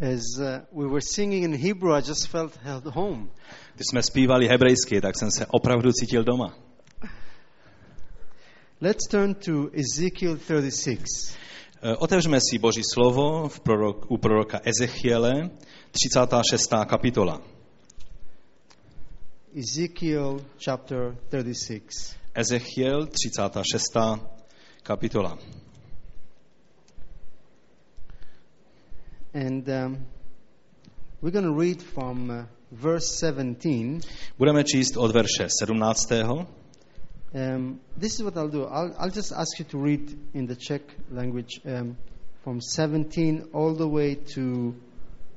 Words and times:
As 0.00 0.40
uh, 0.40 0.60
we 0.72 0.86
were 0.86 1.02
singing 1.02 1.42
in 1.42 1.52
Hebrew, 1.52 1.92
I 1.92 2.00
just 2.00 2.28
felt 2.28 2.56
held 2.62 2.84
home. 2.84 3.30
Když 3.74 3.86
jsme 3.90 4.02
zpívali 4.02 4.48
hebrejsky, 4.48 5.00
tak 5.00 5.18
jsem 5.18 5.30
se 5.30 5.46
opravdu 5.46 5.92
cítil 5.92 6.24
doma. 6.24 6.56
Let's 8.80 9.06
turn 9.10 9.34
to 9.34 9.70
Ezekiel 9.72 10.36
36. 10.36 11.36
Eh, 11.82 11.96
Otevřeme 11.96 12.38
si 12.40 12.58
Boží 12.58 12.82
slovo 12.94 13.48
v 13.48 13.60
prorok, 13.60 14.10
u 14.10 14.18
proroka 14.18 14.60
Ezechiele, 14.64 15.50
36. 15.90 16.70
kapitola. 16.86 17.42
Ezekiel 19.54 20.40
chapter 20.64 21.16
36. 21.28 22.16
Ezechiel, 22.34 23.06
36. 23.06 23.82
kapitola. 24.82 25.38
And 29.34 29.68
um, 29.68 30.06
we're 31.22 31.30
going 31.30 31.44
to 31.44 31.60
read 31.60 31.82
from 31.82 32.30
uh, 32.30 32.44
verse 32.72 33.06
17. 33.18 34.00
Budeme 34.38 34.64
číst 34.64 34.96
od 34.96 35.12
verše 35.12 35.46
17. 35.60 36.12
Um, 37.32 37.80
this 38.00 38.14
is 38.14 38.20
what 38.20 38.36
I'll 38.36 38.50
do. 38.50 38.64
I'll, 38.64 38.94
I'll 38.98 39.14
just 39.14 39.32
ask 39.32 39.58
you 39.58 39.64
to 39.64 39.78
read 39.78 40.18
in 40.34 40.46
the 40.46 40.56
Czech 40.56 40.82
language 41.10 41.60
um, 41.64 41.96
from 42.42 42.60
17 42.60 43.50
all 43.52 43.74
the 43.74 43.86
way 43.86 44.16
to 44.16 44.74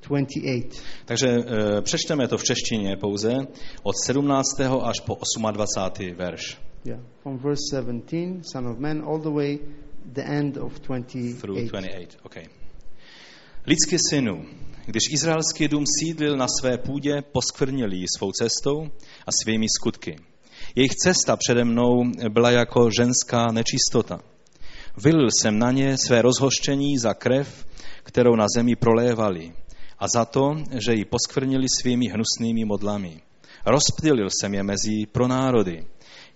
28. 0.02 0.70
Takže 1.06 1.28
e, 1.28 1.82
přečteme 1.82 2.28
to 2.28 2.38
v 2.38 2.44
češtině 2.44 2.98
pouze 2.98 3.48
od 3.84 3.96
17. 4.06 4.60
až 4.84 5.00
po 5.06 5.18
28. 5.52 6.16
verš. 6.16 6.58
Yeah, 6.86 7.00
from 7.22 7.38
verse 7.38 7.62
17, 7.70 8.44
Son 8.52 8.68
of 8.68 8.80
Man, 8.80 9.02
all 9.02 9.20
the 9.20 9.30
way 9.30 9.60
the 10.06 10.24
end 10.24 10.58
of 10.58 10.80
28. 10.80 11.42
Through 11.42 11.70
28. 11.70 12.18
Okay. 12.24 12.44
Lidský 13.68 13.98
synu, 14.10 14.46
když 14.86 15.04
izraelský 15.12 15.68
dům 15.68 15.84
sídlil 16.00 16.38
na 16.38 16.48
své 16.60 16.78
půdě, 16.78 17.22
poskvrnili 17.32 17.98
ji 17.98 18.06
svou 18.18 18.32
cestou 18.32 18.90
a 19.28 19.32
svými 19.44 19.66
skutky. 19.80 20.16
Jejich 20.76 20.92
cesta 20.92 21.38
přede 21.38 21.64
mnou 21.64 22.04
byla 22.30 22.52
jako 22.52 22.90
ženská 22.98 23.52
nečistota. 23.52 24.20
Vylil 24.98 25.28
jsem 25.32 25.60
na 25.60 25.72
ně 25.72 25.98
své 25.98 26.22
rozhoštění 26.22 26.98
za 26.98 27.14
krev, 27.14 27.66
kterou 28.04 28.36
na 28.36 28.46
zemi 28.56 28.76
prolévali, 28.76 29.54
a 30.00 30.08
za 30.08 30.26
to, 30.26 30.56
že 30.72 30.94
ji 30.94 31.06
poskvrnili 31.06 31.66
svými 31.82 32.08
hnusnými 32.08 32.66
modlami. 32.66 33.22
Rozptylil 33.66 34.28
jsem 34.30 34.54
je 34.54 34.64
mezi 34.64 35.06
pro 35.12 35.28
národy. 35.28 35.86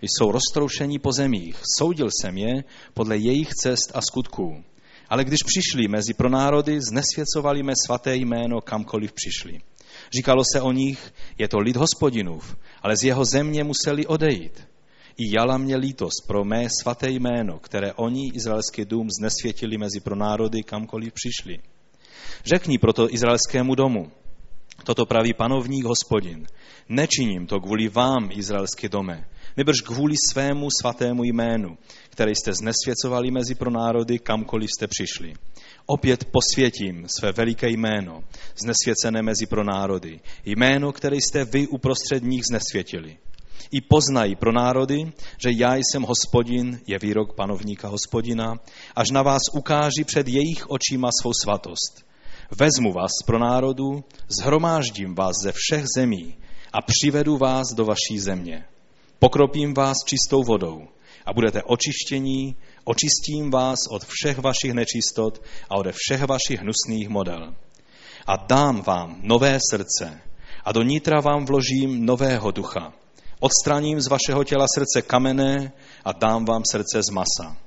Jsou 0.02 0.32
roztroušení 0.32 1.00
po 1.00 1.12
zemích. 1.12 1.62
Soudil 1.78 2.08
jsem 2.22 2.38
je 2.38 2.64
podle 2.94 3.18
jejich 3.18 3.50
cest 3.50 3.92
a 3.94 4.02
skutků. 4.02 4.64
Ale 5.10 5.24
když 5.24 5.40
přišli 5.46 5.88
mezi 5.88 6.14
pro 6.14 6.30
národy, 6.30 6.80
znesvěcovali 6.82 7.64
mé 7.64 7.74
svaté 7.86 8.16
jméno 8.16 8.62
kamkoliv 8.62 9.14
přišli. 9.14 9.62
Říkalo 10.12 10.44
se 10.54 10.62
o 10.62 10.72
nich, 10.72 11.14
je 11.38 11.48
to 11.48 11.60
lid 11.60 11.76
hospodinův, 11.76 12.58
ale 12.82 12.98
z 12.98 13.04
jeho 13.04 13.26
země 13.26 13.64
museli 13.64 14.06
odejít. 14.06 14.68
I 15.18 15.36
jala 15.36 15.58
mě 15.58 15.78
lítost 15.78 16.28
pro 16.28 16.46
mé 16.46 16.68
svaté 16.82 17.10
jméno, 17.10 17.60
které 17.60 17.94
oni, 17.94 18.32
izraelský 18.34 18.86
dům, 18.86 19.08
znesvětili 19.20 19.78
mezi 19.78 20.00
pro 20.00 20.16
národy, 20.16 20.64
kamkoliv 20.64 21.14
přišli. 21.14 21.60
Řekni 22.46 22.78
proto 22.78 23.14
izraelskému 23.14 23.76
domu, 23.76 24.12
toto 24.84 25.06
praví 25.06 25.34
panovník 25.34 25.86
hospodin, 25.86 26.48
nečiním 26.90 27.48
to 27.48 27.60
kvůli 27.60 27.90
vám, 27.90 28.30
izraelský 28.32 28.90
dome, 28.90 29.26
nebrž 29.58 29.82
kvůli 29.82 30.16
svému 30.32 30.68
svatému 30.82 31.24
jménu, 31.24 31.78
které 32.10 32.32
jste 32.32 32.54
znesvěcovali 32.54 33.32
mezi 33.32 33.56
pro 33.56 33.72
národy, 33.72 34.20
kamkoliv 34.20 34.70
jste 34.78 34.88
přišli. 34.88 35.34
Opět 35.86 36.26
posvětím 36.26 37.06
své 37.20 37.32
veliké 37.32 37.70
jméno, 37.70 38.24
znesvěcené 38.62 39.22
mezi 39.22 39.46
pro 39.46 39.64
národy, 39.64 40.20
jméno, 40.46 40.92
které 40.92 41.16
jste 41.16 41.46
vy 41.46 41.68
uprostřed 41.68 42.24
nich 42.24 42.42
znesvětili. 42.50 43.18
I 43.72 43.82
poznají 43.82 44.36
pro 44.36 44.52
národy, 44.52 45.12
že 45.44 45.50
já 45.52 45.76
jsem 45.76 46.04
hospodin, 46.04 46.80
je 46.88 47.00
výrok 47.00 47.36
panovníka 47.36 47.88
hospodina, 47.88 48.54
až 48.96 49.12
na 49.12 49.22
vás 49.22 49.42
ukáži 49.54 50.04
před 50.06 50.28
jejich 50.28 50.70
očima 50.70 51.10
svou 51.22 51.32
svatost. 51.44 52.06
Vezmu 52.60 52.94
vás 52.94 53.12
pro 53.26 53.40
národu, 53.40 54.04
zhromáždím 54.28 55.16
vás 55.16 55.36
ze 55.44 55.52
všech 55.56 55.86
zemí 55.98 56.38
a 56.74 56.82
přivedu 56.82 57.38
vás 57.38 57.68
do 57.76 57.86
vaší 57.86 58.20
země. 58.20 58.66
Pokropím 59.20 59.74
vás 59.74 59.98
čistou 60.06 60.44
vodou 60.44 60.88
a 61.26 61.34
budete 61.34 61.64
očištění, 61.64 62.56
očistím 62.84 63.52
vás 63.52 63.80
od 63.90 64.06
všech 64.06 64.38
vašich 64.38 64.74
nečistot 64.74 65.42
a 65.70 65.78
ode 65.78 65.92
všech 65.96 66.24
vašich 66.24 66.60
hnusných 66.60 67.10
model. 67.10 67.56
A 68.28 68.36
dám 68.38 68.82
vám 68.82 69.18
nové 69.22 69.60
srdce 69.72 70.22
a 70.64 70.72
do 70.72 70.84
nitra 70.84 71.22
vám 71.22 71.46
vložím 71.46 72.06
nového 72.06 72.52
ducha. 72.52 72.94
Odstraním 73.40 74.02
z 74.02 74.08
vašeho 74.08 74.44
těla 74.44 74.66
srdce 74.76 75.02
kamenné 75.02 75.72
a 76.06 76.12
dám 76.12 76.46
vám 76.46 76.62
srdce 76.72 77.04
z 77.04 77.10
masa. 77.10 77.58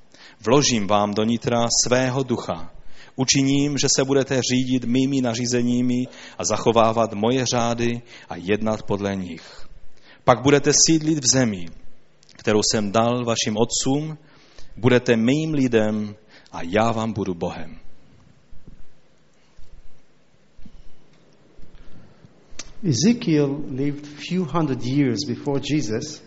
Vložím 0.40 0.86
vám 0.86 1.14
do 1.14 1.24
nitra 1.24 1.66
svého 1.86 2.22
ducha. 2.22 2.72
Učiním, 3.16 3.78
že 3.78 3.88
se 3.96 4.04
budete 4.04 4.40
řídit 4.52 4.84
mými 4.84 5.20
nařízeními 5.20 6.06
a 6.38 6.44
zachovávat 6.44 7.12
moje 7.12 7.46
řády 7.46 8.02
a 8.28 8.36
jednat 8.36 8.82
podle 8.82 9.16
nich. 9.16 9.69
Pak 10.24 10.42
budete 10.42 10.72
sídlit 10.86 11.18
v 11.18 11.30
zemi, 11.32 11.66
kterou 12.36 12.60
jsem 12.62 12.92
dal 12.92 13.24
vašim 13.24 13.56
otcům, 13.56 14.18
budete 14.76 15.16
mým 15.16 15.54
lidem 15.54 16.14
a 16.52 16.62
já 16.62 16.92
vám 16.92 17.12
budu 17.12 17.34
Bohem. 17.34 17.76
Ezekiel 22.82 23.60
lived 23.68 24.06
few 24.06 24.44
hundred 24.44 24.86
years 24.86 25.18
before 25.28 25.60
Jesus, 25.60 26.22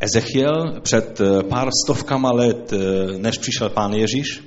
Ezechiel 0.00 0.80
před 0.80 1.20
eh, 1.20 1.42
pár 1.42 1.68
stovkama 1.84 2.32
let, 2.32 2.72
eh, 2.72 3.18
než 3.18 3.38
přišel 3.38 3.68
pán 3.68 3.92
Ježíš, 3.92 4.44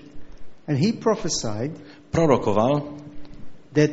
and 0.67 0.77
he 0.77 0.93
prophesied 0.93 1.71
prorokoval, 2.11 2.83
that 3.73 3.89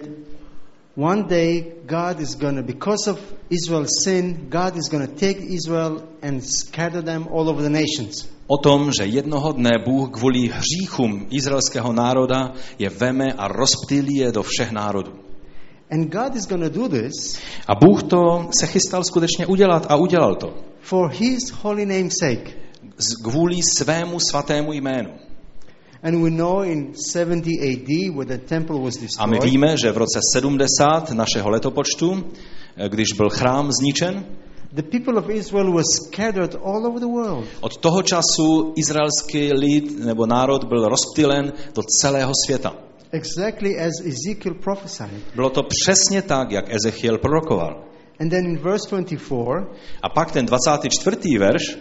one 1.03 1.23
day 1.23 1.65
God 1.87 2.21
is 2.21 2.35
going 2.35 2.57
to, 2.57 2.63
because 2.63 3.11
of 3.11 3.19
Israel's 3.51 4.05
sin, 4.05 4.47
God 4.51 4.77
is 4.77 4.89
going 4.91 5.07
to 5.07 5.15
take 5.15 5.39
Israel 5.41 6.03
and 6.23 6.43
scatter 6.45 7.03
them 7.03 7.27
all 7.33 7.49
over 7.49 7.63
the 7.63 7.71
nations. 7.71 8.29
o 8.47 8.59
tom, 8.59 8.91
že 8.93 9.07
jednoho 9.07 9.53
dne 9.53 9.71
Bůh 9.85 10.11
kvůli 10.11 10.49
hříchům 10.49 11.27
izraelského 11.31 11.93
národa 11.93 12.53
je 12.79 12.89
veme 12.91 13.33
a 13.33 13.49
rozptýlí 13.49 14.17
je 14.17 14.33
do 14.33 14.43
všech 14.43 14.71
národů. 14.73 15.13
And 15.91 16.13
God 16.13 16.37
is 16.37 16.47
going 16.47 16.63
to 16.73 16.81
do 16.81 16.89
this 16.89 17.39
A 17.69 17.75
Bůh 17.75 18.03
to 18.03 18.49
se 18.61 18.67
chystal 18.67 19.05
skutečně 19.05 19.47
udělat 19.47 19.87
a 19.89 19.97
udělal 19.97 20.35
to. 20.35 20.55
for 20.81 21.11
His 21.11 21.51
holy 21.63 21.87
name's 21.87 22.15
sake. 22.21 22.51
Z- 22.99 23.23
Kvůli 23.23 23.57
svému 23.79 24.21
svatému 24.21 24.73
jménu. 24.73 25.11
A 29.19 29.27
my 29.27 29.39
víme, 29.45 29.77
že 29.77 29.93
v 29.93 29.97
roce 29.97 30.21
70 30.35 31.11
našeho 31.11 31.51
letopočtu, 31.51 32.25
eh, 32.77 32.89
když 32.89 33.13
byl 33.17 33.31
chrám 33.31 33.71
zničen, 33.73 34.25
the 34.73 34.83
people 34.83 35.19
of 35.19 35.29
Israel 35.29 35.73
were 35.73 35.85
scattered 35.85 36.55
all 36.65 36.87
over 36.87 37.01
the 37.01 37.07
world. 37.07 37.45
od 37.61 37.77
toho 37.77 38.03
času 38.03 38.73
izraelský 38.77 39.53
lid 39.53 39.99
nebo 39.99 40.27
národ 40.27 40.65
byl 40.65 40.89
rozptýlen 40.89 41.53
do 41.75 41.83
celého 42.03 42.33
světa. 42.47 42.75
Exactly 43.13 43.79
as 43.79 43.93
Ezekiel 44.05 44.55
prophesied. 44.55 45.35
Bylo 45.35 45.51
to 45.51 45.63
přesně 45.63 46.23
tak, 46.23 46.51
jak 46.51 46.75
Ezechiel 46.75 47.19
prorokoval. 47.19 47.85
And 48.21 48.31
then 48.31 48.47
in 48.47 48.59
verse 48.59 48.89
24, 48.91 49.43
A 50.03 50.09
pak 50.09 50.33
ten 50.33 50.47
24. 50.47 51.39
verš, 51.39 51.79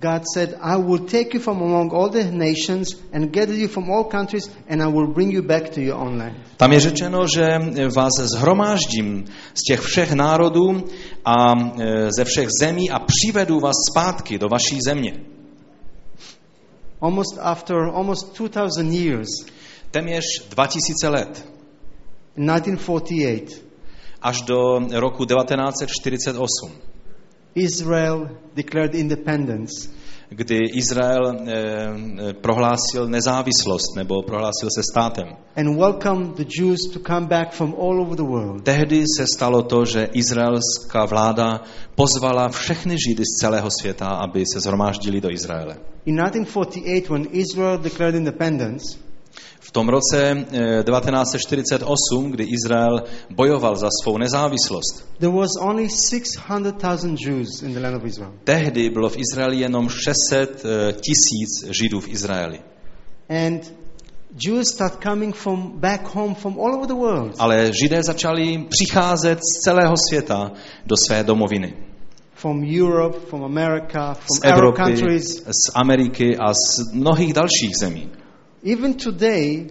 God 0.00 0.22
said, 0.34 0.58
I 0.60 0.76
will 0.76 1.06
take 1.06 1.34
you 1.34 1.40
from 1.40 1.62
among 1.62 1.90
all 1.90 2.10
the 2.10 2.24
nations 2.24 2.96
and 3.12 3.32
gather 3.32 3.54
you 3.54 3.68
from 3.68 3.90
all 3.90 4.04
countries, 4.04 4.50
and 4.68 4.82
I 4.82 4.86
will 4.86 5.06
bring 5.06 5.30
you 5.30 5.42
back 5.42 5.72
to 5.72 5.80
your 5.80 5.96
own 5.96 6.18
land. 6.18 6.36
tam 6.56 6.72
je 6.72 6.80
řečeno, 6.80 7.26
že 7.34 7.58
vás 7.96 8.12
zhromáždím 8.18 9.24
z 9.54 9.62
těch 9.68 9.80
všech 9.80 10.12
národů 10.12 10.84
a 11.24 11.54
e, 11.80 12.08
ze 12.16 12.24
všech 12.24 12.48
zemí 12.60 12.90
a 12.90 12.98
přivedu 12.98 13.60
vás 13.60 13.76
zpátky 13.92 14.38
do 14.38 14.48
vaší 14.48 14.78
země. 14.88 15.20
Almost 17.00 17.38
after 17.40 17.76
almost 17.76 18.38
2,000 18.38 18.92
years, 18.92 19.28
Téměř 19.90 20.24
2000 20.50 21.08
let, 21.08 21.48
in 22.36 22.46
1948, 22.46 23.64
až 24.22 24.42
do 24.42 24.80
roku 24.92 25.24
1948, 25.24 26.72
Israel 27.54 28.28
declared 28.54 28.94
independence. 28.94 29.88
kdy 30.30 30.60
Izrael 30.74 31.30
e, 31.30 31.36
e, 31.36 32.32
prohlásil 32.32 33.08
nezávislost 33.08 33.96
nebo 33.96 34.22
prohlásil 34.22 34.68
se 34.70 34.82
státem. 34.82 35.28
and 35.56 35.78
welcomed 35.78 36.34
the 36.36 36.44
Jews 36.58 36.80
to 36.92 36.98
come 36.98 37.26
back 37.26 37.52
from 37.52 37.74
all 37.78 38.00
over 38.00 38.16
the 38.16 38.22
world. 38.22 38.62
Tehdy 38.62 39.04
se 39.16 39.26
stalo 39.34 39.62
to, 39.62 39.84
že 39.84 40.08
izraelská 40.12 41.04
vláda 41.04 41.62
pozvala 41.94 42.48
všechny 42.48 42.96
Židy 42.98 43.22
z 43.22 43.40
celého 43.40 43.68
světa, 43.80 44.06
aby 44.06 44.44
se 44.52 44.60
zhromáždili 44.60 45.20
do 45.20 45.30
Izraele. 45.30 45.76
In 46.06 46.16
1948, 46.16 47.12
when 47.12 47.28
Israel 47.32 47.78
declared 47.78 48.14
independence, 48.14 48.98
tom 49.74 49.88
roce 49.88 50.30
eh, 50.30 50.82
1948, 50.84 52.30
kdy 52.30 52.44
Izrael 52.44 53.02
bojoval 53.30 53.76
za 53.76 53.88
svou 54.02 54.18
nezávislost, 54.18 55.18
there 55.18 55.32
was 55.32 55.50
only 55.60 55.88
600,000 55.88 57.18
Jews 57.26 57.62
in 57.62 57.74
the 57.74 57.80
land 57.80 57.96
of 57.96 58.04
Israel. 58.04 58.32
tehdy 58.44 58.90
bylo 58.90 59.08
v 59.08 59.16
Izraeli 59.18 59.60
jenom 59.60 59.88
600 59.88 60.64
eh, 60.64 60.92
tisíc 60.92 61.70
Židů 61.70 62.00
v 62.00 62.08
Izraeli. 62.08 62.58
And 63.28 63.74
Jews 64.46 64.68
start 64.68 65.02
coming 65.02 65.34
from 65.34 65.72
back 65.80 66.14
home 66.14 66.34
from 66.34 66.58
all 66.60 66.74
over 66.74 66.86
the 66.86 66.94
world. 66.94 67.34
Ale 67.38 67.72
Židé 67.82 68.02
začali 68.02 68.64
přicházet 68.68 69.38
z 69.38 69.60
celého 69.64 69.94
světa 70.08 70.52
do 70.86 70.96
své 71.06 71.24
domoviny. 71.24 71.74
From 72.34 72.62
Europe, 72.80 73.18
from 73.28 73.44
America, 73.44 74.14
Z 74.14 74.18
from 74.18 74.52
Arab 74.52 74.58
Evropy, 74.58 74.82
countries. 74.82 75.24
z 75.42 75.70
Ameriky 75.74 76.36
a 76.36 76.52
z 76.54 76.92
mnohých 76.92 77.32
dalších 77.32 77.70
zemí. 77.80 78.10
Even 78.64 78.94
today, 78.94 79.66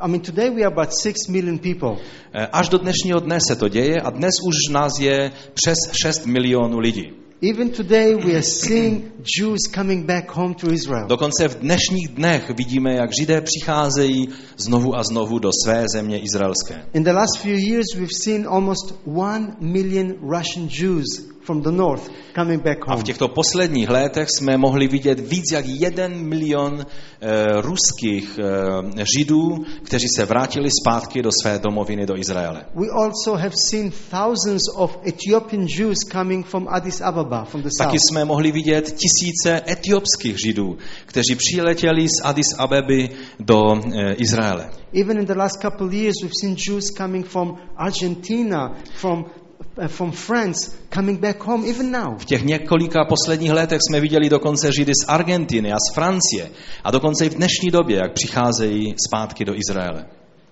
I 0.00 0.08
mean, 0.08 0.22
today 0.22 0.48
we 0.48 0.62
are 0.62 0.72
about 0.72 0.90
6 1.02 1.28
million 1.28 1.58
people. 1.58 1.98
Eh, 2.32 2.46
Až 2.52 2.68
do 2.68 2.78
dnešního 2.78 3.20
dne 3.20 3.38
se 3.48 3.56
to 3.56 3.68
děje 3.68 4.00
a 4.00 4.10
dnes 4.10 4.30
už 4.46 4.72
nás 4.72 4.92
je 5.00 5.32
přes 5.54 5.76
6 6.02 6.26
milionů 6.26 6.78
lidí. 6.78 7.12
Even 7.50 7.70
today 7.70 8.14
we 8.14 8.32
are 8.32 8.42
seeing 8.42 9.04
Jews 9.40 9.58
coming 9.74 10.06
back 10.06 10.30
home 10.36 10.54
to 10.54 10.72
Israel. 10.72 11.06
Dokonce 11.06 11.48
v 11.48 11.58
dnešních 11.58 12.08
dnech 12.08 12.50
vidíme, 12.50 12.94
jak 12.94 13.10
Židé 13.20 13.40
přicházejí 13.40 14.28
znovu 14.56 14.96
a 14.96 15.02
znovu 15.02 15.38
do 15.38 15.50
své 15.64 15.84
země 15.94 16.18
izraelské. 16.18 16.84
In 16.94 17.04
the 17.04 17.12
last 17.12 17.38
few 17.38 17.56
years, 17.58 17.86
we've 17.94 18.14
seen 18.24 18.46
almost 18.48 18.94
1 19.06 19.56
million 19.60 20.14
Russian 20.20 20.68
Jews 20.80 21.06
from 21.48 21.62
the 21.62 21.70
north 21.72 22.10
coming 22.34 22.62
back 22.62 22.78
A 22.86 22.92
home. 22.92 23.00
v 23.00 23.04
těchto 23.04 23.28
posledních 23.28 23.88
letech 23.90 24.28
jsme 24.30 24.56
mohli 24.58 24.88
vidět 24.88 25.20
víc 25.20 25.44
jak 25.52 25.64
jeden 25.66 26.28
milion 26.28 26.86
eh, 27.20 27.62
ruských 27.62 28.38
eh, 28.38 29.04
Židů, 29.16 29.64
kteří 29.82 30.06
se 30.16 30.24
vrátili 30.24 30.68
zpátky 30.82 31.22
do 31.22 31.30
své 31.42 31.58
domoviny 31.58 32.06
do 32.06 32.16
Izraele. 32.16 32.64
We 32.74 32.86
also 33.04 33.34
have 33.34 33.56
seen 33.70 33.90
thousands 34.10 34.62
of 34.74 34.98
Ethiopian 35.06 35.66
Jews 35.78 35.98
coming 36.12 36.46
from 36.46 36.68
Addis 36.68 37.00
Ababa, 37.00 37.44
from 37.44 37.62
the 37.62 37.68
south. 37.78 37.86
Taky 37.86 37.98
jsme 37.98 38.24
mohli 38.24 38.52
vidět 38.52 38.84
tisíce 38.84 39.62
etiopských 39.68 40.36
Židů, 40.46 40.76
kteří 41.06 41.34
přiletěli 41.36 42.08
z 42.08 42.24
Addis 42.24 42.46
Abeby 42.58 43.10
do 43.40 43.74
eh, 43.74 44.14
Izraele. 44.14 44.70
Even 45.00 45.18
in 45.18 45.26
the 45.26 45.34
last 45.34 45.62
couple 45.62 45.86
of 45.86 45.92
years, 45.92 46.14
we've 46.22 46.34
seen 46.40 46.56
Jews 46.68 46.90
coming 46.96 47.26
from 47.26 47.56
Argentina, 47.76 48.74
from, 49.00 49.18
uh, 49.20 49.47
from 49.86 50.12
France, 50.12 50.76
coming 50.94 51.20
back 51.20 51.40
home, 51.40 51.64
even 51.70 51.90
now. 51.90 52.18
V 52.18 52.24
těch 52.24 52.44
několika 52.44 53.04
posledních 53.04 53.52
letech 53.52 53.78
jsme 53.88 54.00
viděli 54.00 54.28
dokonce 54.28 54.70
Židy 54.72 54.92
z 54.94 55.08
Argentiny 55.08 55.72
a 55.72 55.76
z 55.76 55.94
Francie 55.94 56.50
a 56.84 56.90
dokonce 56.90 57.26
i 57.26 57.30
v 57.30 57.34
dnešní 57.34 57.70
době, 57.70 57.96
jak 57.96 58.12
přicházejí 58.12 58.94
zpátky 59.08 59.44
do 59.44 59.54
Izraele. 59.54 60.06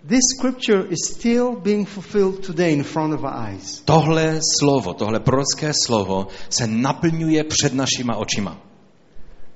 This 0.08 0.23
scripture 0.38 0.85
is 0.91 0.99
still 1.14 1.56
being 1.56 1.88
fulfilled 1.88 2.47
today 2.47 2.73
in 2.73 2.85
front 2.85 3.14
of 3.14 3.20
our 3.25 3.32
eyes. 3.49 3.82
Tohle 3.85 4.41
slovo, 4.61 4.94
tohle 4.94 5.20
prorocké 5.20 5.73
slovo 5.87 6.26
se 6.50 6.67
naplňuje 6.67 7.44
před 7.44 7.75
našima 7.75 8.17
očima. 8.17 8.61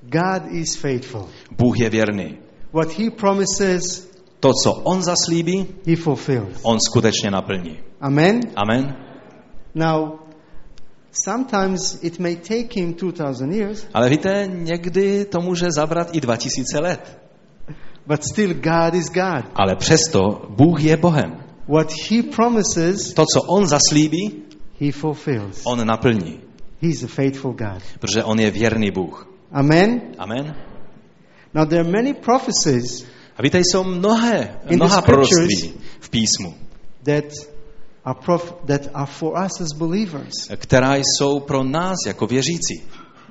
God 0.03 0.43
is 0.50 0.76
faithful. 0.76 1.29
Bůh 1.58 1.81
je 1.81 1.91
věrný. 1.91 2.38
What 2.73 2.99
He 2.99 3.11
promises, 3.11 4.11
To, 4.41 4.50
co 4.64 4.73
On 4.73 5.03
zaslíbí, 5.03 5.67
He 5.87 5.96
fulfills. 5.96 6.58
On 6.62 6.79
skutečně 6.81 7.31
naplní. 7.31 7.79
Amen? 8.00 8.41
Amen. 8.56 9.09
Now, 9.75 10.19
sometimes 11.12 11.99
it 12.02 12.19
may 12.19 12.37
take 12.37 12.81
Him 12.81 12.94
2,000 12.94 13.52
years, 13.52 13.87
Ale 13.94 14.08
víte, 14.08 14.49
někdy 14.52 15.25
to 15.25 15.40
může 15.40 15.67
zabrat 15.70 16.08
i 16.12 16.20
2000 16.20 16.81
let. 16.81 17.19
but 18.06 18.25
still 18.25 18.55
God 18.55 18.94
is 18.94 19.06
God. 19.08 19.44
Ale 19.55 19.76
přesto 19.76 20.46
Bůh 20.49 20.82
je 20.84 20.96
Bohem. 20.96 21.44
What 21.69 21.93
He 22.11 22.22
promises, 22.22 23.12
To, 23.14 23.25
co 23.34 23.43
On 23.43 23.67
zaslíbí, 23.67 24.43
He 24.81 24.93
fulfills. 24.93 25.61
On 25.64 25.87
naplní. 25.87 26.40
He's 26.82 27.02
a 27.02 27.06
faithful 27.06 27.52
God. 27.52 27.82
Protože 28.00 28.25
On 28.25 28.40
je 28.40 28.50
věrný 28.50 28.90
Bůh. 28.90 29.28
Amen? 29.52 30.00
Amen. 30.19 30.55
Now, 31.55 31.67
there 31.67 31.81
are 31.81 31.90
many 31.90 32.14
prophecies 32.14 33.06
A 33.37 33.43
víte, 33.43 33.58
jsou 33.58 33.84
mnohé, 33.84 34.58
mnoha 34.70 35.02
proroctví 35.02 35.72
v 36.00 36.11
písmu, 36.11 36.55
that 37.02 37.25
are, 38.05 38.19
prof- 38.26 38.55
that 38.67 38.81
are 38.94 39.06
for 39.06 39.32
us 39.44 39.61
as 39.61 39.73
believers. 39.79 40.32
která 40.56 40.97
jsou 40.97 41.41
pro 41.41 41.64
nás 41.64 41.97
jako 42.06 42.26
věřící. 42.26 42.82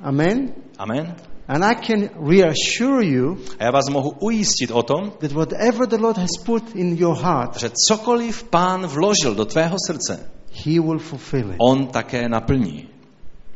Amen? 0.01 0.54
Amen. 0.77 1.16
And 1.48 1.63
I 1.63 1.75
can 1.75 2.10
reassure 2.30 3.06
you 3.06 3.38
A 3.60 3.63
já 3.63 3.71
vás 3.71 3.89
mohu 3.89 4.10
ujistit 4.19 4.71
o 4.71 4.83
tom, 4.83 5.12
that 5.19 5.31
whatever 5.31 5.88
the 5.88 5.98
Lord 5.98 6.18
has 6.18 6.38
put 6.45 6.75
in 6.75 6.98
your 6.98 7.18
heart, 7.18 7.57
že 7.60 7.71
cokoliv 7.88 8.44
pán 8.44 8.88
vložil 8.88 9.36
do 9.36 9.45
tvého 9.45 9.75
srdce, 9.88 10.30
He 10.66 10.80
will 10.80 11.00
fulfill 11.00 11.51
it. 11.51 11.56
on 11.60 11.88
také 11.88 12.30
naplní. 12.30 12.88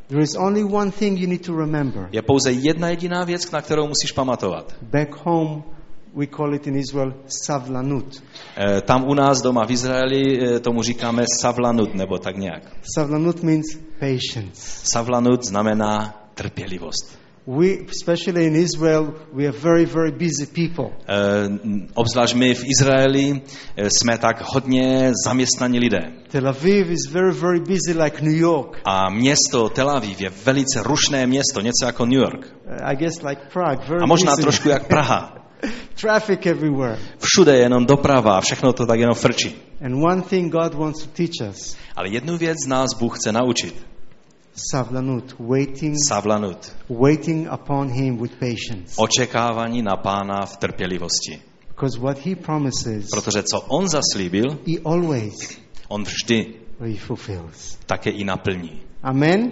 There 0.07 0.23
is 0.23 0.35
only 0.35 0.63
one 0.63 0.91
thing 0.91 1.19
you 1.19 1.27
need 1.27 1.45
to 1.45 1.55
remember. 1.55 2.09
Je 2.11 2.21
pouze 2.21 2.51
jedna 2.51 2.89
jediná 2.89 3.23
věc, 3.23 3.51
na 3.51 3.61
kterou 3.61 3.87
musíš 3.87 4.11
pamatovat. 4.11 4.75
Back 4.81 5.15
home, 5.25 5.63
we 6.15 6.27
call 6.27 6.53
it 6.55 6.67
in 6.67 6.75
Israel 6.75 7.13
savlanut. 7.45 8.23
Eh, 8.57 8.81
Tam 8.81 9.03
u 9.09 9.13
nás 9.13 9.41
doma 9.41 9.65
v 9.65 9.71
Izraeli 9.71 10.39
eh, 10.39 10.59
tomu 10.59 10.81
říkáme 10.83 11.25
savlanut, 11.41 11.95
nebo 11.95 12.17
tak 12.17 12.37
nějak. 12.37 12.63
Savlanut 12.95 13.43
means 13.43 13.65
patience. 13.99 14.61
Savlanut 14.83 15.43
znamená 15.45 16.13
trpělivost. 16.33 17.23
We, 17.47 17.67
especially 17.91 18.45
in 18.47 18.55
Israel, 18.55 19.13
we 19.33 19.43
are 19.47 19.57
very, 19.59 19.85
very 19.85 20.11
busy 20.11 20.45
people. 20.45 20.95
Eh, 21.07 21.49
Obzvlášť 21.93 22.35
my 22.35 22.53
v 22.55 22.63
Izraeli 22.79 23.41
jsme 23.77 24.17
tak 24.17 24.41
hodně 24.53 25.11
zaměstnaní 25.25 25.79
lidé. 25.79 25.99
Tel 26.31 26.47
Aviv 26.49 26.89
is 26.89 27.11
very, 27.11 27.31
very 27.31 27.59
busy 27.59 27.93
like 28.03 28.21
New 28.21 28.35
York. 28.37 28.79
A 28.85 29.09
město 29.09 29.69
Tel 29.69 29.89
Aviv 29.89 30.21
je 30.21 30.29
velice 30.45 30.83
rušné 30.83 31.27
město, 31.27 31.61
něco 31.61 31.85
jako 31.85 32.05
New 32.05 32.19
York. 32.19 32.55
Uh, 32.65 32.91
I 32.91 32.95
guess 32.95 33.21
like 33.21 33.41
Prague, 33.53 33.85
very 33.87 34.01
A 34.01 34.05
možná 34.05 34.31
busy. 34.31 34.41
trošku 34.41 34.69
jak 34.69 34.87
Praha. 34.87 35.33
Traffic 36.01 36.45
everywhere. 36.45 36.97
Všude 37.19 37.53
je 37.55 37.59
jenom 37.61 37.85
doprava, 37.85 38.41
všechno 38.41 38.73
to 38.73 38.85
tak 38.85 38.99
jenom 38.99 39.15
frčí. 39.15 39.55
And 39.85 40.03
one 40.03 40.21
thing 40.21 40.51
God 40.51 40.73
wants 40.73 41.03
to 41.03 41.09
teach 41.09 41.49
us 41.49 41.75
Ale 41.95 42.09
jednu 42.09 42.37
věc 42.37 42.57
nás 42.67 42.93
Bůh 42.99 43.17
chce 43.19 43.31
naučit. 43.31 43.85
savlanut, 44.71 45.35
waiting, 45.39 45.95
Savlanut. 46.07 46.75
waiting 46.89 47.47
upon 47.53 47.89
Him 47.91 48.17
with 48.17 48.31
patience. 48.31 48.93
Očekávání 48.97 49.81
na 49.81 49.95
pána 49.95 50.45
v 50.45 50.57
trpělivosti. 50.57 51.41
Because 51.67 51.99
what 51.99 52.25
He 52.25 52.35
promises, 52.35 53.05
Protože 53.11 53.43
co 53.43 53.61
on 53.61 53.87
zaslíbil, 53.87 54.43
He 54.67 54.79
always 54.85 55.59
on 55.87 56.03
vždy 56.03 56.53
He 56.79 56.95
fulfills. 56.97 57.77
také 57.85 58.09
i 58.09 58.23
naplní. 58.23 58.81
Amen? 59.03 59.51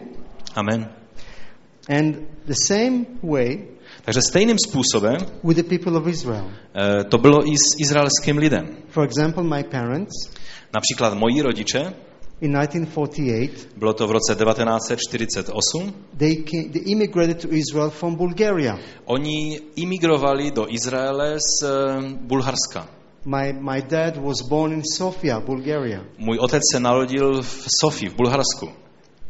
Amen. 0.55 0.89
And 1.97 2.15
the 2.45 2.53
same 2.67 3.05
way 3.23 3.57
Takže 4.05 4.21
stejným 4.21 4.57
způsobem 4.67 5.17
with 5.43 5.57
the 5.57 5.63
people 5.77 5.97
of 5.99 6.07
Israel. 6.07 6.45
eh, 6.75 7.03
to 7.03 7.17
bylo 7.17 7.47
i 7.47 7.57
s 7.57 7.79
izraelským 7.79 8.37
lidem. 8.37 8.67
For 8.89 9.03
example, 9.05 9.43
my 9.43 9.63
parents, 9.63 10.13
Například 10.73 11.13
moji 11.13 11.41
rodiče, 11.41 11.93
in 12.41 12.51
1948, 12.53 13.69
bylo 13.77 13.93
to 13.93 14.07
v 14.07 14.11
roce 14.11 14.35
1948, 14.35 15.93
they, 16.17 16.35
came, 16.35 16.63
they 16.73 16.81
immigrated 16.85 17.41
to 17.41 17.47
Israel 17.51 17.89
from 17.89 18.15
Bulgaria. 18.15 18.77
oni 19.05 19.59
imigrovali 19.75 20.51
do 20.51 20.65
Izraele 20.73 21.37
z 21.39 21.63
eh, 21.63 21.69
Bulharska. 22.21 22.87
My, 23.25 23.53
my 23.53 23.81
dad 23.81 24.17
was 24.17 24.41
born 24.41 24.73
in 24.73 24.81
Sofia, 24.97 25.39
Bulgaria. 25.39 26.01
Můj 26.17 26.37
otec 26.39 26.61
se 26.71 26.79
narodil 26.79 27.41
v 27.41 27.67
Sofii, 27.81 28.09
v 28.09 28.15
Bulharsku. 28.15 28.69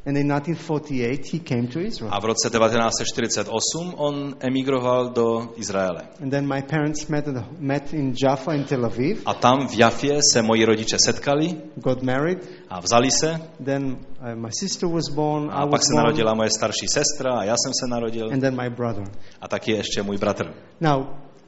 And 0.06 0.18
in 0.18 0.28
1948, 0.28 1.26
he 1.32 1.40
came 1.40 1.68
to 1.68 1.80
Israel. 1.80 2.10
A 2.14 2.20
v 2.20 2.26
roce 2.26 2.50
1948 2.50 3.94
on 3.98 4.36
emigroval 4.40 5.10
do 5.14 5.54
Izraele. 5.58 6.08
And 6.22 6.32
then 6.32 6.48
my 6.48 6.62
parents 6.62 7.08
met, 7.10 7.28
at, 7.28 7.60
met 7.60 7.94
in 7.94 8.16
Jaffa 8.24 8.52
in 8.54 8.64
Tel 8.66 8.82
Aviv, 8.86 9.22
A 9.26 9.34
tam 9.34 9.68
v 9.68 9.78
Jafě 9.78 10.20
se 10.34 10.42
moji 10.42 10.66
rodiče 10.66 10.98
setkali 11.06 11.56
got 11.76 12.02
married. 12.02 12.40
a 12.70 12.80
vzali 12.80 13.12
se. 13.12 13.40
Then 13.66 13.84
uh, 14.22 14.36
my 14.36 14.50
sister 14.60 14.90
was 14.90 15.10
born, 15.10 15.50
A 15.52 15.68
pak 15.68 15.82
se 15.84 15.94
narodila 15.96 16.34
moje 16.34 16.50
starší 16.50 16.88
sestra 16.94 17.40
a 17.40 17.44
já 17.44 17.54
jsem 17.54 17.72
se 17.74 17.88
narodil. 17.88 18.32
and 18.34 18.42
then 18.42 18.56
my 18.62 18.70
brother. 18.70 19.04
A 19.42 19.48
taky 19.48 19.72
ještě 19.72 20.04
můj 20.04 20.18
bratr. 20.18 20.54
Now, 20.80 21.06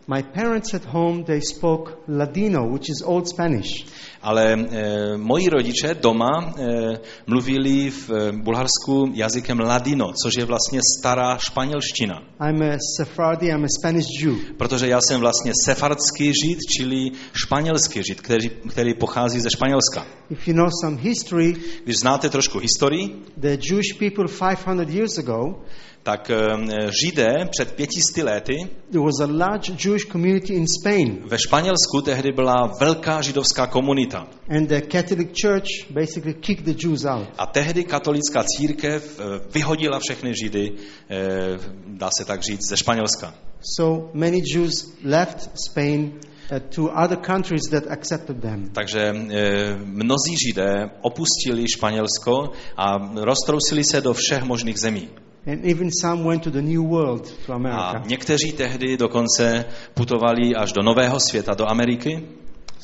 my 0.08 0.24
parents 0.24 0.74
at 0.74 0.86
home, 0.86 1.24
they 1.24 1.40
spoke 1.40 2.04
Ladino, 2.08 2.68
which 2.68 2.90
is 2.90 3.02
Old 3.06 3.28
Spanish. 3.28 3.86
Ale 4.22 4.54
e, 4.54 5.18
moji 5.18 5.50
rodiče 5.50 5.94
doma 5.94 6.54
e, 6.58 7.00
mluvili 7.28 7.92
v 7.92 8.10
e, 8.10 8.32
Bulharsku 8.32 9.12
jazykem 9.14 9.60
ladino, 9.60 10.14
což 10.24 10.34
je 10.38 10.46
vlastně 10.46 10.80
stará 11.00 11.38
španělština. 11.38 12.22
I'm 12.50 12.62
a 12.62 12.78
Sephardi, 12.98 13.48
I'm 13.48 13.64
a 13.64 13.68
Spanish 13.80 14.08
Jew. 14.22 14.36
Protože 14.58 14.88
já 14.88 15.00
jsem 15.02 15.20
vlastně 15.22 15.52
sefardský 15.66 16.32
žid, 16.44 16.60
čili 16.78 17.12
španělský 17.34 18.04
žid, 18.04 18.22
který, 18.22 18.50
který 18.50 18.94
pochází 18.94 19.40
ze 19.40 19.50
Španělska. 19.50 20.06
If 20.30 20.48
you 20.48 20.54
know 20.54 20.70
some 20.82 20.98
history, 20.98 21.56
Když 21.84 21.98
znáte 21.98 22.30
trošku 22.30 22.60
historii, 22.60 23.24
the 23.38 23.58
Jewish 23.70 23.94
people 24.00 24.26
500 24.28 24.90
years 24.90 25.18
ago, 25.18 25.64
tak 26.04 26.30
eh, 26.30 26.92
Židé 27.04 27.50
před 27.52 27.72
pětisty 27.76 28.24
lety 28.24 28.56
there 28.92 29.06
was 29.06 29.20
a 29.20 29.28
large 29.32 29.74
Jewish 29.86 30.06
community 30.12 30.54
in 30.54 30.66
Spain, 30.82 31.20
ve 31.26 31.38
Španělsku 31.40 32.02
tehdy 32.06 32.32
byla 32.32 32.74
velká 32.80 33.22
židovská 33.22 33.68
komunita. 33.68 34.28
and 34.50 34.68
the 34.68 34.82
Catholic 34.82 35.30
Church 35.42 35.68
basically 35.90 36.34
kicked 36.34 36.66
the 36.66 36.88
Jews 36.88 37.06
out. 37.06 37.28
A 37.38 37.46
tehdy 37.46 37.84
katolická 37.84 38.44
církev 38.44 39.20
eh, 39.20 39.24
vyhodila 39.54 40.00
všechny 40.00 40.34
Židy, 40.44 40.72
eh, 41.10 41.60
dá 41.88 42.10
se 42.18 42.26
tak 42.26 42.42
říct, 42.42 42.70
ze 42.70 42.78
Španělska. 42.78 43.34
So 43.78 44.10
many 44.14 44.42
Jews 44.56 44.94
left 45.04 45.50
Spain 45.70 46.12
to 46.76 46.84
other 47.04 47.18
countries 47.18 47.62
that 47.72 47.84
accepted 47.88 48.42
them. 48.42 48.70
Takže 48.74 49.14
mnozí 49.86 50.36
Židé 50.48 50.90
opustili 51.02 51.68
Španělsko 51.68 52.52
a 52.78 53.12
roztrousili 53.16 53.84
se 53.84 54.02
do 54.02 54.14
všech 54.14 54.44
možných 54.44 54.78
zemí. 54.80 55.10
And 55.48 55.66
even 55.66 55.90
some 56.02 56.24
went 56.24 56.44
to 56.44 56.50
the 56.52 56.62
New 56.62 56.84
World, 56.90 57.34
to 57.46 57.52
A 57.52 57.56
America. 57.56 58.04
někteří 58.06 58.52
tehdy 58.52 58.98
dokonce 58.98 59.66
putovali 59.94 60.56
až 60.56 60.72
do 60.74 60.82
Nového 60.84 61.20
světa, 61.20 61.54
do 61.54 61.70
Ameriky. 61.70 62.28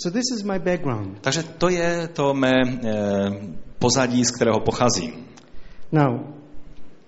So 0.04 0.20
this 0.20 0.26
is 0.38 0.44
my 0.44 0.60
background. 0.60 1.18
Takže 1.22 1.44
to 1.44 1.70
je 1.70 2.08
to 2.14 2.34
mé 2.34 2.52
eh, 2.64 3.32
pozadí, 3.80 4.26
z 4.26 4.32
kterého 4.32 4.60
pocházím. 4.60 5.26
Now, 5.92 6.20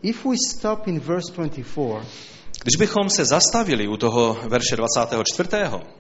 if 0.02 0.26
we 0.26 0.36
stop 0.50 0.88
in 0.88 1.00
verse 1.00 1.34
24, 1.36 2.00
Když 2.64 2.76
bychom 2.80 3.10
se 3.10 3.26
zastavili 3.26 3.88
u 3.88 3.98
toho 3.98 4.38
verše 4.48 4.76
24., 4.76 5.50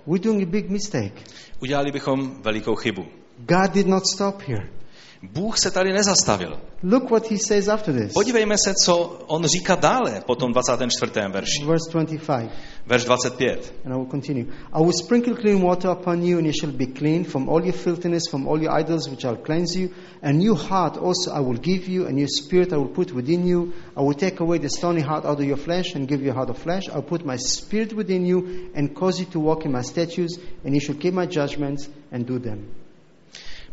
we're 0.07 0.23
doing 0.23 0.43
a 0.43 0.45
big 0.51 0.69
mistake. 0.69 1.13
udělali 1.61 1.91
bychom 1.91 2.41
velikou 2.43 2.75
chybu. 2.75 3.05
God 3.37 3.71
did 3.73 3.87
not 3.87 4.03
stop 4.07 4.41
here. 4.41 4.69
Bůh 5.23 5.59
se 5.59 5.71
tady 5.71 5.93
nezastavil. 5.93 6.61
Look 6.83 7.11
what 7.11 7.31
he 7.31 7.37
says 7.37 7.67
after 7.67 7.93
this. 7.93 8.13
Podívejme 8.13 8.55
se, 8.65 8.73
co 8.85 9.19
on 9.27 9.45
říká 9.45 9.75
dále 9.75 10.21
po 10.25 10.35
tom 10.35 10.51
24. 10.51 11.11
verši. 11.29 11.65
Verse 11.65 11.91
25. 11.91 12.51
Verš 12.87 13.05
25. 13.05 13.73
And 13.85 13.93
I 13.93 13.97
will 13.97 14.09
continue. 14.11 14.45
I 14.73 14.83
will 14.83 14.93
sprinkle 14.93 15.35
clean 15.35 15.61
water 15.61 15.91
upon 15.91 16.23
you, 16.23 16.37
and 16.37 16.47
you 16.47 16.53
shall 16.61 16.71
be 16.71 16.85
clean 16.85 17.23
from 17.23 17.49
all 17.49 17.63
your 17.63 17.75
filthiness, 17.75 18.23
from 18.29 18.47
all 18.47 18.61
your 18.61 18.79
idols, 18.79 19.09
which 19.09 19.25
I'll 19.25 19.43
cleanse 19.43 19.79
you. 19.79 19.89
A 20.21 20.33
new 20.33 20.55
heart 20.55 20.97
also 20.97 21.31
I 21.31 21.39
will 21.39 21.57
give 21.57 21.87
you, 21.87 22.07
a 22.07 22.11
new 22.11 22.27
spirit 22.27 22.73
I 22.73 22.77
will 22.77 22.93
put 22.95 23.11
within 23.13 23.45
you. 23.45 23.73
I 23.95 24.01
will 24.01 24.15
take 24.15 24.39
away 24.39 24.57
the 24.57 24.69
stony 24.69 25.01
heart 25.01 25.25
out 25.25 25.39
of 25.39 25.45
your 25.45 25.57
flesh 25.57 25.93
and 25.95 26.07
give 26.07 26.23
you 26.23 26.31
a 26.31 26.33
heart 26.33 26.49
of 26.49 26.57
flesh. 26.57 26.89
I'll 26.89 27.03
put 27.03 27.23
my 27.25 27.37
spirit 27.37 27.93
within 27.93 28.25
you 28.25 28.71
and 28.73 28.95
cause 28.95 29.19
you 29.19 29.25
to 29.25 29.39
walk 29.39 29.65
in 29.65 29.71
my 29.71 29.83
statutes, 29.83 30.39
and 30.65 30.73
you 30.73 30.81
shall 30.81 30.95
keep 30.95 31.13
my 31.13 31.27
judgments 31.27 31.89
and 32.11 32.25
do 32.25 32.39
them. 32.39 32.80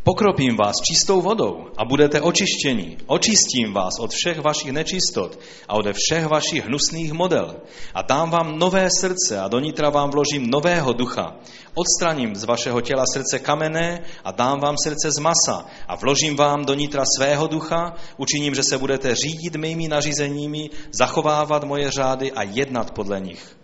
Pokropím 0.02 0.56
vás 0.56 0.76
čistou 0.90 1.20
vodou 1.20 1.66
a 1.76 1.84
budete 1.84 2.20
očištěni. 2.20 2.96
Očistím 3.06 3.72
vás 3.72 3.92
od 4.00 4.10
všech 4.10 4.40
vašich 4.40 4.72
nečistot 4.72 5.38
a 5.68 5.74
ode 5.74 5.92
všech 5.92 6.26
vašich 6.26 6.64
hnusných 6.64 7.12
model. 7.12 7.56
A 7.94 8.02
dám 8.02 8.30
vám 8.30 8.58
nové 8.58 8.88
srdce 9.00 9.40
a 9.40 9.48
do 9.48 9.58
nitra 9.58 9.90
vám 9.90 10.10
vložím 10.10 10.50
nového 10.50 10.92
ducha. 10.92 11.36
Odstraním 11.74 12.36
z 12.36 12.44
vašeho 12.44 12.80
těla 12.80 13.04
srdce 13.14 13.38
kamenné 13.38 14.00
a 14.24 14.30
dám 14.32 14.60
vám 14.60 14.74
srdce 14.84 15.10
z 15.10 15.18
masa 15.18 15.66
a 15.88 15.96
vložím 15.96 16.36
vám 16.36 16.64
do 16.64 16.74
nitra 16.74 17.02
svého 17.18 17.46
ducha. 17.46 17.94
Učiním, 18.16 18.54
že 18.54 18.62
se 18.62 18.78
budete 18.78 19.14
řídit 19.14 19.56
mými 19.56 19.88
nařízeními, 19.88 20.70
zachovávat 20.92 21.64
moje 21.64 21.90
řády 21.90 22.32
a 22.32 22.42
jednat 22.42 22.90
podle 22.90 23.20
nich. 23.20 23.56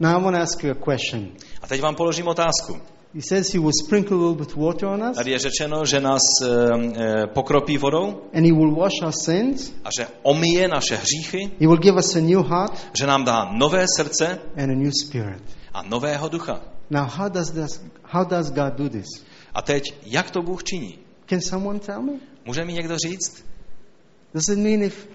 Now 0.00 0.20
I 0.20 0.24
want 0.24 0.36
to 0.36 0.42
ask 0.42 0.64
you 0.64 0.70
a 0.70 0.94
question. 0.94 1.28
A 1.62 1.66
teď 1.66 1.80
vám 1.80 1.94
položím 1.94 2.28
otázku. 2.28 2.80
He 3.14 3.20
says 3.22 3.52
he 3.52 3.58
will 3.58 3.72
sprinkle 3.84 4.16
a 4.16 4.20
little 4.20 4.34
bit 4.46 4.54
water 4.56 4.86
on 4.88 5.02
us, 5.10 5.16
Tady 5.16 5.30
je 5.30 5.38
řečeno, 5.38 5.84
že 5.84 6.00
nás 6.00 6.20
e, 6.42 6.46
e, 7.22 7.26
pokropí 7.26 7.78
vodou 7.78 8.22
and 8.32 8.44
he 8.46 8.52
will 8.52 8.74
wash 8.74 9.02
our 9.02 9.12
sins. 9.24 9.72
a 9.84 9.88
že 9.98 10.06
omije 10.22 10.68
naše 10.68 10.96
hříchy, 10.96 11.50
He 11.60 11.66
will 11.66 11.76
give 11.76 11.98
us 11.98 12.16
a 12.16 12.20
new 12.20 12.42
heart 12.46 12.72
že 12.98 13.06
nám 13.06 13.24
dá 13.24 13.48
nové 13.52 13.84
srdce 13.96 14.38
and 14.56 14.70
a 14.70 14.74
new 14.74 14.90
spirit. 15.02 15.42
a 15.74 15.82
nového 15.82 16.28
ducha. 16.28 16.60
Now, 16.90 17.06
how 17.08 17.28
does 17.28 17.50
this, 17.50 17.80
how 18.04 18.24
does 18.24 18.50
God 18.50 18.74
do 18.74 18.88
this? 18.88 19.06
A 19.54 19.62
teď, 19.62 19.82
jak 20.06 20.30
to 20.30 20.42
Bůh 20.42 20.64
činí? 20.64 20.98
Can 21.26 21.40
someone 21.40 21.78
tell 21.78 22.02
me? 22.02 22.12
Může 22.46 22.64
mi 22.64 22.72
někdo 22.72 22.96
říct? 23.06 23.44
Does 24.34 24.48
it 24.48 24.58
mean 24.58 24.82
if 24.82 25.08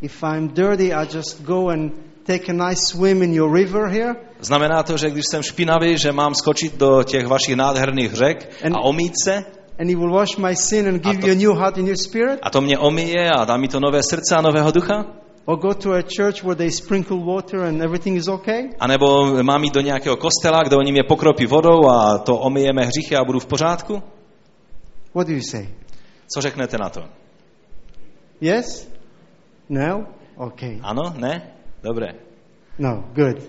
if 0.00 0.22
I'm 0.22 0.48
dirty, 0.48 0.92
I 0.94 1.06
just 1.16 1.42
go 1.42 1.68
and 1.68 1.92
take 2.26 2.52
a 2.52 2.68
nice 2.68 2.80
swim 2.86 3.22
in 3.22 3.34
your 3.34 3.54
river 3.54 3.88
here? 3.88 4.14
Znamená 4.40 4.82
to, 4.82 4.96
že 4.96 5.10
když 5.10 5.24
jsem 5.30 5.42
špinavý, 5.42 5.98
že 5.98 6.12
mám 6.12 6.34
skočit 6.34 6.76
do 6.76 7.02
těch 7.02 7.26
vašich 7.26 7.56
nádherných 7.56 8.12
řek 8.12 8.50
En- 8.62 8.74
a 8.76 8.80
omít 8.84 9.12
se 9.24 9.44
And 9.80 9.88
he 9.90 9.96
will 9.96 10.12
wash 10.12 10.36
my 10.36 10.56
sin 10.56 10.88
and 10.88 11.02
give 11.02 11.20
to- 11.20 11.26
you 11.26 11.32
a 11.32 11.36
new 11.36 11.58
heart 11.58 11.78
and 11.78 11.84
new 11.86 11.96
spirit? 11.96 12.38
a 12.42 12.50
to 12.50 12.60
mě 12.60 12.78
omije 12.78 13.30
a 13.30 13.44
dá 13.44 13.56
mi 13.56 13.68
to 13.68 13.80
nové 13.80 14.02
srdce 14.02 14.36
a 14.36 14.40
nového 14.40 14.70
ducha? 14.70 15.04
Or 15.44 15.58
go 15.58 15.74
to 15.74 15.92
a 15.92 16.02
church 16.16 16.42
where 16.42 16.54
they 16.54 16.70
sprinkle 16.70 17.16
water 17.24 17.60
and 17.60 17.82
everything 17.82 18.16
is 18.18 18.28
okay? 18.28 18.62
A 18.80 18.86
nebo 18.86 19.26
mám 19.42 19.64
jít 19.64 19.74
do 19.74 19.80
nějakého 19.80 20.16
kostela, 20.16 20.62
kde 20.62 20.76
oni 20.76 20.92
mě 20.92 21.02
pokropí 21.08 21.46
vodou 21.46 21.88
a 21.88 22.18
to 22.18 22.36
omije 22.36 22.72
mé 22.72 22.82
hříchy 22.86 23.16
a 23.16 23.24
budu 23.24 23.38
v 23.40 23.46
pořádku? 23.46 24.02
What 25.14 25.26
do 25.26 25.32
you 25.32 25.42
say? 25.50 25.68
Co 26.34 26.40
řeknete 26.40 26.78
na 26.78 26.88
to? 26.88 27.02
Yes? 28.40 28.88
No? 29.68 30.06
Okay. 30.36 30.78
Ano? 30.82 31.02
Ne? 31.16 31.42
Dobré. 31.82 32.06
No, 32.78 33.04
good. 33.14 33.42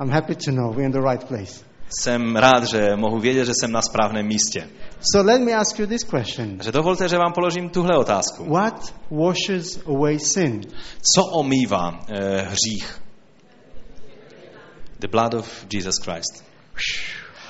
I'm 0.00 0.10
happy 0.10 0.34
to 0.34 0.52
know 0.52 0.72
we're 0.72 0.86
in 0.86 0.92
the 0.92 1.00
right 1.00 1.24
place. 1.24 1.64
Jsem 2.00 2.36
rád, 2.36 2.64
že 2.64 2.96
mohu 2.96 3.18
vědět, 3.18 3.44
že 3.44 3.52
jsem 3.60 3.72
na 3.72 3.82
správném 3.82 4.26
místě. 4.26 4.68
So 5.12 5.30
let 5.30 5.42
me 5.42 5.52
ask 5.52 5.78
you 5.78 5.86
this 5.86 6.04
question. 6.04 6.56
Takže 6.56 6.72
dovolte, 6.72 7.08
že 7.08 7.16
vám 7.16 7.32
položím 7.32 7.70
tuhle 7.70 7.98
otázku. 7.98 8.44
What 8.44 8.94
washes 9.10 9.80
away 9.86 10.18
sin? 10.18 10.60
Co 11.14 11.24
omývá 11.24 12.00
eh, 12.08 12.42
hřích? 12.42 13.00
The 15.00 15.08
blood 15.08 15.34
of 15.34 15.66
Jesus 15.72 15.94
Christ. 16.02 16.44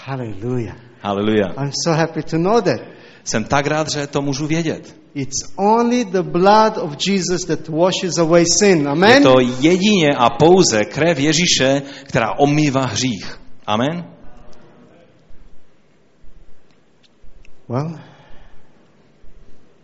Hallelujah. 0.05 0.77
Haleluja. 1.01 1.47
I'm 1.57 1.73
so 1.85 1.99
happy 1.99 2.23
to 2.23 2.39
know 2.39 2.61
that. 2.61 2.81
Jsem 3.25 3.45
tak 3.45 3.67
rád, 3.67 3.91
že 3.91 4.07
to 4.07 4.23
můžu 4.23 4.47
vědět. 4.47 4.98
It's 5.15 5.53
only 5.57 6.05
the 6.05 6.23
blood 6.23 6.79
of 6.79 6.97
Jesus 7.09 7.45
that 7.47 7.69
washes 7.69 8.19
away 8.19 8.45
sin. 8.59 8.79
Je 8.79 8.87
Amen? 8.87 9.23
to 9.23 9.41
jedině 9.41 10.09
a 10.17 10.31
pouze 10.31 10.85
krev 10.85 11.19
Ježíše, 11.19 11.83
která 12.05 12.39
omývá 12.39 12.87
hřích. 12.87 13.41
Amen? 13.67 14.05
Well, 17.69 17.99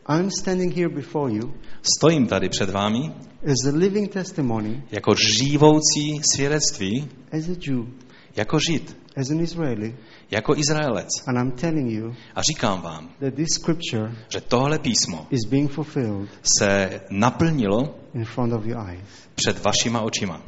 I'm 0.09 0.31
standing 0.31 0.76
here 0.76 0.88
before 0.88 1.33
you 1.33 1.54
Stojím 1.83 2.26
tady 2.26 2.49
před 2.49 2.71
vámi 2.71 3.12
as 3.45 3.66
a 3.69 3.76
living 3.76 4.12
testimony, 4.12 4.83
jako 4.93 5.14
živoucí 5.38 6.21
svědectví, 6.35 7.09
as 7.33 7.49
a 7.49 7.57
Jew, 7.66 7.85
jako 8.37 8.59
Žid, 8.59 8.97
as 9.16 9.30
an 9.30 9.40
Israeli, 9.40 9.97
jako 10.30 10.56
Izraelec. 10.56 11.09
and 11.26 11.38
I'm 11.38 11.50
telling 11.52 11.90
you 11.92 12.14
A 12.35 12.42
říkám 12.42 12.80
vám, 12.80 13.09
that 13.21 13.35
this 13.35 13.49
scripture 13.61 14.12
že 14.28 14.40
tohle 14.40 14.78
písmo 14.78 15.26
is 15.30 15.44
being 15.50 15.71
fulfilled 15.71 16.28
se 16.59 17.00
naplnilo 17.11 17.94
in 18.14 18.25
front 18.25 18.52
of 18.52 18.66
your 18.66 18.78
eyes. 18.90 19.28
před 19.35 19.64
vašima 19.64 20.00
očima. 20.00 20.40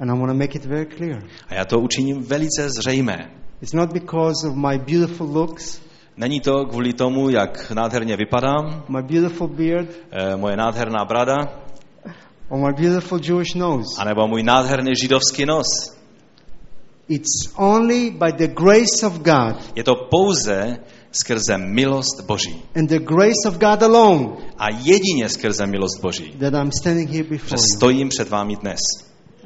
And 0.00 0.10
I 0.10 0.14
want 0.18 0.28
to 0.30 0.34
make 0.34 0.54
it 0.58 0.64
very 0.64 0.86
clear. 0.96 1.22
A 1.48 1.54
já 1.54 1.64
to 1.64 1.80
učiním 1.80 2.22
velice 2.22 2.68
zřejmé. 2.70 3.30
It's 3.62 3.72
not 3.72 3.92
because 3.92 4.48
of 4.48 4.54
my 4.54 4.78
beautiful 4.78 5.26
looks, 5.26 5.80
Není 6.18 6.40
to 6.40 6.64
kvůli 6.64 6.92
tomu, 6.92 7.28
jak 7.30 7.70
nádherně 7.70 8.16
vypadám, 8.16 8.84
my 8.88 9.02
beautiful 9.02 9.48
beard, 9.48 9.88
eh, 10.10 10.36
moje 10.36 10.56
nádherná 10.56 11.04
brada, 11.04 11.36
or 12.48 12.58
my 12.58 12.72
beautiful 12.72 13.18
Jewish 13.22 13.54
nose. 13.54 14.00
anebo 14.00 14.28
můj 14.28 14.42
nádherný 14.42 14.92
židovský 15.02 15.46
nos. 15.46 15.95
It's 17.08 17.52
only 17.56 18.10
by 18.10 18.32
the 18.32 18.46
grace 18.48 19.06
of 19.06 19.12
God 19.22 19.54
Je 19.76 19.84
to 19.84 19.94
pouze 20.10 20.76
skrze 21.12 21.58
milost 21.58 22.26
Boží. 22.26 22.62
and 22.74 22.88
the 22.88 22.98
grace 22.98 23.48
of 23.48 23.54
God 23.58 23.82
alone 23.82 24.36
A 24.58 24.70
jedině 24.70 25.28
skrze 25.28 25.66
milost 25.66 26.00
Boží, 26.02 26.32
that 26.40 26.54
I'm 26.54 26.70
standing 26.72 27.08
here 27.10 27.24
že 27.24 27.30
before 27.30 27.56
you. 27.60 27.76
stojím 27.76 28.08
před 28.08 28.28
vámi 28.28 28.56
dnes. 28.56 28.80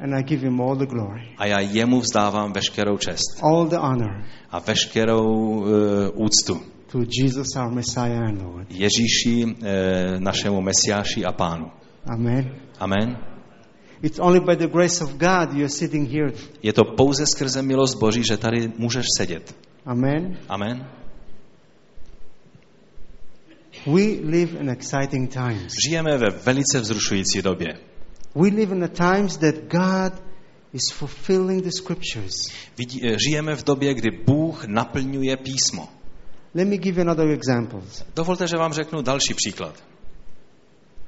And 0.03 0.15
I 0.15 0.23
give 0.23 0.41
him 0.47 0.61
all 0.61 0.75
the 0.75 0.85
glory, 0.85 1.21
A 1.37 1.45
já 1.45 1.59
jemu 1.59 1.99
vzdávám 1.99 2.53
veškerou 2.53 2.97
čest 2.97 3.43
all 3.43 3.67
the 3.67 3.77
honor 3.77 4.23
a 4.51 4.59
veškerou 4.59 5.59
uh, 5.59 5.67
úctu. 6.15 6.61
to 6.91 6.99
Jesus, 7.23 7.47
our 7.55 7.71
Messiah 7.71 8.21
and 8.29 8.41
Lord. 8.41 8.67
Ježíši, 8.71 9.45
uh, 9.45 10.19
našemu 10.19 10.61
Mesiáši 10.61 11.25
a 11.25 11.31
Pánu. 11.31 11.71
Amen. 12.13 12.55
Amen. 12.79 13.30
It's 14.03 14.19
only 14.19 14.39
by 14.39 14.55
the 14.55 14.67
grace 14.67 15.03
of 15.03 15.17
God 15.17 15.53
you're 15.53 15.69
sitting 15.69 16.09
here. 16.09 16.33
Je 16.63 16.73
to 16.73 16.83
pouze 16.83 17.25
skrze 17.25 17.61
milost 17.61 17.97
Boží, 17.99 18.23
že 18.23 18.37
tady 18.37 18.71
můžeš 18.77 19.05
sedět. 19.17 19.55
Amen. 19.85 20.37
Amen. 20.49 20.87
We 23.85 24.01
live 24.23 24.59
in 24.59 24.69
exciting 24.69 25.33
times. 25.33 25.73
Žijeme 25.87 26.17
ve 26.17 26.29
velice 26.29 26.79
vzrušující 26.79 27.41
době. 27.41 27.67
We 28.35 28.47
live 28.47 28.75
in 28.75 28.81
the 28.81 28.87
times 28.87 29.37
that 29.37 29.55
God 29.55 30.23
is 30.73 30.91
fulfilling 30.91 31.63
the 31.63 31.71
scriptures. 31.71 32.33
Vidí, 32.77 33.01
eh, 33.03 33.17
žijeme 33.29 33.55
v 33.55 33.63
době, 33.63 33.93
kdy 33.93 34.09
Bůh 34.25 34.65
naplňuje 34.65 35.37
písmo. 35.37 35.89
Let 36.55 36.67
me 36.67 36.77
give 36.77 37.01
you 37.01 37.09
another 37.09 37.29
example. 37.29 37.81
Dovolte, 38.15 38.47
že 38.47 38.57
vám 38.57 38.73
řeknu 38.73 39.01
další 39.01 39.33
příklad. 39.33 39.83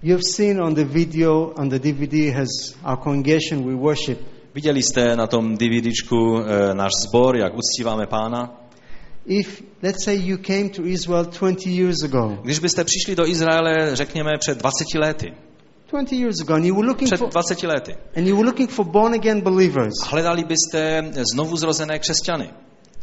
You've 0.05 0.25
seen 0.35 0.59
on 0.59 0.73
the 0.73 0.83
video, 0.83 1.53
on 1.55 1.69
the 1.69 1.79
DVD, 1.79 2.33
has 2.33 2.75
our 2.83 2.97
congregation 2.97 3.63
we 3.63 3.73
worship. 3.73 4.19
Viděli 4.55 4.83
jste 4.83 5.15
na 5.15 5.27
tom 5.27 5.57
DVDčku 5.57 6.39
e, 6.39 6.73
náš 6.73 6.91
sbor, 7.07 7.37
jak 7.37 7.53
uctíváme 7.55 8.05
pána? 8.07 8.51
If, 9.25 9.63
let's 9.81 10.03
say, 10.03 10.19
you 10.23 10.37
came 10.37 10.69
to 10.69 10.85
Israel 10.85 11.25
20 11.25 11.65
years 11.65 12.03
ago, 12.03 12.37
Když 12.41 12.59
byste 12.59 12.83
přišli 12.83 13.15
do 13.15 13.27
Izraele, 13.27 13.95
řekněme, 13.95 14.31
před 14.39 14.57
20 14.57 14.87
lety, 14.95 15.33
20 15.91 16.15
years 16.15 16.41
ago, 16.41 16.53
and 16.53 16.65
you 16.65 16.75
were 16.75 16.87
looking 16.87 17.09
před 17.09 17.19
for, 17.19 17.29
20 17.29 17.63
lety, 17.63 17.95
and 18.15 18.27
you 18.27 18.35
were 18.35 18.45
looking 18.45 18.69
for 18.69 18.85
born 18.85 19.13
again 19.13 19.41
believers, 19.41 19.93
hledali 20.03 20.43
byste 20.43 21.11
znovu 21.33 21.57
zrozené 21.57 21.99
křesťany, 21.99 22.49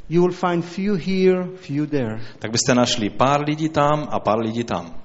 you 0.09 0.23
will 0.23 0.35
find 0.35 0.65
few 0.65 0.95
here, 0.95 1.49
few 1.57 1.87
there. 1.87 2.21
tak 2.39 2.51
byste 2.51 2.75
našli 2.75 3.11
pár 3.11 3.41
lidí 3.49 3.69
tam 3.69 4.09
a 4.11 4.21
pár 4.21 4.39
lidí 4.39 4.65
tam. 4.65 5.01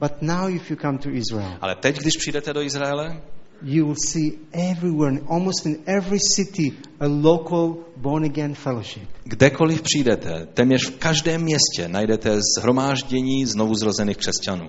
But 0.00 0.12
now, 0.22 0.48
if 0.48 0.70
you 0.70 0.76
come 0.76 0.98
to 0.98 1.10
Israel, 1.10 1.56
Ale 1.60 1.74
teď, 1.76 1.98
když 1.98 2.16
přijdete 2.16 2.52
do 2.52 2.62
Izraele, 2.62 3.20
you 3.62 3.84
will 3.84 3.96
see 4.12 4.30
everywhere, 4.52 5.18
almost 5.28 5.66
in 5.66 5.76
every 5.86 6.18
city, 6.36 6.72
a 7.00 7.06
local 7.06 7.76
born 7.96 8.24
again 8.24 8.54
fellowship. 8.54 9.08
kdekoliv 9.24 9.82
přijdete, 9.82 10.46
téměř 10.54 10.90
v 10.90 10.98
každém 10.98 11.42
městě 11.42 11.88
najdete 11.88 12.38
zhromáždění 12.58 13.46
znovu 13.46 13.74
zrozených 13.74 14.16
křesťanů. 14.16 14.64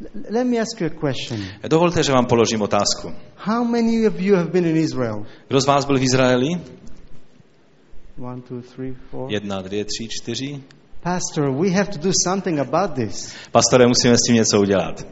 L- 0.00 0.22
let 0.30 0.44
me 0.46 0.58
ask 0.58 0.80
you 0.80 0.86
a 0.86 0.90
question. 1.08 1.40
Dovolte, 1.68 2.02
že 2.02 2.12
vám 2.12 2.26
položím 2.26 2.62
otázku. 2.62 3.12
How 3.36 3.64
many 3.64 4.06
of 4.08 4.20
you 4.20 4.36
have 4.36 4.50
been 4.50 4.66
in 4.66 4.76
Israel? 4.76 5.26
Kdo 5.48 5.60
z 5.60 5.66
vás 5.66 5.84
byl 5.84 5.98
v 5.98 6.02
Izraeli? 6.02 6.48
One, 8.18 8.42
two, 8.42 8.60
three, 8.74 8.94
four. 9.10 9.32
Jedna, 9.32 9.62
dvě, 9.62 9.84
tři, 9.84 10.08
čtyři. 10.10 10.60
Pastor, 11.02 11.50
we 11.50 11.70
have 11.70 11.90
to 11.90 11.98
do 11.98 12.12
something 12.24 12.58
about 12.58 12.94
this. 12.94 13.32
Pastore, 13.52 13.86
musíme 13.86 14.16
s 14.16 14.20
tím 14.26 14.34
něco 14.36 14.60
udělat. 14.60 15.06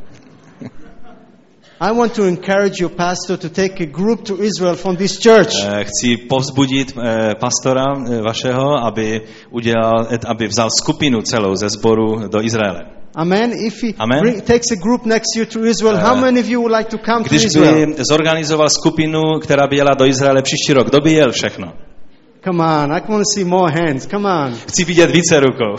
I 1.80 1.92
want 1.92 2.12
to 2.16 2.24
encourage 2.24 2.80
your 2.80 2.90
pastor 2.90 3.36
to 3.38 3.48
take 3.48 3.80
a 3.84 3.86
group 3.86 4.22
to 4.24 4.42
Israel 4.42 4.74
from 4.76 4.96
this 4.96 5.18
church. 5.22 5.54
Eh, 5.64 5.84
Chci 5.84 6.16
povzbudit 6.16 6.92
eh, 6.98 7.34
pastora 7.40 7.84
eh, 8.06 8.20
vašeho, 8.22 8.84
aby, 8.86 9.20
udělal, 9.50 10.08
aby 10.26 10.46
vzal 10.46 10.68
skupinu 10.82 11.22
celou 11.22 11.54
ze 11.56 11.70
sboru 11.70 12.28
do 12.28 12.42
Izraele. 12.42 12.80
Amen. 13.14 13.52
If 13.66 13.82
he 13.82 13.92
Amen. 13.98 14.20
bring- 14.22 14.42
takes 14.44 14.70
a 14.72 14.76
group 14.82 15.04
next 15.06 15.36
year 15.36 15.46
to 15.48 15.64
Israel, 15.64 15.96
how 15.96 16.16
many 16.16 16.40
of 16.40 16.48
you 16.48 16.60
would 16.60 16.76
like 16.76 16.90
to 16.90 16.98
come 16.98 17.22
to 17.24 17.28
Když 17.30 17.44
Israel? 17.44 17.86
by 17.86 17.94
zorganizoval 18.10 18.68
skupinu, 18.70 19.22
která 19.42 19.66
by 19.66 19.76
jela 19.76 19.94
do 19.98 20.04
Izraele 20.06 20.42
příští 20.42 20.72
rok, 20.72 20.86
kdo 20.88 21.00
by 21.00 21.12
jel 21.12 21.32
všechno? 21.32 21.72
Come 22.40 22.60
on, 22.60 22.92
I 22.92 23.00
want 23.00 23.24
to 23.24 23.34
see 23.34 23.44
more 23.44 23.68
hands. 23.70 24.06
Come 24.06 24.26
on. 24.26 24.54
Chci 24.54 24.84
vidět 24.84 25.10
více 25.10 25.40
rukou. 25.40 25.76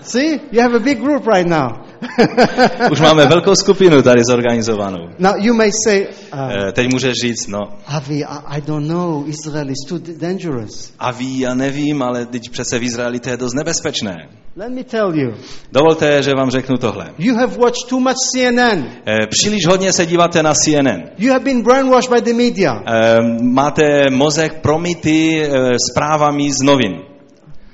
See, 0.00 0.40
you 0.52 0.62
have 0.62 0.76
a 0.76 0.78
big 0.78 0.98
group 1.00 1.26
right 1.26 1.46
now. 1.46 1.68
Už 2.92 3.00
máme 3.00 3.26
velkou 3.26 3.54
skupinu 3.54 4.02
tady 4.02 4.20
zorganizovanou. 4.24 5.08
now 5.18 5.34
you 5.36 5.54
may 5.54 5.70
say, 5.86 6.06
uh, 6.32 6.38
Eh, 6.68 6.72
Teď 6.72 6.92
můžeš 6.92 7.14
říct, 7.22 7.46
no, 7.48 7.58
Avi, 7.86 8.24
I, 8.46 8.60
don't 8.66 8.88
know. 8.88 9.24
Israel 9.26 9.70
is 9.70 9.88
too 9.88 9.98
dangerous. 10.20 10.92
a 10.98 11.10
ví, 11.10 11.38
já 11.38 11.54
nevím, 11.54 12.02
ale 12.02 12.26
teď 12.26 12.50
přece 12.50 12.78
v 12.78 12.82
Izraeli 12.82 13.20
to 13.20 13.30
je 13.30 13.36
dost 13.36 13.54
nebezpečné. 13.54 14.28
Let 14.56 14.72
me 14.72 14.84
tell 14.84 15.14
you. 15.14 15.34
Dovolte, 15.72 16.22
že 16.22 16.30
vám 16.34 16.50
řeknu 16.50 16.76
tohle. 16.76 17.10
You 17.18 17.34
have 17.34 17.56
watched 17.56 17.88
too 17.88 18.00
much 18.00 18.16
CNN. 18.34 18.84
Eh, 19.06 19.26
Příliš 19.30 19.66
hodně 19.66 19.92
se 19.92 20.06
díváte 20.06 20.42
na 20.42 20.54
CNN. 20.54 21.02
You 21.18 21.32
have 21.32 21.44
been 21.44 21.62
brainwashed 21.62 22.10
by 22.12 22.20
the 22.22 22.32
media. 22.34 22.82
Eh, 22.86 23.16
Máte 23.42 24.10
mozek 24.10 24.60
promity 24.60 25.42
eh, 25.42 25.50
zprávami 25.90 26.52
z 26.52 26.60
novin. 26.62 26.92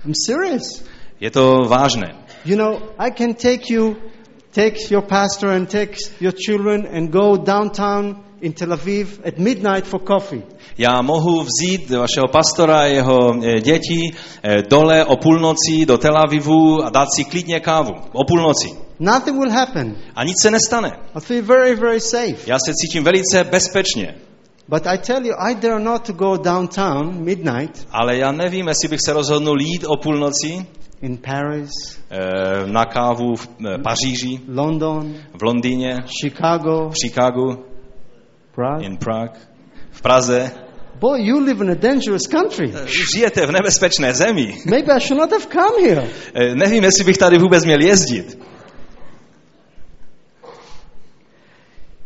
I'm 0.06 0.12
serious. 0.26 0.82
Je 1.20 1.30
to 1.30 1.56
vážné. 1.68 2.14
You 2.44 2.56
know, 2.56 2.78
I 2.98 3.10
can 3.10 3.34
take 3.34 3.72
you, 3.74 3.96
take 4.54 4.76
your 4.90 5.02
pastor 5.02 5.50
and 5.50 5.68
take 5.68 5.96
your 6.20 6.32
children 6.32 6.86
and 6.86 7.10
go 7.10 7.36
downtown 7.36 8.24
in 8.40 8.52
Tel 8.52 8.68
Aviv 8.68 9.26
at 9.26 9.38
midnight 9.38 9.86
for 9.86 10.00
coffee. 10.00 10.42
Já 10.78 11.02
mohu 11.02 11.42
vzít 11.42 11.90
vašeho 11.90 12.28
pastora 12.28 12.80
a 12.80 12.84
jeho 12.84 13.34
eh, 13.42 13.60
děti 13.60 14.00
eh, 14.42 14.62
dole 14.70 15.04
o 15.04 15.16
půlnoci 15.16 15.86
do 15.86 15.98
Tel 15.98 16.16
Avivu 16.18 16.84
a 16.84 16.90
dát 16.90 17.08
si 17.16 17.24
klidně 17.24 17.60
kávu. 17.60 17.92
O 18.12 18.24
půlnoci. 18.24 18.68
Nothing 19.00 19.38
will 19.38 19.50
happen. 19.50 19.96
A 20.14 20.24
nic 20.24 20.42
se 20.42 20.50
nestane. 20.50 20.90
I 21.14 21.20
feel 21.20 21.42
very, 21.42 21.74
very 21.74 22.00
safe. 22.00 22.36
Já 22.46 22.58
se 22.58 22.72
cítím 22.74 23.04
velice 23.04 23.44
bezpečně. 23.44 24.14
But 24.68 24.86
I 24.86 24.98
tell 24.98 25.26
you, 25.26 25.34
I 25.38 25.54
dare 25.54 25.80
not 25.80 26.06
to 26.06 26.12
go 26.12 26.36
downtown 26.36 27.24
midnight 27.24 27.86
Ale 27.90 28.16
já 28.16 28.32
nevím, 28.32 28.68
jestli 28.68 28.88
bych 28.88 29.00
se 29.04 29.12
rozhodnul 29.12 29.60
jít 29.60 29.84
o 29.84 29.96
půlnoci 29.96 30.66
in 31.04 31.16
Paris, 31.18 31.70
eh, 32.10 32.66
na 32.66 32.84
kávu 32.84 33.36
v 33.36 33.48
eh, 33.66 33.78
Paříži, 33.78 34.40
London, 34.48 35.14
v 35.38 35.42
Londýně, 35.42 36.04
Chicago, 36.20 36.88
v 36.90 36.94
Chicagu, 37.04 37.64
Prague. 38.54 38.86
in 38.86 38.96
Prague, 38.96 39.38
v 39.90 40.02
Praze. 40.02 40.50
Boy, 41.00 41.22
you 41.26 41.38
live 41.40 41.64
in 41.64 41.70
a 41.70 41.74
dangerous 41.74 42.26
country. 42.26 42.72
Eh, 42.74 42.86
Žijete 42.86 43.46
v 43.46 43.52
nebezpečné 43.52 44.14
zemi. 44.14 44.56
Maybe 44.66 44.92
I 44.92 45.00
should 45.00 45.20
not 45.20 45.30
have 45.32 45.46
come 45.52 45.82
here. 45.88 46.08
Nevím, 46.54 46.84
jestli 46.84 47.04
bych 47.04 47.18
tady 47.18 47.38
vůbec 47.38 47.64
měl 47.64 47.80
jezdit. 47.80 48.38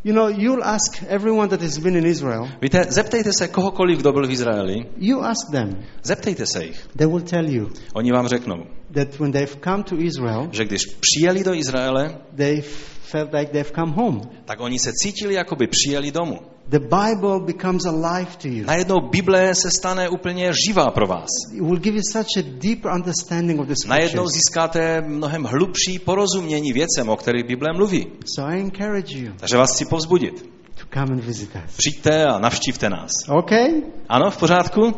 You 0.04 0.14
know, 0.14 0.28
you'll 0.28 0.64
ask 0.64 1.02
everyone 1.08 1.48
that 1.48 1.60
has 1.60 1.78
been 1.78 1.96
in 1.96 2.06
Israel, 2.06 2.48
Víte, 2.62 2.86
zeptejte 2.88 3.32
se 3.32 3.48
kohokoliv, 3.48 3.98
kdo 3.98 4.12
byl 4.12 4.26
v 4.26 4.30
Izraeli, 4.30 4.86
you 4.96 5.20
ask 5.20 5.50
them. 5.52 5.84
zeptejte 6.02 6.46
se 6.46 6.64
jich. 6.64 6.88
They 6.96 7.06
will 7.06 7.20
tell 7.20 7.48
you 7.48 7.70
Oni 7.94 8.12
vám 8.12 8.28
řeknou, 8.28 8.56
that 8.94 9.18
when 9.18 9.32
they've 9.32 9.56
come 9.64 9.82
to 9.82 9.96
Israel, 9.96 10.48
že 10.52 10.64
když 10.64 10.80
přijeli 11.00 11.44
do 11.44 11.54
Izraele, 11.54 12.18
they 12.36 12.60
felt 13.02 13.32
like 13.32 13.52
they've 13.52 13.70
come 13.74 13.92
home. 13.92 14.20
tak 14.44 14.60
oni 14.60 14.78
se 14.78 14.92
cítili, 15.02 15.34
jako 15.34 15.56
by 15.56 15.66
přijeli 15.66 16.10
domů. 16.12 16.38
The 16.70 16.78
Bible 16.78 17.40
becomes 17.40 17.86
alive 17.86 18.36
to 18.42 18.48
you. 18.48 18.64
Najednou 18.66 19.00
Bible 19.10 19.54
se 19.54 19.70
stane 19.70 20.08
úplně 20.08 20.52
živá 20.66 20.90
pro 20.90 21.06
vás. 21.06 21.26
It 21.54 21.62
will 21.62 21.76
give 21.78 21.96
you 21.96 22.02
such 22.12 22.36
a 22.38 22.42
deeper 22.58 22.92
understanding 22.92 23.60
of 23.60 23.66
the 23.66 23.74
Najednou 23.86 24.08
scriptures. 24.28 24.32
získáte 24.34 25.00
mnohem 25.00 25.44
hlubší 25.44 25.98
porozumění 25.98 26.72
věcem, 26.72 27.08
o 27.08 27.16
kterých 27.16 27.44
Bible 27.44 27.72
mluví. 27.76 28.06
So 28.36 28.52
I 28.52 28.60
encourage 28.60 29.18
you 29.18 29.32
Takže 29.36 29.56
vás 29.56 29.70
chci 29.74 29.84
povzbudit. 29.84 30.42
to 30.80 30.84
come 30.94 31.12
and 31.12 31.24
visit 31.24 31.50
us. 31.66 31.76
Přijďte 31.76 32.24
a 32.26 32.38
navštívte 32.38 32.90
nás. 32.90 33.10
Okay? 33.38 33.68
Ano, 34.08 34.30
v 34.30 34.36
pořádku? 34.36 34.94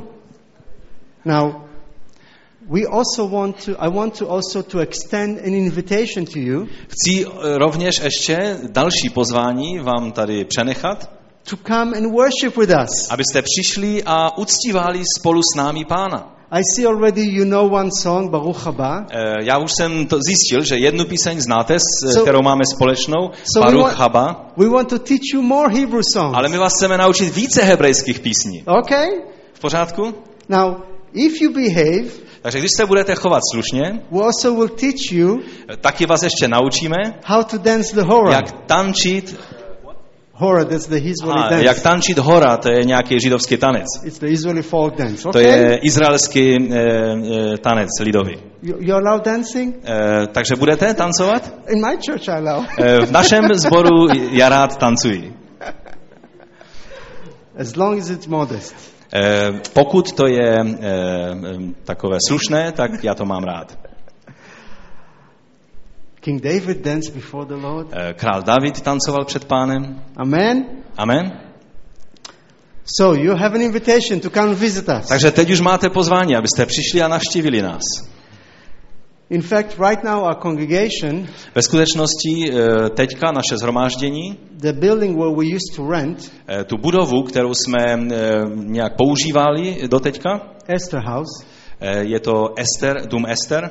Now, 1.25 1.53
we 2.71 2.81
also 2.87 3.29
want 3.29 3.65
to, 3.65 3.73
I 3.83 3.91
want 3.91 4.19
to 4.19 4.31
also 4.31 4.63
to 4.63 4.79
extend 4.79 5.39
an 5.39 5.55
invitation 5.55 6.25
to 6.33 6.39
you 6.39 6.67
Chci 6.89 7.25
eh, 7.27 7.59
rovněž 7.59 8.01
ještě 8.05 8.59
další 8.73 9.09
pozvání 9.15 9.79
vám 9.79 10.13
tady 10.13 10.45
přenechat, 10.45 11.20
to 11.51 11.57
come 11.57 11.97
and 11.97 12.13
worship 12.13 12.57
with 12.57 12.71
us. 12.85 13.11
abyste 13.11 13.43
přišli 13.43 14.03
a 14.07 14.39
uctívali 14.39 15.03
spolu 15.19 15.41
s 15.43 15.57
námi 15.57 15.85
Pána. 15.85 16.37
I 16.53 16.63
see 16.77 16.87
already 16.87 17.23
you 17.23 17.45
know 17.45 17.75
one 17.75 17.91
song, 18.03 18.31
Baruch 18.31 18.67
Haba. 18.67 19.07
Eh, 19.11 19.35
Já 19.45 19.59
už 19.59 19.71
jsem 19.77 20.07
to 20.07 20.19
zjistil, 20.27 20.65
že 20.65 20.77
jednu 20.77 21.05
píseň 21.05 21.41
znáte, 21.41 21.75
s- 21.79 21.83
So- 22.17 22.23
kterou 22.23 22.43
máme 22.43 22.61
společnou, 22.75 23.31
So 23.55 23.61
we 23.67 23.73
Baruch 23.73 23.87
want- 23.93 23.97
Haba, 23.97 24.47
We 24.57 24.69
want 24.69 24.89
to 24.89 24.99
teach 24.99 25.21
you 25.35 25.43
more 25.43 25.75
Hebrew 25.75 26.03
songs. 26.13 26.37
ale 26.37 26.49
my 26.49 26.59
vás 26.59 26.73
chceme 26.77 26.99
naučit 26.99 27.35
více 27.37 27.63
hebrejských 27.63 28.21
písní. 28.21 28.65
Okay? 28.81 29.07
V 29.53 29.61
pořádku? 29.61 30.15
Now, 30.49 30.75
if 31.13 31.41
you 31.41 31.53
behave, 31.53 32.09
Takže 32.43 32.59
když 32.59 32.71
se 32.77 32.87
budete 32.87 33.15
chovat 33.15 33.41
slušně, 33.53 34.01
we 34.11 34.23
also 34.25 34.55
will 34.55 34.69
teach 34.69 35.13
you 35.13 35.39
eh, 35.73 35.77
taky 35.77 36.07
vás 36.07 36.23
ještě 36.23 36.49
naučíme, 36.49 36.97
how 37.25 37.45
to 37.45 37.59
dance 37.59 37.95
the 37.97 38.03
hora. 38.03 38.33
jak 38.33 38.53
tančit, 38.67 39.37
Hora, 40.41 40.65
that's 40.65 40.87
the 40.87 40.97
Israeli 40.97 41.41
a, 41.45 41.49
dance. 41.51 41.65
jak 41.65 41.81
tančit 41.81 42.19
hora, 42.19 42.57
to 42.57 42.69
je 42.73 42.85
nějaký 42.85 43.21
židovský 43.21 43.57
tanec. 43.57 43.87
It's 44.05 44.19
the 44.19 44.27
Israeli 44.27 44.63
folk 44.63 44.97
dance. 44.97 45.23
To 45.23 45.29
Okay? 45.29 45.43
je 45.45 45.77
izraelský 45.83 46.57
e, 46.57 46.79
e, 47.55 47.59
tanec 47.59 47.89
lidový. 48.01 48.37
You, 48.63 48.77
you 48.81 48.95
allow 48.95 49.21
dancing? 49.23 49.75
E, 49.85 50.27
takže 50.27 50.57
budete 50.57 50.95
tancovat? 50.95 51.53
In 51.69 51.81
my 51.87 51.97
church, 52.07 52.29
I 52.29 52.33
allow. 52.33 52.65
E, 52.79 53.07
v 53.07 53.11
našem 53.11 53.45
sboru 53.55 54.07
já 54.33 54.49
rád 54.49 54.77
tancuji. 54.77 55.35
As 57.59 57.77
long 57.77 57.99
as 58.01 58.11
it's 58.11 58.27
modest. 58.27 58.75
E, 59.15 59.53
pokud 59.73 60.13
to 60.13 60.27
je 60.27 60.55
e, 60.61 60.67
takové 61.85 62.17
slušné, 62.29 62.73
tak 62.73 63.05
já 63.05 63.15
to 63.15 63.25
mám 63.25 63.45
rád. 63.45 63.79
King 66.21 66.43
David 66.43 66.83
danced 66.83 67.15
before 67.15 67.47
the 67.47 67.55
Lord. 67.55 67.87
E, 67.93 68.15
král 68.15 68.43
David 68.43 68.81
tancoval 68.81 69.25
před 69.25 69.45
pánem. 69.45 70.03
Amen. 70.17 70.67
Amen. 70.97 71.33
So 72.85 73.23
you 73.23 73.37
have 73.37 73.55
an 73.55 73.63
invitation 73.63 74.21
to 74.21 74.31
come 74.31 74.55
visit 74.55 74.89
us. 74.89 75.09
Takže 75.09 75.31
teď 75.31 75.51
už 75.51 75.61
máte 75.61 75.91
pozvání, 75.91 76.37
abyste 76.37 76.67
přišli 76.67 77.03
a 77.03 77.09
navštívili 77.09 77.63
nás. 77.63 77.83
In 79.31 79.43
fact, 79.43 79.79
right 79.89 80.05
now 80.05 80.23
our 80.23 80.35
congregation, 80.43 81.27
Ve 81.55 81.63
skutečnosti 81.63 82.51
e, 82.51 82.91
teďka 82.91 83.33
naše 83.33 83.57
zhromáždění, 83.57 84.39
the 84.51 84.73
building 84.73 85.19
where 85.19 85.37
we 85.37 85.45
used 85.47 85.77
to 85.77 85.91
rent, 85.91 86.33
e, 86.49 86.65
tu 86.65 86.77
budovu, 86.77 87.23
kterou 87.23 87.55
jsme 87.55 87.99
nějak 88.55 88.97
používali 88.97 89.89
do 89.89 90.01
teďka, 90.01 90.41
Esther 90.69 91.01
House, 91.07 91.47
je 92.01 92.21
to 92.21 92.55
Ester, 92.57 93.09
dům 93.09 93.27
Ester, 93.29 93.71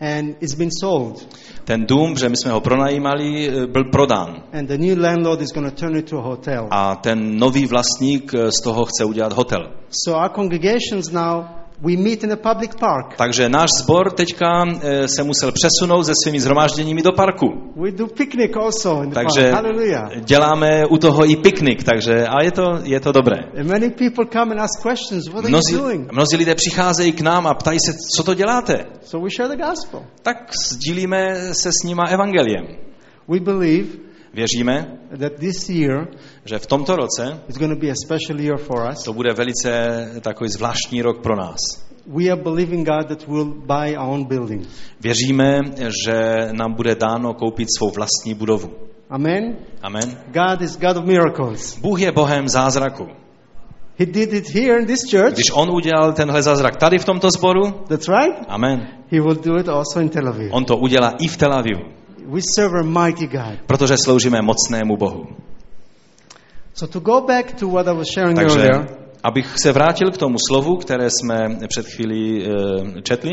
and 0.00 0.36
it's 0.40 0.54
been 0.54 0.70
sold. 0.80 1.28
Ten 1.64 1.86
dům, 1.86 2.16
že 2.16 2.28
my 2.28 2.36
jsme 2.36 2.50
ho 2.50 2.60
pronajímali, 2.60 3.48
eh, 3.48 3.66
byl 3.66 3.84
prodán. 3.84 4.42
And 4.52 4.68
the 4.68 4.78
new 4.78 4.98
landlord 4.98 5.40
is 5.40 5.52
going 5.52 5.74
to 5.74 5.80
turn 5.80 5.96
it 5.96 6.10
to 6.10 6.18
a 6.18 6.22
hotel. 6.22 6.68
A 6.70 6.96
ten 6.96 7.38
nový 7.38 7.66
vlastník 7.66 8.34
eh, 8.34 8.50
z 8.50 8.62
toho 8.64 8.84
chce 8.84 9.04
udělat 9.04 9.32
hotel. 9.32 9.72
So 10.04 10.22
our 10.22 10.30
congregations 10.30 11.10
now, 11.12 11.44
we 11.82 11.96
meet 11.96 12.24
in 12.24 12.32
a 12.32 12.36
public 12.36 12.76
park. 12.76 13.16
Takže 13.16 13.48
náš 13.48 13.70
sbor 13.80 14.10
teďka 14.12 14.64
eh, 14.66 15.08
se 15.08 15.22
musel 15.22 15.52
přesunout 15.52 16.04
se 16.06 16.12
svými 16.22 16.40
zhromážděními 16.40 17.02
do 17.02 17.12
parku. 17.12 17.46
We 17.76 17.90
do 17.90 18.06
picnic 18.06 18.52
also 18.56 19.02
in 19.02 19.10
the 19.10 19.14
Takže 19.14 19.50
park. 19.50 19.66
Děláme 20.24 20.86
u 20.86 20.98
toho 20.98 21.30
i 21.30 21.36
piknik, 21.36 21.84
takže 21.84 22.26
a 22.26 22.42
je 22.42 22.52
to, 22.52 22.78
je 22.82 23.00
to 23.00 23.12
dobré. 23.12 23.36
Many 23.62 23.90
people 23.90 24.24
come 24.32 24.54
and 24.54 24.60
ask 24.60 24.82
questions. 24.82 25.28
What 25.28 25.44
are 25.44 25.48
Mnozí, 25.48 25.74
you 25.74 25.80
doing? 25.80 26.12
mnozí 26.12 26.36
lidé 26.36 26.54
přicházejí 26.54 27.12
k 27.12 27.20
nám 27.20 27.46
a 27.46 27.54
ptají 27.54 27.78
se, 27.86 27.92
co 28.16 28.22
to 28.22 28.34
děláte. 28.34 28.86
So 29.02 29.24
we 29.24 29.30
share 29.36 29.56
the 29.56 29.62
gospel. 29.62 30.02
Tak 30.22 30.36
sdílíme 30.72 31.34
se 31.52 31.70
s 31.72 31.84
nima 31.84 32.04
evangeliem. 32.04 32.66
We 33.28 33.40
believe 33.40 34.09
Věříme, 34.34 34.98
that 35.18 35.32
this 35.32 35.68
year 35.68 36.08
že 36.44 36.58
v 36.58 36.66
tomto 36.66 36.96
roce 36.96 37.40
is 37.48 37.58
going 37.58 37.72
to 37.74 37.80
be 37.86 37.90
a 37.90 37.94
special 38.04 38.40
year 38.40 38.58
for 38.58 38.88
us. 38.92 39.02
to 39.04 39.12
bude 39.12 39.32
velice 39.32 39.70
takový 40.20 40.50
zvláštní 40.50 41.02
rok 41.02 41.22
pro 41.22 41.36
nás. 41.36 41.56
We 42.06 42.28
are 42.30 42.42
believing 42.42 42.88
God 42.88 43.06
that 43.08 43.28
we'll 43.28 43.54
buy 43.66 43.96
our 43.96 44.08
own 44.08 44.24
building. 44.24 44.68
Věříme, 45.00 45.60
že 46.04 46.38
nám 46.52 46.74
bude 46.74 46.94
dáno 46.94 47.34
koupit 47.34 47.68
svou 47.78 47.90
vlastní 47.90 48.34
budovu. 48.34 48.70
Amen. 49.10 49.56
Amen. 49.82 50.18
God 50.26 50.60
is 50.62 50.78
God 50.78 50.96
of 50.96 51.04
miracles. 51.04 51.78
Bůh 51.78 52.00
je 52.00 52.12
Bohem 52.12 52.48
zázraku. 52.48 53.06
He 53.98 54.06
did 54.06 54.32
it 54.32 54.48
here 54.54 54.80
in 54.80 54.86
this 54.86 55.10
church. 55.10 55.32
Když 55.34 55.50
on 55.54 55.70
udělal 55.70 56.12
tenhle 56.12 56.42
zázrak 56.42 56.76
tady 56.76 56.98
v 56.98 57.04
tomto 57.04 57.28
sboru, 57.30 57.62
That's 57.88 58.08
right. 58.08 58.44
amen, 58.48 58.88
He 59.12 59.20
will 59.20 59.34
do 59.34 59.56
it 59.60 59.68
also 59.68 60.00
in 60.00 60.08
Tel 60.08 60.28
Aviv. 60.28 60.52
on 60.52 60.64
to 60.64 60.76
udělá 60.76 61.14
i 61.18 61.28
v 61.28 61.36
Tel 61.36 61.52
Avivu, 61.52 61.80
We 62.30 62.40
serve 62.54 62.80
a 62.80 62.82
mighty 63.06 63.26
God. 63.26 63.58
protože 63.66 63.96
sloužíme 64.04 64.42
mocnému 64.42 64.96
Bohu. 64.96 65.26
So 66.74 66.92
to 66.92 67.00
go 67.00 67.20
back 67.20 67.52
to 67.52 67.68
what 67.68 67.88
I 67.88 67.94
was 67.94 68.06
sharing 68.14 68.36
Takže, 68.36 68.58
earlier, 68.58 68.96
abych 69.22 69.58
se 69.58 69.72
vrátil 69.72 70.10
k 70.10 70.18
tomu 70.18 70.36
slovu, 70.48 70.76
které 70.76 71.08
jsme 71.10 71.58
před 71.68 71.86
chvílí 71.86 72.44
eh, 72.44 73.02
četli, 73.02 73.30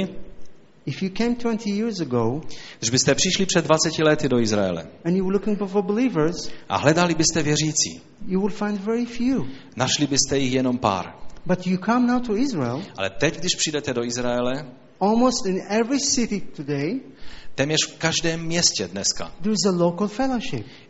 if 0.86 1.04
you 1.04 1.10
came 1.10 1.36
20 1.36 1.68
years 1.68 2.00
ago 2.02 2.42
když 2.80 2.90
byste 2.90 3.16
přišli 3.16 3.46
před 3.46 3.66
20 3.66 4.00
lety 4.00 4.30
do 4.30 4.40
Izraele 4.40 4.88
and 5.06 5.16
you 5.16 5.26
were 5.26 5.34
looking 5.34 5.70
for 5.70 5.84
believers, 5.84 6.50
a 6.70 6.78
hledali 6.78 7.16
byste 7.16 7.44
věřící, 7.44 8.02
you 8.28 8.40
will 8.40 8.50
find 8.50 8.82
very 8.82 9.06
few. 9.06 9.46
našli 9.76 10.08
byste 10.08 10.38
jich 10.38 10.54
jenom 10.54 10.78
pár. 10.78 11.14
But 11.46 11.68
you 11.68 11.78
come 11.86 12.08
now 12.08 12.22
to 12.22 12.38
Israel, 12.38 12.82
Ale 12.98 13.10
teď, 13.10 13.40
když 13.40 13.56
přijdete 13.56 13.94
do 13.94 14.04
Izraele, 14.04 14.66
almost 15.00 15.46
in 15.46 15.62
every 15.70 16.00
city 16.00 16.42
today, 16.42 17.00
téměř 17.58 17.78
v 17.88 17.98
každém 17.98 18.46
městě 18.46 18.88
dneska 18.88 19.32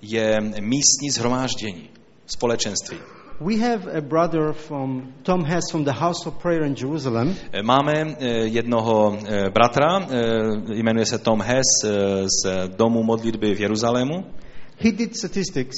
je 0.01 0.37
místní 0.61 1.09
zhromáždění, 1.11 1.89
společenství. 2.25 2.97
We 3.39 3.55
have 3.55 3.97
a 3.97 4.01
brother 4.01 4.53
from 4.53 5.13
Tom 5.23 5.43
Hess 5.45 5.63
from 5.71 5.83
the 5.83 5.91
House 5.91 6.29
of 6.29 6.41
Prayer 6.41 6.63
in 6.63 6.75
Jerusalem. 6.77 7.35
Eh, 7.51 7.63
Máme 7.63 7.93
eh, 7.93 8.27
jednoho 8.45 9.17
eh, 9.25 9.49
bratra, 9.49 10.07
jmenuje 10.73 11.05
se 11.05 11.17
Tom 11.17 11.41
Hess 11.41 11.63
z 12.43 12.67
Domu 12.77 13.03
modlitby 13.03 13.55
v 13.55 13.59
Jeruzalému. 13.59 14.23
He 14.79 14.91
did 14.91 15.17
statistics. 15.17 15.75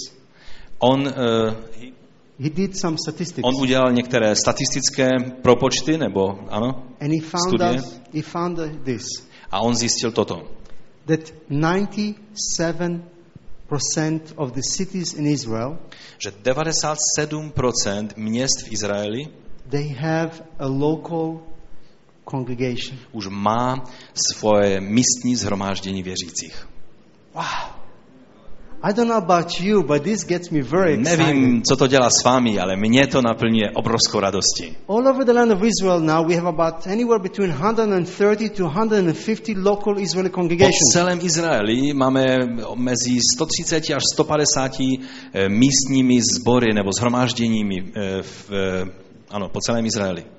On, 0.80 1.08
eh, 1.08 1.56
He 2.40 2.50
did 2.50 2.78
some 2.78 2.98
statistics. 2.98 3.44
on 3.44 3.56
udělal 3.62 3.92
některé 3.92 4.36
statistické 4.36 5.10
propočty, 5.42 5.98
nebo 5.98 6.40
ano, 6.50 6.84
and 7.02 7.12
he 7.12 7.22
found 7.22 7.48
studie. 7.48 7.80
us, 7.80 8.02
he 8.14 8.22
found 8.22 8.60
uh, 8.60 8.84
this 8.84 9.04
a 9.52 9.60
on 9.60 9.76
zjistil 9.76 10.12
toto, 10.12 10.42
that 11.10 11.34
97% 11.50 13.02
of 14.38 14.52
the 14.52 14.62
cities 14.62 15.14
in 15.14 15.26
Israel 15.26 15.78
že 16.18 16.32
97% 16.32 18.10
měst 18.16 18.62
v 18.64 18.72
Izraeli 18.72 19.28
they 19.70 19.88
have 19.90 20.32
a 20.60 20.68
local 20.68 21.40
congregation. 22.30 22.98
už 23.12 23.28
má 23.28 23.84
svoje 24.14 24.82
místní 24.82 25.36
zhromáždění 25.36 26.04
věřících. 26.04 26.68
Wow. 27.34 27.79
I 28.82 28.94
don't 28.94 29.10
know 29.10 29.18
about 29.18 29.60
you, 29.60 29.84
but 29.84 30.04
this 30.04 30.24
gets 30.24 30.52
me 30.52 30.62
very 30.62 30.94
excited. 30.94 31.20
Nevím, 31.20 31.62
co 31.64 31.76
to 31.76 31.88
dělá 31.88 32.10
s 32.10 32.24
vámi, 32.24 32.60
ale 32.60 32.76
mě 32.76 33.08
to 33.08 33.22
naplňuje 33.22 33.72
obrovskou 33.72 34.20
radostí. 34.20 34.76
All 34.88 35.08
over 35.08 35.26
the 35.26 35.34
land 35.34 35.52
of 35.52 35.64
Israel 35.64 36.00
now 36.00 36.28
we 36.28 36.36
have 36.36 36.48
about 36.48 36.88
anywhere 36.88 37.20
between 37.20 37.52
130 37.52 38.50
to 38.50 38.64
150 38.64 39.58
local 39.58 40.00
Israeli 40.00 40.30
Po 40.30 40.36
congregations. 40.36 40.94
celém 40.94 41.20
Izraeli 41.22 41.94
máme 41.94 42.38
mezi 42.76 43.20
130 43.36 43.84
až 43.96 44.04
150 44.14 44.72
eh, 45.34 45.50
místními 45.50 46.22
sbory 46.40 46.74
nebo 46.74 46.90
zhromážděními 47.00 47.76
eh, 47.96 48.22
v, 48.22 48.52
eh, 48.52 48.92
ano, 49.30 49.50
po 49.50 49.60
celém 49.62 49.86
Izraeli. 49.86 50.39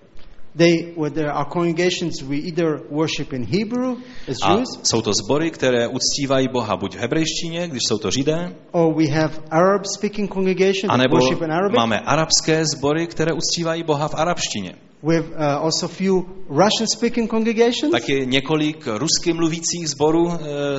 They, 0.57 0.93
where 0.97 1.11
there 1.11 1.33
are 1.33 1.45
congregations, 1.45 2.23
we 2.23 2.39
either 2.39 2.83
worship 2.91 3.33
in 3.33 3.45
Hebrew 3.45 3.97
as 4.29 4.37
A 4.43 4.53
Jews, 4.53 4.69
jsou 4.83 5.03
to 5.03 5.13
sbory, 5.15 5.51
které 5.51 5.89
uctívají 5.89 6.49
Boha 6.49 6.77
buď 6.77 6.97
v 6.97 6.99
hebrejštině, 6.99 7.69
když 7.69 7.83
jsou 7.89 7.99
to 7.99 8.11
židé, 8.11 8.55
or 8.73 8.95
we 8.95 9.07
have 9.09 9.33
Arab-speaking 9.51 10.33
congregations 10.33 10.83
that 10.83 10.91
anebo 10.91 11.17
worship 11.17 11.43
in 11.43 11.53
Arabic. 11.53 11.77
máme 11.77 12.01
arabské 12.01 12.67
sbory, 12.67 13.07
které 13.07 13.33
uctívají 13.33 13.83
Boha 13.83 14.09
v 14.09 14.15
arabštině. 14.15 14.75
We 15.03 15.17
have 15.17 15.29
uh, 15.29 15.65
also 15.65 15.89
few 15.89 16.23
Russian-speaking 16.49 17.31
congregations, 17.31 17.93
Taky 17.93 18.27
několik 18.27 18.87
rusky 18.87 19.33
mluvících 19.33 19.89
sborů 19.89 20.33
eh, 20.33 20.39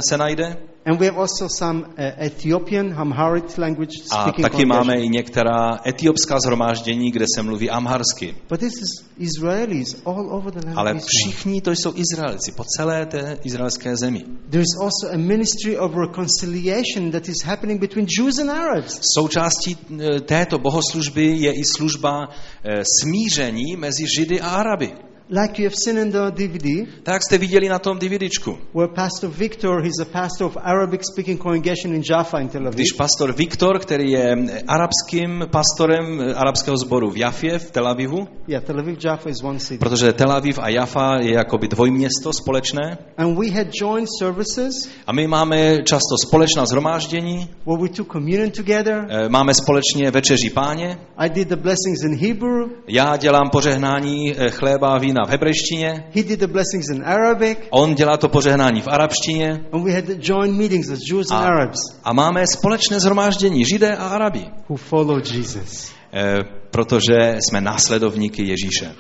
se 0.09 0.17
najde. 0.17 0.57
And 0.85 0.99
we 0.99 1.05
have 1.05 1.17
also 1.17 1.47
some 1.47 1.85
uh, 1.97 2.25
Ethiopian, 2.25 2.93
Amharic 2.93 3.57
language 3.57 3.91
A 4.11 4.21
speaking 4.21 4.43
taky 4.43 4.65
máme 4.65 4.95
i 4.95 5.09
některá 5.09 5.79
etiopská 5.87 6.39
zhromáždění, 6.39 7.11
kde 7.11 7.25
se 7.35 7.43
mluví 7.43 7.69
amharsky. 7.69 8.35
But 8.49 8.59
this 8.59 8.73
is 8.73 9.05
Israelis 9.17 10.01
all 10.05 10.35
over 10.35 10.53
the 10.53 10.65
land 10.65 10.77
Ale 10.77 10.91
of 10.91 10.97
Israel. 10.97 11.07
všichni 11.07 11.61
to 11.61 11.71
jsou 11.71 11.93
Izraelci 11.95 12.51
po 12.51 12.63
celé 12.63 13.05
té 13.05 13.37
izraelské 13.43 13.95
zemi. 13.97 14.23
There 14.49 14.63
is 14.63 14.75
also 14.81 15.13
a 15.13 15.17
ministry 15.17 15.77
of 15.77 15.91
reconciliation 15.95 17.11
that 17.11 17.29
is 17.29 17.43
happening 17.43 17.81
between 17.81 18.07
Jews 18.19 18.39
and 18.39 18.49
Arabs. 18.49 18.99
Součástí 19.15 19.77
eh, 19.77 20.19
této 20.19 20.59
bohoslužby 20.59 21.25
je 21.25 21.53
i 21.53 21.63
služba 21.77 22.29
eh, 22.63 22.83
smíření 23.01 23.75
mezi 23.75 24.03
Židy 24.17 24.41
a 24.41 24.49
Araby. 24.49 25.10
Like 25.33 25.61
you 25.61 25.65
have 25.69 25.75
seen 25.85 25.97
in 25.97 26.11
the 26.11 26.31
DVD, 26.31 26.87
Tak 27.03 27.23
jste 27.23 27.37
viděli 27.37 27.69
na 27.69 27.79
tom 27.79 27.99
DVDčku. 27.99 28.57
where 28.73 28.93
Pastor 28.93 29.29
Victor, 29.29 29.81
he's 29.83 29.99
a 30.01 30.05
pastor 30.05 30.47
of 30.47 30.57
Arabic-speaking 30.61 31.41
congregation 31.41 31.95
in 31.95 32.01
Jaffa 32.09 32.39
in 32.39 32.47
Tel 32.49 32.61
Aviv. 32.67 32.75
Když 32.75 32.91
pastor 32.91 33.33
Viktor, 33.33 33.79
který 33.79 34.11
je 34.11 34.35
arabským 34.67 35.43
pastorem 35.51 36.33
arabského 36.35 36.77
sboru 36.77 37.09
v 37.11 37.17
Jafě, 37.17 37.59
v 37.59 37.71
Tel 37.71 37.87
Avivu, 37.87 38.27
Yeah, 38.47 38.63
Tel 38.63 38.79
Aviv, 38.79 38.97
Jaffa 39.05 39.29
is 39.29 39.43
one 39.43 39.59
city. 39.59 39.77
protože 39.77 40.13
Tel 40.13 40.31
Aviv 40.31 40.59
a 40.59 40.69
Jaffa 40.69 41.17
je 41.21 41.33
jakoby 41.33 41.67
dvojměsto 41.67 42.33
společné. 42.33 42.97
And 43.17 43.37
we 43.39 43.49
had 43.51 43.67
joint 43.81 44.07
services 44.19 44.73
A 45.07 45.11
my 45.13 45.27
máme 45.27 45.77
často 45.83 46.15
společná 46.27 46.65
zhromáždění, 46.65 47.49
where 47.65 47.81
we 47.83 47.89
took 47.89 48.11
communion 48.11 48.51
together. 48.51 49.07
eh, 49.09 49.29
máme 49.29 49.53
společně 49.53 50.11
večeří 50.11 50.49
páně. 50.49 50.97
I 51.17 51.29
did 51.29 51.47
the 51.47 51.55
blessings 51.55 52.03
in 52.05 52.15
Hebrew. 52.27 52.69
Já 52.87 53.17
dělám 53.17 53.49
požehnání 53.49 54.33
eh, 54.37 54.49
chléba 54.49 54.93
a 54.93 54.97
vína 54.97 55.20
v 55.25 55.29
hebrejštině, 55.29 56.03
He 56.15 56.23
did 56.23 56.39
the 56.39 56.47
blessings 56.47 56.89
in 56.89 57.03
Arabic. 57.05 57.57
on 57.69 57.95
dělá 57.95 58.17
to 58.17 58.29
požehnání 58.29 58.81
v 58.81 58.87
arabštině 58.87 59.59
And 59.71 59.83
we 59.83 59.91
had 59.93 60.05
the 60.05 60.15
joint 60.21 60.57
meetings 60.57 60.89
as 60.89 60.99
Jews 61.11 61.31
and 61.31 61.37
a, 61.43 61.45
Arabs 61.47 61.79
a 62.03 62.13
máme 62.13 62.47
společné 62.47 62.99
zhromáždění 62.99 63.65
Židé 63.65 63.95
a 63.95 64.03
Arabi, 64.07 64.45
who 64.69 64.75
followed 64.77 65.31
Jesus. 65.31 65.91
eh, 66.13 66.37
protože 66.71 67.35
jsme 67.39 67.61
následovníky 67.61 68.43
Ježíše. 68.47 68.91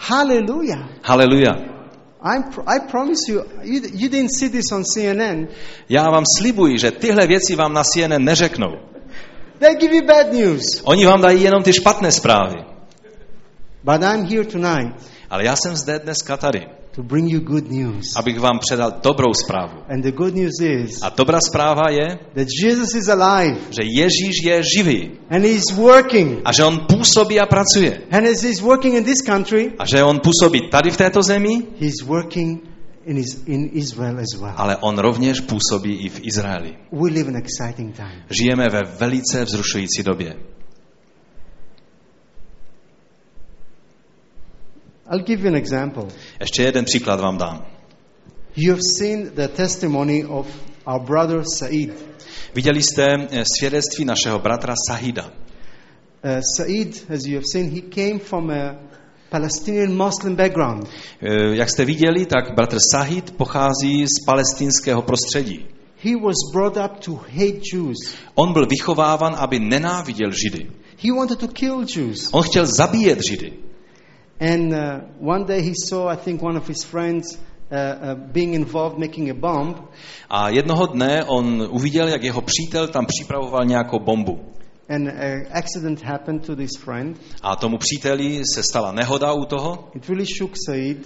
Hallelujah. 1.03 1.57
Pr- 2.23 2.63
I 2.67 2.79
promise 2.91 3.31
you, 3.31 3.41
you, 3.63 3.81
you 3.93 4.09
didn't 4.09 4.29
see 4.39 4.49
this 4.49 4.65
on 4.73 4.83
CNN. 4.83 5.47
Já 5.89 6.03
vám 6.09 6.23
slibuji, 6.39 6.77
že 6.77 6.91
tyhle 6.91 7.27
věci 7.27 7.55
vám 7.55 7.73
na 7.73 7.83
CNN 7.83 8.23
neřeknou. 8.23 8.71
They 9.59 9.75
give 9.75 9.95
you 9.95 10.05
bad 10.05 10.31
news. 10.33 10.63
Oni 10.83 11.05
vám 11.05 11.21
dají 11.21 11.43
jenom 11.43 11.63
ty 11.63 11.73
špatné 11.73 12.11
zprávy. 12.11 12.55
But 13.83 14.01
I'm 14.03 14.25
here 14.25 14.45
tonight 14.45 14.95
Ale 15.31 15.45
já 15.45 15.55
jsem 15.55 15.75
zde 15.75 15.99
dneska 15.99 16.37
tady, 16.37 16.59
to 16.95 17.03
bring 17.03 17.31
you 17.31 17.39
good 17.39 17.71
news. 17.71 18.05
abych 18.15 18.39
vám 18.39 18.59
předal 18.59 18.93
dobrou 19.03 19.33
zprávu. 19.33 19.73
And 19.89 20.01
the 20.01 20.11
good 20.11 20.35
news 20.35 20.59
is 20.61 20.99
A 21.01 21.09
dobrá 21.09 21.39
zpráva 21.49 21.89
je, 21.89 22.19
that 22.35 22.47
Jesus 22.63 22.95
is 22.95 23.07
alive 23.09 23.57
že 23.69 23.83
Ježíš 23.83 24.35
je 24.43 24.61
živý 24.77 25.11
and 25.29 25.41
he's 25.45 25.71
working. 25.75 26.39
a 26.45 26.51
že 26.53 26.63
on 26.63 26.79
působí 26.79 27.39
a 27.39 27.45
pracuje. 27.45 28.01
And 28.11 28.25
as 28.27 28.41
he's 28.43 28.59
working 28.61 28.95
in 28.95 29.03
this 29.03 29.21
country, 29.21 29.71
A 29.79 29.85
že 29.85 30.03
on 30.03 30.19
působí 30.19 30.61
tady 30.69 30.91
v 30.91 30.97
této 30.97 31.23
zemi, 31.23 31.63
he's 31.79 32.01
working 32.01 32.61
in, 33.05 33.17
his, 33.17 33.43
in 33.45 33.69
Israel 33.73 34.19
as 34.19 34.41
well. 34.41 34.53
ale 34.55 34.77
on 34.81 34.97
rovněž 34.97 35.39
působí 35.39 36.05
i 36.05 36.09
v 36.09 36.19
Izraeli. 36.23 36.73
We 36.91 37.09
live 37.09 37.29
in 37.31 37.37
exciting 37.37 37.95
time. 37.95 38.23
Žijeme 38.29 38.69
ve 38.69 38.81
velice 38.99 39.45
vzrušující 39.45 40.03
době. 40.03 40.35
I'll 45.11 45.23
give 45.23 45.41
you 45.43 45.47
an 45.49 45.55
example. 45.55 46.03
Ještě 46.39 46.63
jeden 46.63 46.85
příklad 46.85 47.19
vám 47.19 47.37
dám. 47.37 47.65
You 48.55 48.71
have 48.71 48.81
seen 48.97 49.31
the 49.35 49.47
testimony 49.47 50.25
of 50.25 50.47
our 50.87 51.01
brother 51.01 51.43
Said. 51.57 51.89
Viděli 52.55 52.81
jste 52.83 53.05
eh, 53.31 53.43
svědectví 53.57 54.05
našeho 54.05 54.39
bratra 54.39 54.75
Sahida. 54.87 55.25
Uh, 55.25 56.39
Said, 56.57 57.11
as 57.15 57.25
you 57.25 57.35
have 57.35 57.45
seen, 57.51 57.69
he 57.69 57.81
came 57.81 58.19
from 58.19 58.49
a 58.49 58.75
Palestinian 59.29 60.05
Muslim 60.05 60.35
background. 60.35 60.87
Eh, 61.21 61.55
Jak 61.55 61.69
jste 61.69 61.85
viděli, 61.85 62.25
tak 62.25 62.55
bratr 62.55 62.77
Sahid 62.91 63.31
pochází 63.31 64.05
z 64.05 64.25
palestinského 64.25 65.01
prostředí. 65.01 65.65
He 66.03 66.15
was 66.15 66.35
brought 66.53 66.77
up 66.77 66.99
to 67.05 67.11
hate 67.15 67.61
Jews. 67.73 67.97
On 68.35 68.53
byl 68.53 68.65
vychováván, 68.65 69.35
aby 69.37 69.59
nenáviděl 69.59 70.31
Židy. 70.31 70.71
He 71.03 71.11
wanted 71.17 71.39
to 71.39 71.47
kill 71.47 71.85
Jews. 71.95 72.29
On 72.31 72.43
chtěl 72.43 72.65
zabíjet 72.65 73.19
Židy. 73.29 73.53
And 74.41 74.73
uh, 74.73 75.01
one 75.19 75.45
day 75.45 75.61
he 75.61 75.73
saw, 75.75 76.07
I 76.07 76.15
think, 76.15 76.41
one 76.41 76.57
of 76.57 76.67
his 76.67 76.83
friends 76.83 77.37
uh, 77.71 77.75
uh, 77.75 78.15
being 78.33 78.55
involved 78.55 78.97
making 78.97 79.29
a 79.29 79.33
bomb. 79.33 79.87
A 80.29 80.49
jednoho 80.49 80.87
dne 80.87 81.23
on 81.25 81.67
uviděl, 81.69 82.07
jak 82.07 82.23
jeho 82.23 82.41
přítel 82.41 82.87
tam 82.87 83.05
připravoval 83.05 83.65
nějakou 83.65 83.99
bombu. 83.99 84.39
And 84.89 85.07
an 85.07 85.45
accident 85.51 86.03
happened 86.03 86.45
to 86.45 86.55
this 86.55 86.71
friend. 86.79 87.17
A 87.41 87.55
tomu 87.55 87.77
příteli 87.77 88.41
se 88.55 88.63
stala 88.63 88.91
nehoda 88.91 89.33
u 89.33 89.45
toho 89.45 89.89
It 89.95 90.09
really 90.09 90.25
shook 90.37 90.51
Said. 90.65 90.97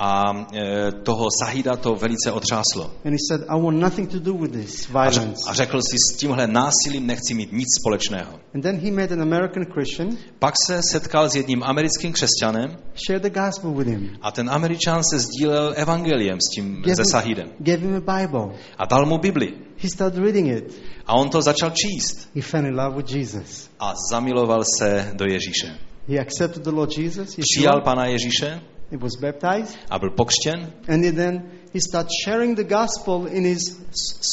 A 0.00 0.46
e, 0.54 0.92
toho 1.02 1.26
Sahida 1.42 1.76
to 1.76 1.94
velice 1.94 2.32
otřáslo. 2.32 2.84
And 3.04 3.12
he 3.12 3.18
said, 3.28 3.40
I 3.48 3.60
want 3.62 3.78
nothing 3.80 4.10
to 4.10 4.18
do 4.18 4.34
with 4.34 4.52
this 4.52 4.88
A, 4.94 5.10
ř- 5.10 5.12
violence. 5.12 5.50
a 5.50 5.54
řekl 5.54 5.80
si, 5.82 5.96
s 5.98 6.16
tímhle 6.16 6.46
násilím 6.46 7.06
nechci 7.06 7.34
mít 7.34 7.52
nic 7.52 7.66
společného. 7.80 8.32
And 8.54 8.62
then 8.62 8.76
he 8.80 8.90
met 8.90 9.12
an 9.12 9.22
American 9.22 9.64
Christian, 9.72 10.08
Pak 10.38 10.54
se 10.66 10.80
setkal 10.92 11.30
s 11.30 11.34
jedním 11.34 11.62
americkým 11.64 12.12
křesťanem 12.12 12.76
shared 13.06 13.22
the 13.22 13.40
gospel 13.40 13.70
with 13.74 13.88
him, 13.88 14.10
a 14.22 14.30
ten 14.30 14.50
američan 14.50 15.02
se 15.04 15.18
sdílel 15.18 15.72
evangeliem 15.76 16.38
s 16.40 16.54
tím 16.54 16.82
gave 16.82 16.96
se 16.96 17.02
Sahidem. 17.10 17.48
gave 17.58 17.78
him 17.78 18.02
a 18.08 18.18
Bible. 18.20 18.54
A 18.78 18.84
dal 18.84 19.06
mu 19.06 19.18
Bibli. 19.18 19.52
He 19.82 19.88
started 19.88 20.22
reading 20.24 20.48
it. 20.48 20.82
A 21.06 21.14
on 21.14 21.28
to 21.30 21.42
začal 21.42 21.70
číst 21.70 22.28
He 22.34 22.42
fell 22.42 22.66
in 22.66 22.80
love 22.80 22.96
with 22.96 23.10
Jesus. 23.16 23.68
a 23.80 23.94
zamiloval 24.12 24.62
se 24.78 25.10
do 25.14 25.24
Ježíše. 25.24 25.78
He 26.08 26.18
accepted 26.18 26.62
the 26.62 26.70
Lord 26.70 26.98
Jesus. 26.98 27.36
Přijal. 27.54 27.80
Pana 27.80 28.06
Ježíše 28.06 28.60
He 28.90 28.96
was 28.96 29.16
baptized. 29.20 29.78
a 29.90 29.98
byl 29.98 30.10
pokřtěn 30.10 30.72
And 30.88 31.14
then 31.14 31.42
he 31.74 31.80
started 31.88 32.10
sharing 32.24 32.56
the 32.56 32.64
gospel 32.64 33.26
in 33.30 33.44
his 33.44 33.80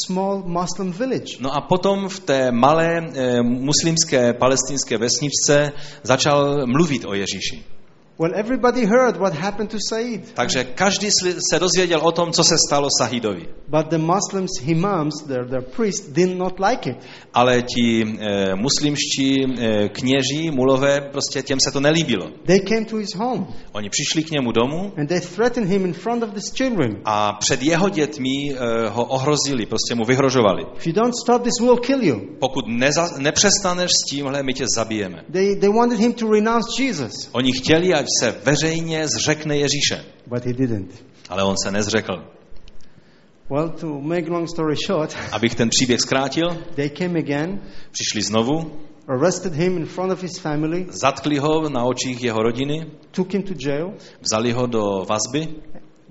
small 0.06 0.44
Muslim 0.46 0.92
village. 0.92 1.38
No 1.40 1.56
a 1.56 1.62
potom 1.62 2.10
v 2.10 2.20
té 2.20 2.52
malé 2.52 2.98
e, 2.98 3.42
muslimské 3.44 4.34
palestinské 4.34 4.98
vesničce 4.98 5.72
začal 6.04 6.68
mluvit 6.68 7.06
o 7.06 7.14
Ježíši. 7.14 7.75
Well, 8.18 8.32
everybody 8.36 8.86
heard 8.86 9.18
what 9.18 9.34
happened 9.34 9.72
to 9.72 9.78
Said. 9.90 10.34
Takže 10.34 10.64
každý 10.64 11.10
se 11.52 11.60
dozvěděl 11.60 12.00
o 12.04 12.12
tom, 12.12 12.32
co 12.32 12.44
se 12.44 12.56
stalo 12.68 12.88
Sahidovi. 13.00 13.48
But 13.68 13.88
the 13.90 13.98
Muslims, 13.98 14.52
imams, 14.68 15.14
their, 15.28 15.48
their 15.50 15.62
priests, 15.62 16.08
did 16.12 16.38
not 16.38 16.54
like 16.60 16.90
it. 16.90 16.98
Ale 17.34 17.62
ti 17.62 18.04
e, 18.20 18.56
muslimští 18.56 19.44
e, 19.44 19.90
kněží, 19.90 20.52
mulové, 20.52 21.02
prostě 21.02 21.42
těm 21.42 21.60
se 21.60 21.72
to 21.72 21.80
nelíbilo. 21.80 22.32
They 22.46 22.60
came 22.60 22.86
to 22.86 22.98
his 22.98 23.16
home 23.16 23.48
Oni 23.72 23.90
přišli 23.90 24.24
k 24.24 24.32
němu 24.32 24.52
domů 24.52 24.94
and 24.98 25.08
they 25.08 25.20
threatened 25.22 25.70
him 25.70 25.86
in 25.86 25.94
front 25.94 26.24
of 26.24 26.30
these 26.30 26.52
children. 26.58 26.98
a 27.06 27.34
před 27.34 27.64
jeho 27.64 27.90
dětmi 27.90 28.30
e, 28.30 28.90
ho 28.90 29.06
ohrozili, 29.06 29.66
prostě 29.66 29.96
mu 29.96 30.06
vyhrožovali. 30.06 30.64
If 30.78 30.88
you 30.88 30.94
don't 30.94 31.14
stop 31.24 31.44
this, 31.44 31.54
we'll 31.60 31.78
kill 31.78 32.04
you. 32.04 32.22
Pokud 32.40 32.66
neza, 32.68 33.10
nepřestaneš 33.18 33.92
s 33.92 34.10
tímhle, 34.10 34.44
my 34.44 34.54
tě 34.54 34.66
zabijeme. 34.76 35.24
They, 35.32 35.56
they 35.56 35.70
wanted 35.70 36.00
him 36.00 36.14
to 36.14 36.32
renounce 36.32 36.84
Jesus, 36.84 37.30
Oni 37.32 37.52
chtěli, 37.52 37.94
ať 38.06 38.10
se 38.20 38.40
veřejně 38.46 39.08
zřekne 39.08 39.58
Ježíše, 39.58 40.06
but 40.28 40.46
he 40.46 40.54
didn't. 40.54 41.06
ale 41.30 41.44
on 41.44 41.56
se 41.64 41.72
nezřekl. 41.72 42.14
Well, 43.50 43.70
to 43.70 43.88
make 44.02 44.30
long 44.30 44.50
story 44.50 44.76
short, 44.88 45.16
Abych 45.32 45.56
ten 45.56 45.70
příběh 45.70 46.02
zkrátil, 46.02 46.48
they 46.76 46.90
came 46.90 47.20
again, 47.20 47.62
přišli 47.92 48.22
znovu, 48.22 48.72
arrested 49.08 49.54
him 49.54 49.78
in 49.78 49.86
front 49.86 50.12
of 50.12 50.22
his 50.22 50.40
family, 50.40 50.86
zatkli 50.90 51.38
ho 51.38 51.70
na 51.70 51.84
očích 51.84 52.24
jeho 52.24 52.40
rodiny, 52.44 52.86
took 53.12 53.34
him 53.34 53.44
to 53.44 53.54
jail. 53.68 53.94
vzali 54.22 54.52
ho 54.52 54.68
do 54.68 54.82
vazby, 55.10 55.48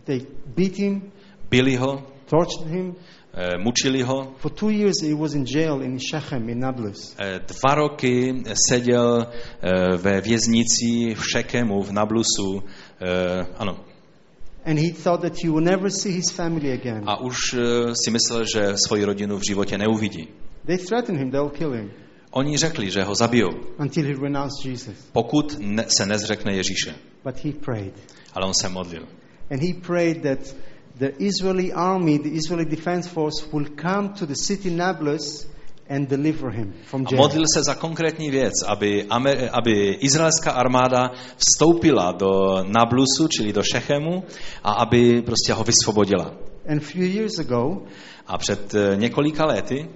They 0.04 0.20
beat 0.56 0.76
him, 0.76 1.12
byli 1.50 1.76
ho, 1.76 2.02
tortured 2.26 2.70
him. 2.70 2.94
Eh, 3.36 3.58
mučili 3.58 4.02
ho. 4.02 4.34
For 4.36 4.52
two 4.52 4.70
years, 4.70 5.02
he 5.02 5.14
was 5.14 5.34
in 5.34 5.44
jail 5.46 5.82
in 5.82 5.98
Shechem, 5.98 6.48
in 6.48 6.58
Nablus. 6.60 7.14
Eh, 7.18 7.40
Dva 7.46 7.74
roky 7.74 8.42
seděl 8.68 9.26
eh, 9.26 9.96
ve 9.96 10.20
věznici 10.20 11.14
v 11.14 11.22
Šekemu, 11.32 11.82
v 11.82 11.92
Nablusu, 11.92 12.62
ano. 13.58 13.76
And 14.66 14.78
he 14.78 14.92
thought 14.92 15.22
that 15.22 15.36
he 15.44 15.50
would 15.50 15.64
never 15.64 15.90
see 15.90 16.12
his 16.12 16.30
family 16.30 16.72
again. 16.72 17.02
A 17.06 17.20
už 17.20 17.36
si 18.04 18.10
myslel, 18.10 18.44
že 18.54 18.74
svoji 18.86 19.04
rodinu 19.04 19.38
v 19.38 19.42
životě 19.48 19.78
neuvidí. 19.78 20.28
They 20.66 20.78
threatened 20.78 21.20
him, 21.20 21.30
they'll 21.30 21.50
kill 21.50 21.72
him 21.72 21.90
Oni 22.36 22.56
řekli, 22.56 22.90
že 22.90 23.02
ho 23.02 23.14
zabijou, 23.14 23.50
until 23.78 24.04
he 24.06 24.14
renounced 24.22 24.64
Jesus. 24.66 24.94
pokud 25.12 25.56
ne, 25.60 25.84
se 25.88 26.06
nezřekne 26.06 26.52
Ježíše. 26.56 26.94
But 27.24 27.44
he 27.44 27.52
prayed. 27.52 27.94
Ale 28.32 28.46
on 28.46 28.52
se 28.60 28.68
modlil. 28.68 29.06
And 29.50 29.62
he 29.62 29.74
prayed 29.86 30.22
that 30.22 30.54
the 30.98 31.10
Israeli 31.18 31.72
army, 31.72 32.18
the 32.18 32.28
Israeli 32.28 32.64
defense 32.64 33.08
force, 33.08 33.46
will 33.52 33.66
come 33.76 34.08
to 34.08 34.26
the 34.26 34.34
city 34.34 34.70
Nablus 34.70 35.46
and 35.88 36.08
deliver 36.08 36.50
him 36.50 36.72
from 36.84 37.02
A 37.02 37.10
jail. 37.10 37.22
modlil 37.22 37.44
se 37.54 37.62
za 37.66 37.74
konkrétní 37.74 38.30
věc, 38.30 38.52
aby, 38.66 39.04
Amer- 39.10 39.48
aby 39.52 39.90
izraelská 40.00 40.50
armáda 40.52 41.10
vstoupila 41.36 42.12
do 42.12 42.28
Nablusu, 42.66 43.28
čili 43.28 43.52
do 43.52 43.62
Šechemu, 43.62 44.22
a 44.64 44.72
aby 44.72 45.22
prostě 45.22 45.52
ho 45.52 45.64
vysvobodila. 45.64 46.32
And 46.68 46.82
a 46.82 46.84
few 46.84 47.02
years 47.04 47.38
ago, 47.38 47.82
A 48.26 48.38
před 48.38 48.74
eh, 48.74 48.96
několika 48.96 49.46
lety 49.46 49.88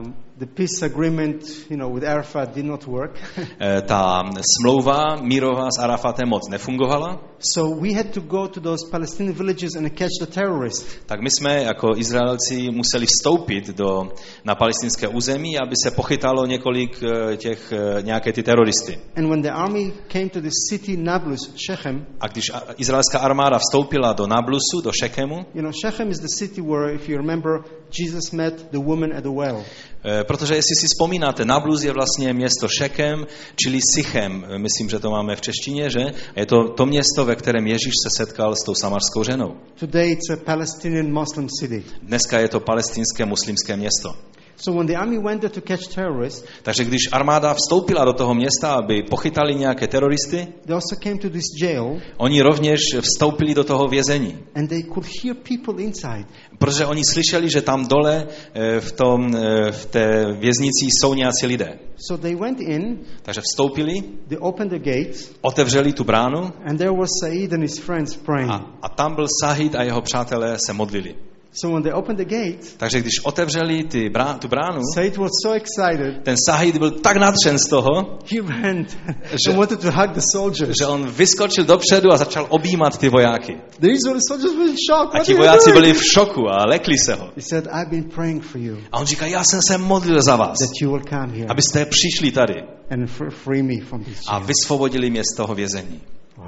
um, 0.00 0.14
the 0.36 0.46
peace 0.46 0.82
agreement, 0.82 1.44
you 1.70 1.76
know, 1.76 1.88
with 1.88 2.02
Arafat 2.02 2.54
did 2.54 2.64
not 2.64 2.86
work. 2.86 3.16
eh, 3.60 3.80
ta 3.82 4.22
smlouva 4.42 5.22
mírová 5.22 5.68
s 5.70 5.78
Arafatem 5.78 6.28
moc 6.28 6.48
nefungovala, 6.50 7.20
so 7.38 7.70
we 7.70 7.92
had 7.92 8.12
to 8.12 8.20
go 8.20 8.48
to 8.48 8.60
those 8.60 8.90
Palestinian 8.90 9.34
villages 9.34 9.76
and 9.76 9.88
catch 9.96 10.18
the 10.20 10.26
terrorists. 10.26 10.98
tak 11.06 11.20
my 11.20 11.30
jsme 11.30 11.62
jako 11.62 11.96
Izraelci 11.96 12.70
museli 12.70 13.06
vstoupit 13.06 13.68
do, 13.76 14.12
na 14.44 14.54
palestinské 14.54 15.08
území, 15.08 15.58
aby 15.58 15.74
se 15.84 15.90
pochytalo 15.90 16.46
několik 16.46 17.02
eh, 17.02 17.36
těch, 17.36 17.72
eh, 17.72 18.02
nějaké 18.02 18.32
ty 18.32 18.42
teroristy. 18.42 18.98
And 19.16 19.28
when 19.28 19.42
the 19.42 19.52
army 19.52 19.92
came 20.08 20.28
to 20.28 20.40
the 20.40 20.50
city 20.70 20.96
Nablus, 20.96 21.54
Shechem, 21.66 22.06
A 22.20 22.26
když 22.26 22.50
izraelská 22.78 23.18
armáda 23.18 23.58
vstoupila 23.58 24.12
do 24.12 24.26
Nablusu, 24.26 24.80
do 24.84 24.90
Šekemu, 25.00 25.46
you 25.54 25.62
know, 25.62 25.72
Shechem 25.84 26.10
is 26.10 26.18
the 26.18 26.28
city 26.38 26.60
where, 26.60 26.94
if 26.94 27.08
you 27.08 27.16
remember, 27.16 27.62
Jesus 27.90 28.32
met 28.32 28.70
the 28.70 28.78
woman 28.78 29.12
at 29.12 29.22
the 29.22 29.30
well. 29.30 29.64
Eh, 30.04 30.24
Protože 30.24 30.54
jestli 30.54 30.76
si 30.80 30.86
vzpomínáte, 30.86 31.44
Nablus 31.44 31.82
je 31.82 31.92
vlastně 31.92 32.32
město 32.32 32.68
Šekem, 32.68 33.26
čili 33.56 33.78
Sichem, 33.94 34.44
eh, 34.48 34.58
myslím, 34.58 34.90
že 34.90 34.98
to 34.98 35.10
máme 35.10 35.36
v 35.36 35.40
češtině, 35.40 35.90
že? 35.90 36.04
A 36.36 36.40
je 36.40 36.46
to 36.46 36.68
to 36.68 36.86
město, 36.86 37.24
ve 37.24 37.36
kterém 37.36 37.66
Ježíš 37.66 37.92
se 38.04 38.24
setkal 38.24 38.56
s 38.56 38.64
tou 38.64 38.74
samarskou 38.74 39.24
ženou. 39.24 39.56
Today 39.80 40.12
it's 40.12 40.30
a 40.30 40.36
Palestinian 40.36 41.12
Muslim 41.12 41.48
city. 41.48 41.84
Dneska 42.02 42.38
je 42.38 42.48
to 42.48 42.60
palestinské 42.60 43.24
muslimské 43.24 43.76
město. 43.76 44.14
So 44.56 44.78
when 44.78 44.86
the 44.86 44.94
army 44.96 45.18
went 45.18 45.40
there 45.40 45.50
to 45.54 45.60
catch 45.60 45.94
terrorists, 45.94 46.44
Takže 46.62 46.84
když 46.84 47.00
armáda 47.12 47.54
vstoupila 47.54 48.04
do 48.04 48.12
toho 48.12 48.34
města, 48.34 48.74
aby 48.74 49.02
pochytali 49.02 49.54
nějaké 49.54 49.86
teroristy, 49.86 50.46
they 50.66 50.74
also 50.74 50.96
came 51.02 51.18
to 51.18 51.30
this 51.30 51.44
jail 51.62 52.00
oni 52.16 52.42
rovněž 52.42 52.80
vstoupili 53.00 53.54
do 53.54 53.64
toho 53.64 53.88
vězení. 53.88 54.38
and 54.54 54.68
they 54.68 54.82
could 54.82 55.06
hear 55.24 55.36
people 55.36 55.82
inside. 55.82 56.24
Protože 56.58 56.86
oni 56.86 57.02
slyšeli, 57.10 57.50
že 57.50 57.62
tam 57.62 57.86
dole 57.86 58.26
eh, 58.54 58.80
v, 58.80 58.92
tom, 58.92 59.36
eh, 59.36 59.72
v 59.72 59.86
té 59.86 60.32
věznici 60.32 60.86
jsou 60.86 61.14
nějací 61.14 61.46
lidé. 61.46 61.78
So 62.08 62.22
they 62.22 62.34
went 62.34 62.60
in, 62.60 62.98
Takže 63.22 63.40
vstoupili, 63.40 63.94
they 64.28 64.38
opened 64.40 64.72
the 64.72 64.78
gates, 64.90 65.32
otevřeli 65.40 65.92
tu 65.92 66.04
bránu 66.04 66.52
and 66.64 66.78
there 66.78 66.90
was 66.92 67.08
Said 67.20 67.52
and 67.52 67.62
his 67.62 67.78
friends 67.78 68.16
praying. 68.16 68.50
a, 68.50 68.70
a 68.82 68.88
tam 68.88 69.14
byl 69.14 69.26
Sahid 69.42 69.74
a 69.74 69.82
jeho 69.82 70.00
přátelé 70.02 70.56
se 70.66 70.72
modlili. 70.72 71.14
So 71.62 71.74
when 71.74 71.82
they 71.82 71.92
opened 71.92 72.18
the 72.18 72.24
gates, 72.24 72.74
Takže 72.76 73.00
když 73.00 73.12
otevřeli 73.24 73.84
ty 73.84 74.08
brá, 74.08 74.34
tu 74.34 74.48
bránu, 74.48 74.80
Said 74.94 75.16
was 75.16 75.30
so 75.42 75.56
excited, 75.56 76.22
ten 76.24 76.36
Sahid 76.48 76.76
byl 76.76 76.90
tak 76.90 77.16
nadšen 77.16 77.58
z 77.58 77.66
toho, 77.68 78.18
he 78.32 78.40
ran 78.62 78.86
Že- 79.44 79.50
and 79.50 79.56
wanted 79.58 79.80
to 79.80 79.90
hug 79.92 80.10
the 80.10 80.20
soldiers. 80.32 80.76
že 80.80 80.86
on 80.86 81.06
vyskočil 81.10 81.64
dopředu 81.64 82.12
a 82.12 82.16
začal 82.16 82.46
objímat 82.48 82.98
ty 82.98 83.08
vojáky. 83.08 83.56
The 83.78 83.88
Israeli 83.88 84.20
soldiers 84.28 84.54
were 84.54 84.70
in 84.70 84.76
shock. 84.90 85.14
A 85.14 85.18
ti 85.24 85.34
vojáci 85.34 85.72
byli 85.72 85.92
v 85.92 86.02
šoku 86.14 86.48
a 86.48 86.66
lekli 86.66 86.98
se 86.98 87.14
ho. 87.14 87.24
He 87.36 87.42
said, 87.42 87.66
I've 87.66 87.90
been 87.90 88.04
praying 88.04 88.44
for 88.44 88.60
you 88.60 88.76
A 88.92 88.98
on 88.98 89.06
říká, 89.06 89.26
já 89.26 89.42
jsem 89.44 89.60
se 89.68 89.78
modlil 89.78 90.22
za 90.22 90.36
vás, 90.36 90.58
that 90.58 90.70
you 90.82 90.90
will 90.90 91.02
come 91.08 91.32
here 91.32 91.46
abyste 91.48 91.84
přišli 91.86 92.30
tady 92.30 92.54
and 92.90 93.06
fr- 93.06 93.30
free 93.30 93.62
me 93.62 93.80
from 93.88 94.04
this 94.04 94.20
a 94.28 94.38
vysvobodili 94.38 95.10
mě 95.10 95.22
z 95.32 95.36
toho 95.36 95.54
vězení. 95.54 96.00
Wow. 96.36 96.46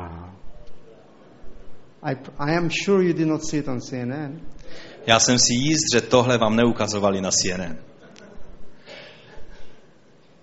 I, 2.02 2.16
I 2.38 2.56
am 2.56 2.68
sure 2.84 3.04
you 3.04 3.12
did 3.12 3.26
not 3.26 3.44
see 3.44 3.58
it 3.60 3.68
on 3.68 3.80
CNN. 3.80 4.40
Já 5.06 5.20
jsem 5.20 5.38
si 5.38 5.54
jist, 5.54 5.84
že 5.94 6.00
tohle 6.00 6.38
vám 6.38 6.56
neukazovali 6.56 7.20
na 7.20 7.30
CNN. 7.30 7.76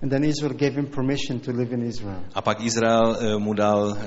And 0.04 0.10
then 0.10 0.23
Israel 0.23 0.54
gave 0.54 0.76
him 0.76 0.88
permission 0.88 1.39
to 1.39 1.52
live 1.52 1.71
in 1.73 1.84
Israel. 1.84 2.19
A 2.34 2.41
pak 2.41 2.62
Izrael 2.62 3.17
eh, 3.19 3.38
mu 3.38 3.54
dal 3.54 3.97
eh, 3.97 4.04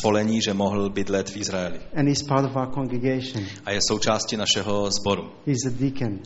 svolení, 0.00 0.42
že 0.42 0.54
mohl 0.54 0.90
bydlet 0.90 1.30
v 1.30 1.36
Izraeli. 1.36 1.80
And 1.96 2.08
he's 2.08 2.22
part 2.22 2.44
of 2.44 2.56
our 2.56 2.70
congregation. 2.74 3.44
A 3.64 3.70
je 3.70 3.80
součástí 3.88 4.36
našeho 4.36 4.90
sboru. 4.90 5.32
He's 5.46 5.66
a 5.66 5.70
deacon. 5.70 6.18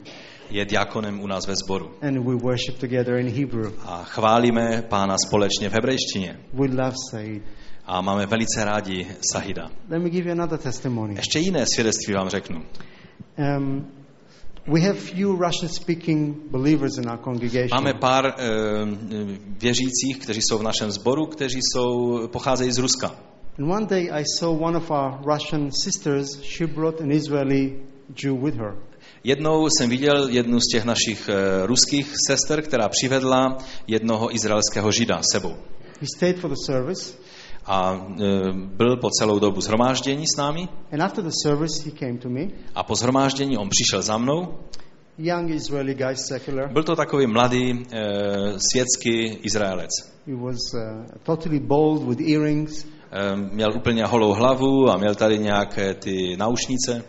Je 0.50 0.64
diakonem 0.64 1.20
u 1.20 1.26
nás 1.26 1.46
ve 1.46 1.56
sboru. 1.56 1.90
And 2.02 2.18
we 2.18 2.34
worship 2.34 2.78
together 2.78 3.16
in 3.16 3.28
Hebrew. 3.28 3.72
A 3.84 4.04
chválíme 4.04 4.82
pána 4.88 5.16
společně 5.26 5.68
v 5.68 5.72
hebrejštině. 5.72 6.40
We 6.52 6.66
love 6.66 6.94
Said. 7.10 7.42
A 7.86 8.00
máme 8.00 8.26
velice 8.26 8.64
rádi 8.64 9.06
Sahida. 9.32 9.70
Let 9.88 10.02
me 10.02 10.10
give 10.10 10.30
you 10.30 10.32
another 10.32 10.58
testimony. 10.58 11.14
Ještě 11.14 11.38
jiné 11.38 11.64
svědectví 11.74 12.14
vám 12.14 12.28
řeknu. 12.28 12.62
Um, 13.38 13.86
we 14.66 14.80
have 14.80 14.98
few 14.98 15.36
Russian-speaking 15.36 16.50
believers 16.50 16.98
in 16.98 17.08
our 17.08 17.18
congregation. 17.18 17.70
Máme 17.74 17.94
pár 17.94 18.26
eh, 18.26 18.44
věřících, 19.60 20.18
kteří 20.18 20.40
jsou 20.42 20.58
v 20.58 20.62
našem 20.62 20.90
sboru, 20.90 21.26
kteří 21.26 21.60
jsou, 21.62 22.28
pocházejí 22.28 22.72
z 22.72 22.78
Ruska. 22.78 23.16
And 23.58 23.70
one 23.70 23.86
day 23.86 24.10
I 24.12 24.24
saw 24.38 24.62
one 24.62 24.76
of 24.76 24.90
our 24.90 25.20
Russian 25.24 25.70
sisters. 25.82 26.40
She 26.42 26.66
brought 26.66 27.00
an 27.00 27.12
Israeli 27.12 27.80
Jew 28.24 28.44
with 28.44 28.54
her. 28.54 28.74
Jednou 29.24 29.68
jsem 29.68 29.90
viděl 29.90 30.28
jednu 30.28 30.60
z 30.60 30.72
těch 30.72 30.84
našich 30.84 31.28
eh, 31.28 31.66
ruských 31.66 32.12
sester, 32.26 32.62
která 32.62 32.88
přivedla 32.88 33.58
jednoho 33.86 34.34
izraelského 34.34 34.92
žida 34.92 35.20
sebou. 35.32 35.56
He 36.00 36.06
stayed 36.16 36.38
for 36.38 36.50
the 36.50 36.56
service. 36.66 37.14
A 37.66 38.06
eh, 38.20 38.52
byl 38.52 38.96
po 38.96 39.10
celou 39.10 39.38
dobu 39.38 39.60
zhromáždění 39.60 40.24
s 40.26 40.36
námi 40.38 40.68
And 40.92 41.02
after 41.02 41.24
the 41.24 41.30
service, 41.46 41.84
he 41.84 41.90
came 41.90 42.18
to 42.18 42.28
me. 42.28 42.48
a 42.74 42.82
po 42.82 42.94
zhromáždění 42.94 43.58
on 43.58 43.68
přišel 43.68 44.02
za 44.02 44.18
mnou. 44.18 44.58
Young 45.18 45.50
Israeli 45.50 45.94
guy, 45.94 46.16
secular. 46.16 46.72
Byl 46.72 46.82
to 46.82 46.96
takový 46.96 47.26
mladý 47.26 47.86
eh, 47.92 48.00
světský 48.72 49.38
Izraelec. 49.42 49.90
He 50.26 50.34
was 50.34 50.58
uh, 50.74 51.04
totally 51.22 51.60
bald 51.60 52.02
with 52.08 52.20
earrings. 52.20 52.86
Eh, 53.12 53.36
měl 53.36 53.72
úplně 53.76 54.04
holou 54.04 54.32
hlavu 54.32 54.90
a 54.90 54.96
měl 54.96 55.14
tady 55.14 55.38
nějaké 55.38 55.94
ty 55.94 56.36
naušnice. 56.36 57.04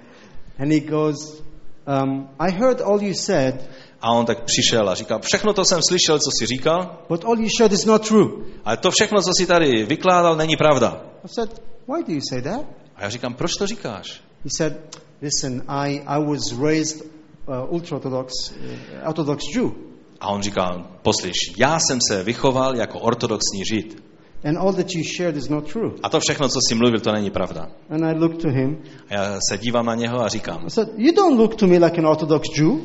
And 0.60 0.72
he 0.72 0.80
goes, 0.80 1.43
um, 1.88 2.30
I 2.40 2.52
heard 2.52 2.82
all 2.82 3.02
you 3.04 3.14
said, 3.14 3.56
A 4.02 4.12
on 4.12 4.26
tak 4.26 4.44
přišel 4.44 4.90
a 4.90 4.96
říkal, 4.96 5.20
všechno 5.24 5.54
to 5.54 5.66
jsem 5.66 5.80
slyšel, 5.88 6.20
co 6.20 6.30
jsi 6.32 6.46
říkal, 6.46 6.98
but 7.10 7.26
all 7.26 7.40
you 7.40 7.50
said 7.58 7.72
is 7.72 7.86
not 7.86 8.08
true. 8.08 8.30
ale 8.66 8.78
to 8.78 8.92
všechno, 8.92 9.22
co 9.22 9.32
jsi 9.38 9.46
tady 9.48 9.86
vykládal, 9.86 10.36
není 10.36 10.56
pravda. 10.56 11.02
I 11.26 11.28
said, 11.28 11.62
Why 11.88 12.04
do 12.04 12.14
you 12.14 12.22
say 12.30 12.42
that? 12.42 12.66
A 12.96 13.04
já 13.04 13.10
říkám, 13.10 13.34
proč 13.34 13.52
to 13.54 13.68
říkáš? 13.68 14.22
He 14.44 14.50
said, 14.58 14.74
Listen, 15.22 15.64
I, 15.68 16.02
I 16.08 16.26
was 16.26 16.60
raised 16.60 17.02
uh, 17.02 17.74
ultra-Orthodox, 17.74 18.34
uh, 18.52 19.08
Orthodox 19.08 19.44
Jew. 19.56 19.72
A 20.20 20.28
on 20.28 20.42
říkal, 20.42 20.86
poslyš, 21.02 21.36
já 21.58 21.80
jsem 21.80 22.00
se 22.08 22.24
vychoval 22.24 22.76
jako 22.76 23.00
ortodoxní 23.00 23.62
žid. 23.74 24.04
And 24.44 24.58
all 24.58 24.74
that 24.74 24.88
you 24.96 25.04
shared 25.18 25.38
is 25.38 25.50
not 25.50 25.68
true. 25.72 25.92
A 26.04 26.10
to 26.10 26.20
všechno, 26.20 26.50
co 26.50 26.60
jsi 26.70 26.76
mluvil, 26.76 27.00
to 27.00 27.12
není 27.12 27.30
pravda. 27.32 27.68
And 27.90 28.06
I 28.06 28.14
looked 28.20 28.42
to 28.42 28.50
him. 28.50 28.78
A 29.10 29.14
já 29.14 29.40
se 29.50 29.58
dívám 29.58 29.86
na 29.86 29.96
něho 29.96 30.22
a 30.22 30.28
říkám, 30.28 30.64
I 30.68 30.70
said, 30.70 30.90
You 30.98 31.14
don't 31.16 31.40
look 31.40 31.56
to 31.56 31.68
me 31.68 31.78
like 31.78 31.98
an 31.98 32.08
Orthodox 32.08 32.48
Jew. 32.58 32.80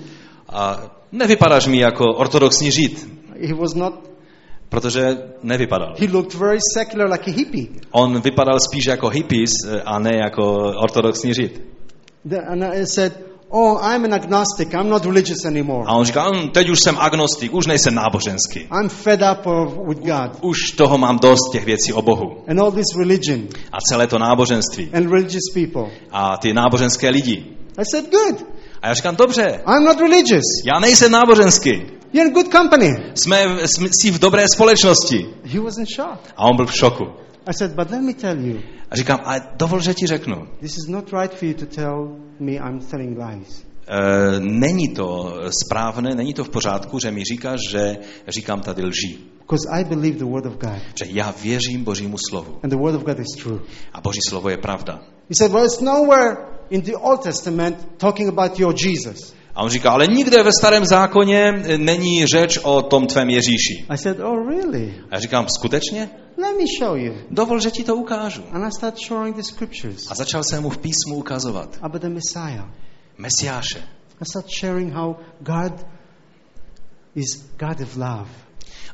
a 0.48 0.82
nevypadáš 1.12 1.66
mi 1.66 1.78
jako 1.78 2.04
ortodoxní 2.04 2.70
žid, 2.72 3.08
He 3.48 3.54
was 3.54 3.74
not, 3.74 3.94
protože 4.68 5.18
nevypadal. 5.42 5.94
he 5.98 6.06
looked 6.12 6.34
very 6.34 6.58
secular 6.74 7.10
like 7.12 7.30
a 7.30 7.34
hippie. 7.34 7.66
On 7.90 8.20
vypadal 8.20 8.58
spíš 8.70 8.86
jako 8.86 9.08
hippies 9.08 9.50
eh, 9.68 9.80
a 9.82 9.98
ne 9.98 10.10
jako 10.16 10.44
ortodoxní 10.82 11.34
žid. 11.34 11.62
The- 12.24 12.46
And 12.48 12.64
I 12.64 12.86
said, 12.86 13.20
Oh, 13.50 13.78
I'm 13.80 14.04
an 14.04 14.14
agnostic. 14.14 14.74
I'm 14.74 14.88
not 14.88 15.04
religious 15.04 15.44
anymore. 15.44 15.84
A 15.86 15.94
on 15.94 16.04
říkal, 16.04 16.32
"Hm, 16.34 16.48
teď 16.50 16.68
už 16.70 16.78
jsem 16.84 16.96
agnostik, 16.98 17.54
už 17.54 17.66
nejsem 17.66 17.94
náboženský. 17.94 18.60
I'm 18.60 18.88
fed 18.88 19.20
up 19.32 19.46
of, 19.46 19.72
with 19.88 19.98
God 19.98 20.38
Už 20.42 20.58
toho 20.76 20.98
mám 20.98 21.18
dost 21.18 21.52
těch 21.52 21.64
věcí 21.64 21.92
o 21.92 22.02
Bohu. 22.02 22.44
and 22.48 22.60
all 22.60 22.72
this 22.72 22.96
religion 22.98 23.40
A 23.72 23.76
celé 23.90 24.06
to 24.06 24.18
náboženství. 24.18 24.90
and 24.92 25.10
religious 25.10 25.44
people. 25.54 25.90
A 26.12 26.36
ty 26.36 26.52
náboženské 26.52 27.08
lidi. 27.10 27.44
I 27.78 27.82
said, 27.90 28.04
Good. 28.10 28.46
A 28.82 28.88
já 28.88 28.94
říkám, 28.94 29.16
dobře, 29.16 29.60
I'm 29.76 29.84
not 29.84 30.00
religious. 30.00 30.44
já 30.72 30.80
nejsem 30.80 31.12
náboženský. 31.12 31.70
You're 32.12 32.28
in 32.28 32.34
good 32.34 32.52
company. 32.52 32.96
Jsme, 33.14 33.44
jsme 33.66 33.88
jsi 33.88 34.10
v 34.10 34.18
dobré 34.18 34.44
společnosti. 34.54 35.26
He 35.44 35.60
was 35.60 35.78
in 35.78 35.86
shock. 35.96 36.18
A 36.36 36.44
on 36.44 36.56
byl 36.56 36.66
v 36.66 36.74
šoku. 36.76 37.04
I 37.48 37.54
said, 37.54 37.74
But 37.74 37.90
let 37.90 38.02
me 38.02 38.12
tell 38.14 38.38
you, 38.38 38.60
A 38.90 38.96
říkám, 38.96 39.20
a 39.24 39.38
dovol, 39.56 39.80
že 39.80 39.94
ti 39.94 40.06
řeknu. 40.06 40.46
this 40.60 40.76
is 40.76 40.88
not 40.88 41.12
right 41.12 41.34
for 41.34 41.48
you 41.48 41.54
to 41.54 41.66
tell 41.66 42.16
me 42.40 42.52
I'm 42.52 42.78
telling 42.90 43.18
lies. 43.18 43.62
E, 43.88 44.40
není 44.40 44.88
to 44.88 45.34
správné, 45.64 46.14
není 46.14 46.34
to 46.34 46.44
v 46.44 46.48
pořádku, 46.48 46.98
že 46.98 47.10
mi 47.10 47.24
říkáš, 47.24 47.60
že 47.70 47.96
říkám 48.28 48.60
tady 48.60 48.82
lží. 48.84 49.18
Because 49.38 49.68
I 49.70 49.84
believe 49.84 50.18
the 50.18 50.24
Word 50.24 50.46
of 50.46 50.52
God. 50.52 50.82
Že 50.94 51.04
já 51.08 51.34
věřím 51.42 51.84
Božímu 51.84 52.16
slovu. 52.28 52.58
And 52.62 52.70
the 52.70 52.76
Word 52.76 52.94
of 52.94 53.02
God 53.02 53.18
is 53.18 53.42
true. 53.42 53.60
A 53.92 54.00
Boží 54.00 54.20
slovo 54.28 54.48
je 54.48 54.56
pravda. 54.56 55.00
He 55.30 55.34
said, 55.34 55.52
Well, 55.52 55.64
it's 55.64 55.80
nowhere 55.80 56.36
in 56.70 56.80
the 56.82 56.92
Old 57.00 57.22
Testament 57.22 57.88
talking 57.96 58.28
about 58.28 58.60
your 58.60 58.74
Jesus. 58.86 59.34
A 59.54 59.62
on 59.62 59.70
říká, 59.70 59.90
ale 59.90 60.06
nikde 60.06 60.42
ve 60.42 60.50
starém 60.52 60.84
zákoně 60.86 61.52
není 61.76 62.26
řeč 62.26 62.58
o 62.62 62.82
tom 62.82 63.06
tvém 63.06 63.30
Ježíši. 63.30 63.86
I 63.88 63.98
said, 63.98 64.20
Oh, 64.20 64.48
really? 64.48 64.94
A 65.10 65.14
já 65.14 65.20
říkám, 65.20 65.46
skutečně? 65.58 66.10
Let 66.38 66.56
me 66.56 66.64
show 66.78 66.94
you. 66.94 67.14
Dovol, 67.30 67.60
že 67.60 67.70
ti 67.70 67.84
to 67.84 67.96
ukážu. 67.96 68.42
And 68.52 68.64
I 68.64 68.70
started 68.70 69.00
showing 69.00 69.36
the 69.36 69.42
scriptures 69.42 70.06
A 70.10 70.14
začal 70.14 70.44
jsem 70.44 70.62
mu 70.62 70.70
v 70.70 70.78
písmu 70.78 71.16
ukazovat. 71.16 71.78
about 71.82 72.02
the 72.02 72.08
Messiah. 72.08 72.64
Mesiáše. 73.18 73.78
I 74.20 74.24
started 74.30 74.50
sharing 74.60 74.92
how 74.92 75.16
God 75.40 75.86
is 77.14 77.42
God 77.58 77.80
of 77.80 77.96
love. 77.96 78.28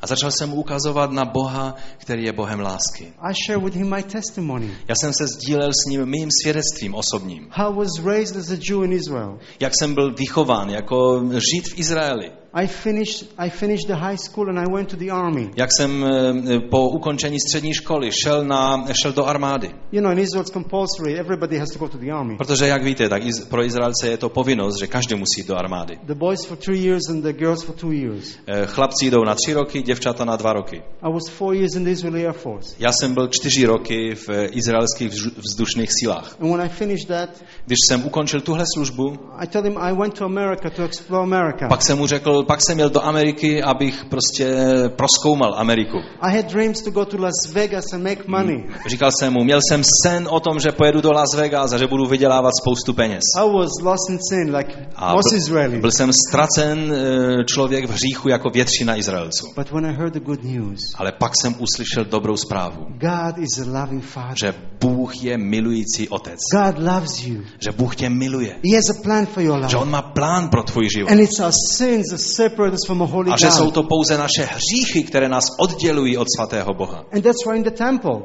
A 0.01 0.07
začal 0.07 0.31
jsem 0.31 0.49
mu 0.49 0.55
ukazovat 0.55 1.11
na 1.11 1.25
Boha, 1.25 1.75
který 1.97 2.23
je 2.25 2.33
Bohem 2.33 2.59
lásky. 2.59 3.13
I 3.21 3.33
share 3.47 3.65
with 3.65 3.75
him 3.75 3.89
my 3.95 4.03
testimony. 4.03 4.71
Já 4.87 4.95
jsem 5.01 5.13
se 5.13 5.27
sdílel 5.27 5.69
s 5.71 5.89
ním 5.89 6.05
mým 6.05 6.29
svědectvím 6.41 6.95
osobním. 6.95 7.47
How 7.51 7.73
was 7.75 7.89
raised 8.03 8.37
as 8.37 8.49
a 8.49 8.57
Jew 8.69 8.83
in 8.83 8.91
Israel. 8.93 9.39
Jak 9.59 9.73
jsem 9.79 9.93
byl 9.93 10.13
vychován 10.15 10.69
jako 10.69 11.23
žid 11.31 11.67
v 11.73 11.79
Izraeli. 11.79 12.31
I 12.57 12.67
finished, 12.67 13.25
I 13.37 13.49
finished 13.49 13.87
the 13.87 13.95
high 13.95 14.15
school 14.17 14.49
and 14.49 14.59
I 14.59 14.65
went 14.73 14.89
to 14.89 14.95
the 14.97 15.11
army. 15.11 15.49
Jak 15.55 15.69
jsem 15.77 16.03
eh, 16.05 16.59
po 16.69 16.89
ukončení 16.89 17.37
střední 17.39 17.73
školy 17.73 18.09
šel, 18.23 18.43
na, 18.45 18.85
šel 19.01 19.11
do 19.13 19.25
armády. 19.25 19.71
You 19.91 20.01
know, 20.01 20.11
in 20.11 20.19
Israel 20.19 20.41
it's 20.41 20.51
compulsory. 20.53 21.19
Everybody 21.19 21.57
has 21.57 21.69
to 21.73 21.79
go 21.79 21.87
to 21.89 21.97
the 21.97 22.11
army. 22.11 22.35
Protože, 22.37 22.67
jak 22.67 22.83
víte, 22.83 23.09
tak 23.09 23.21
pro 23.49 23.63
Izraelce 23.65 24.07
je 24.09 24.17
to 24.17 24.29
povinnost, 24.29 24.79
že 24.79 24.87
každý 24.87 25.15
musí 25.15 25.43
do 25.47 25.55
armády. 25.57 25.97
The 26.03 26.13
boys 26.15 26.45
for 26.45 26.57
three 26.57 26.79
years 26.85 27.01
and 27.09 27.21
the 27.21 27.33
girls 27.33 27.63
for 27.63 27.75
two 27.75 27.91
years. 27.91 28.37
Eh, 28.47 28.65
Chlapci 28.65 29.11
jdou 29.11 29.23
na 29.23 29.35
tři 29.35 29.53
roky, 29.53 29.81
děvčata 29.81 30.25
na 30.25 30.35
dva 30.35 30.53
roky. 30.53 30.77
I 31.01 31.13
was 31.13 31.29
four 31.29 31.55
years 31.55 31.75
in 31.75 31.83
the 31.83 31.89
Israeli 31.91 32.25
Air 32.27 32.33
Force. 32.33 32.75
Já 32.79 32.91
jsem 32.99 33.13
byl 33.13 33.27
čtyři 33.27 33.65
roky 33.65 34.15
v 34.15 34.29
izraelských 34.51 35.11
vzdu- 35.11 35.31
vzdušných 35.37 35.89
silách. 36.01 36.35
And 36.41 36.51
when 36.51 36.61
I 36.61 36.69
finished 36.69 37.07
that, 37.07 37.29
Když 37.65 37.77
jsem 37.89 38.05
ukončil 38.05 38.41
tuhle 38.41 38.63
službu, 38.75 39.17
I 39.37 39.47
told 39.47 39.65
him 39.65 39.77
I 39.77 39.93
went 39.93 40.13
to 40.17 40.25
America 40.25 40.69
to 40.75 40.83
explore 40.83 41.23
America. 41.23 41.67
pak 41.67 41.81
jsem 41.81 41.97
mu 41.97 42.07
řekl, 42.07 42.43
pak 42.45 42.59
jsem 42.61 42.79
jel 42.79 42.89
do 42.89 43.03
Ameriky, 43.05 43.63
abych 43.63 44.05
prostě 44.09 44.55
proskoumal 44.95 45.55
Ameriku. 45.57 45.97
I 46.21 46.35
had 46.35 46.45
dreams 46.45 46.81
to 46.81 46.91
go 46.91 47.05
to 47.05 47.17
Las 47.17 47.53
Vegas 47.53 47.85
and 47.93 48.03
make 48.03 48.21
money. 48.27 48.63
Říkal 48.89 49.09
jsem 49.19 49.33
mu, 49.33 49.43
měl 49.43 49.59
jsem 49.69 49.81
sen 50.03 50.27
o 50.31 50.39
tom, 50.39 50.59
že 50.59 50.71
pojedu 50.71 51.01
do 51.01 51.11
Las 51.11 51.33
Vegas 51.35 51.73
a 51.73 51.77
že 51.77 51.87
budu 51.87 52.05
vydělávat 52.05 52.51
spoustu 52.61 52.93
peněz. 52.93 53.23
I 53.37 53.49
was 53.53 53.69
lost 53.81 54.09
in 54.09 54.19
sin 54.29 54.55
like 54.55 54.87
A 54.95 55.13
most 55.15 55.29
byl, 55.29 55.37
Israelis. 55.37 55.81
byl 55.81 55.91
jsem 55.91 56.11
ztracen 56.29 56.93
eh, 56.93 57.43
člověk 57.43 57.85
v 57.85 57.91
hříchu 57.93 58.29
jako 58.29 58.49
většina 58.49 58.95
Izraelců. 58.97 59.45
But 59.57 59.71
when 59.71 59.85
I 59.85 59.93
heard 59.95 60.13
the 60.13 60.19
good 60.19 60.43
news, 60.43 60.79
Ale 60.95 61.11
pak 61.11 61.31
jsem 61.41 61.55
uslyšel 61.59 62.05
dobrou 62.05 62.37
zprávu, 62.37 62.77
God 62.89 63.37
is 63.37 63.57
a 63.59 63.81
loving 63.81 64.03
Father. 64.03 64.35
že 64.39 64.53
Bůh 64.79 65.23
je 65.23 65.37
milující 65.37 66.09
otec. 66.09 66.39
God 66.53 66.77
loves 66.83 67.23
you. 67.27 67.41
Že 67.59 67.71
Bůh 67.71 67.95
tě 67.95 68.09
miluje. 68.09 68.49
He 68.49 68.75
has 68.75 68.89
a 68.89 69.01
plan 69.03 69.25
for 69.25 69.43
your 69.43 69.57
Že 69.59 69.65
life. 69.65 69.77
On 69.77 69.89
má 69.89 70.01
plán 70.01 70.49
pro 70.49 70.63
tvůj 70.63 70.87
život. 70.97 71.11
And 71.11 71.19
it's 71.19 71.39
our 71.39 71.51
sins 71.77 72.13
separate 72.35 72.73
us 72.73 72.85
from 72.87 73.01
a 73.01 73.05
holy 73.05 73.31
A 73.31 73.37
že 73.37 73.51
jsou 73.51 73.65
God. 73.65 73.73
to 73.73 73.83
pouze 73.83 74.17
naše 74.17 74.43
hříchy, 74.43 75.03
které 75.03 75.29
nás 75.29 75.45
oddělují 75.59 76.17
od 76.17 76.27
svatého 76.37 76.73
Boha. 76.73 77.05
And 77.13 77.21
that's 77.21 77.45
why 77.45 77.57
in 77.57 77.63
the 77.63 77.71
temple, 77.71 78.19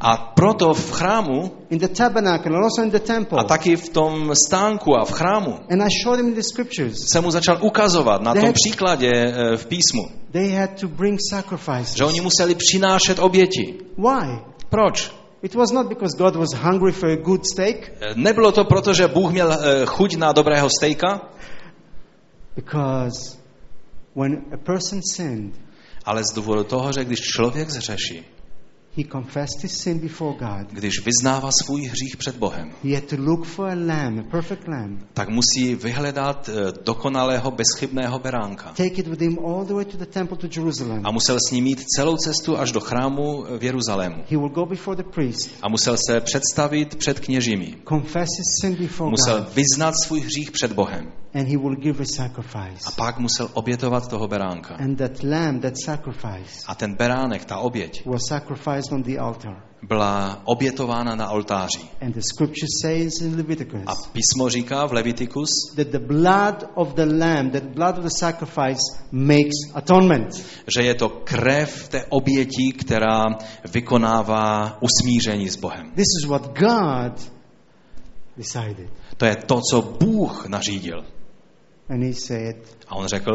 A 0.00 0.16
proto 0.16 0.74
v 0.74 0.92
chrámu 0.92 1.50
in 1.70 1.78
the 1.78 1.88
tabernacle, 1.88 2.56
and 2.56 2.64
also 2.64 2.82
in 2.82 2.90
the 2.90 2.98
temple, 2.98 3.38
a 3.40 3.44
taky 3.44 3.76
v 3.76 3.88
tom 3.88 4.32
stánku 4.46 4.96
a 4.96 5.04
v 5.04 5.12
chrámu 5.12 5.58
and 5.70 5.82
I 5.82 5.88
showed 6.02 6.20
him 6.20 6.34
the 6.34 6.42
scriptures, 6.42 6.98
jsem 7.12 7.24
mu 7.24 7.30
začal 7.30 7.58
ukazovat 7.60 8.22
na 8.22 8.34
tom 8.34 8.52
příkladě 8.52 9.10
eh, 9.14 9.56
v 9.56 9.66
písmu, 9.66 10.02
they 10.32 10.50
had 10.52 10.70
to 10.80 10.88
bring 10.88 11.18
sacrifices. 11.30 11.94
že 11.96 12.04
oni 12.04 12.20
museli 12.20 12.54
přinášet 12.54 13.18
oběti. 13.18 13.74
Why? 13.98 14.38
Proč? 14.68 15.12
It 15.42 15.54
was 15.54 15.72
not 15.72 15.86
because 15.88 16.16
God 16.18 16.36
was 16.36 16.48
hungry 16.52 16.92
for 16.92 17.08
a 17.10 17.16
good 17.16 17.46
steak, 17.46 17.92
Eh, 18.00 18.12
Nebylo 18.14 18.52
to 18.52 18.64
proto, 18.64 18.92
že 18.94 19.08
Bůh 19.08 19.32
měl 19.32 19.52
eh, 19.52 19.86
chuť 19.86 20.16
na 20.16 20.32
dobrého 20.32 20.68
stejka, 20.78 21.20
because 22.56 23.36
when 24.16 24.44
a 24.52 24.56
person 24.56 25.00
sinned, 25.16 25.54
ale 26.04 26.22
z 26.24 26.34
důvodu 26.34 26.64
toho, 26.64 26.92
že 26.92 27.04
když 27.04 27.18
člověk 27.20 27.70
zřeší, 27.70 28.22
he 28.96 29.04
confessed 29.12 29.62
his 29.62 29.72
sin 29.78 29.98
before 29.98 30.36
God, 30.38 30.70
když 30.72 30.92
vyznává 31.06 31.50
svůj 31.62 31.82
hřích 31.82 32.16
před 32.16 32.36
Bohem, 32.36 32.70
he 32.84 32.94
had 32.94 33.04
to 33.04 33.16
look 33.18 33.44
for 33.46 33.66
a 33.70 33.74
lamb, 33.74 34.18
a 34.18 34.22
perfect 34.30 34.68
lamb, 34.68 35.06
tak 35.12 35.28
musí 35.28 35.74
vyhledat 35.74 36.48
eh, 36.48 36.72
dokonalého, 36.84 37.50
bezchybného 37.50 38.18
beránka. 38.18 38.64
take 38.76 39.00
it 39.00 39.06
with 39.06 39.20
him 39.20 39.38
all 39.46 39.64
the 39.64 39.74
way 39.74 39.84
to 39.84 39.96
the 39.96 40.06
temple 40.06 40.36
to 40.36 40.46
Jerusalem. 40.56 41.00
A 41.04 41.10
musel 41.10 41.38
s 41.48 41.50
ním 41.50 41.66
jít 41.66 41.84
celou 41.96 42.16
cestu 42.16 42.58
až 42.58 42.72
do 42.72 42.80
chrámu 42.80 43.44
v 43.58 43.64
Jeruzalému. 43.64 44.16
He 44.30 44.36
will 44.36 44.48
go 44.48 44.66
before 44.66 44.96
the 44.96 45.10
priest, 45.14 45.50
A 45.62 45.68
musel 45.68 45.96
se 46.08 46.20
představit 46.20 46.96
před 46.96 47.20
kněžími. 47.20 47.74
confess 47.88 48.28
his 48.38 48.46
sin 48.60 48.74
before 48.86 49.10
Musel 49.10 49.38
God, 49.38 49.54
vyznat 49.54 49.94
svůj 50.04 50.20
hřích 50.20 50.50
před 50.50 50.72
Bohem. 50.72 51.12
And 51.34 51.48
he 51.48 51.56
will 51.56 51.74
give 51.76 52.00
a 52.00 52.02
A 52.02 52.06
sacrifice. 52.16 52.90
pak 52.96 53.18
musel 53.18 53.50
obětovat 53.54 54.08
toho 54.08 54.28
beránka. 54.28 54.74
And 54.74 54.96
that 54.98 55.22
lamb, 55.22 55.60
that 55.60 55.74
sacrifice, 55.84 56.64
A 56.66 56.74
ten 56.74 56.94
beránek, 56.94 57.44
ta 57.44 57.58
oběť, 57.58 58.06
was 58.06 58.20
sacrificed 58.28 58.92
on 58.92 59.02
the 59.02 59.18
altar. 59.18 59.62
byla 59.88 60.40
obětována 60.44 61.14
na 61.14 61.30
oltáři. 61.30 61.80
And 62.00 62.14
the 62.14 62.20
scripture 62.20 62.66
says 62.82 63.20
in 63.20 63.36
Leviticus 63.36 63.80
A 63.86 63.92
písmo 64.12 64.48
říká 64.48 64.86
v 64.86 64.92
Levitikus, 64.92 65.48
that 65.76 65.86
the 65.88 65.98
blood 65.98 66.64
of 66.74 66.94
the 66.94 67.04
lamb, 67.18 67.50
that 67.50 67.62
blood 67.64 67.98
of 67.98 68.04
the 68.04 68.10
sacrifice 68.18 68.80
makes 69.12 69.56
atonement. 69.74 70.30
že 70.74 70.82
je 70.82 70.94
to 70.94 71.08
krev 71.08 71.88
té 71.88 72.04
oběti, 72.08 72.72
která 72.78 73.22
vykonává 73.72 74.78
usmíření 74.82 75.48
s 75.48 75.56
Bohem. 75.56 75.90
This 75.90 76.06
is 76.22 76.28
what 76.28 76.58
God 76.58 77.32
decided. 78.36 78.88
To 79.16 79.24
je 79.26 79.36
to, 79.36 79.60
co 79.70 79.82
Bůh 79.82 80.46
nařídil. 80.48 81.04
And 81.88 82.02
he 82.02 82.12
said, 82.14 82.56
A 82.88 82.94
on 82.94 83.06
řekl, 83.06 83.32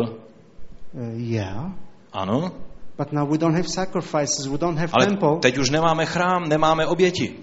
uh, 0.94 1.20
yeah, 1.20 1.72
ano, 2.14 2.52
but 2.98 3.12
now 3.12 3.32
we 3.32 3.38
don't 3.38 3.56
have 3.56 3.68
sacrifices, 3.68 4.48
we 4.48 4.58
don't 4.58 4.78
have 4.78 4.90
ale 4.94 5.06
temple, 5.06 5.38
teď 5.42 5.58
už 5.58 5.70
nemáme 5.70 6.06
chrám, 6.06 6.50
nemáme 6.50 6.88
oběti. 6.88 7.36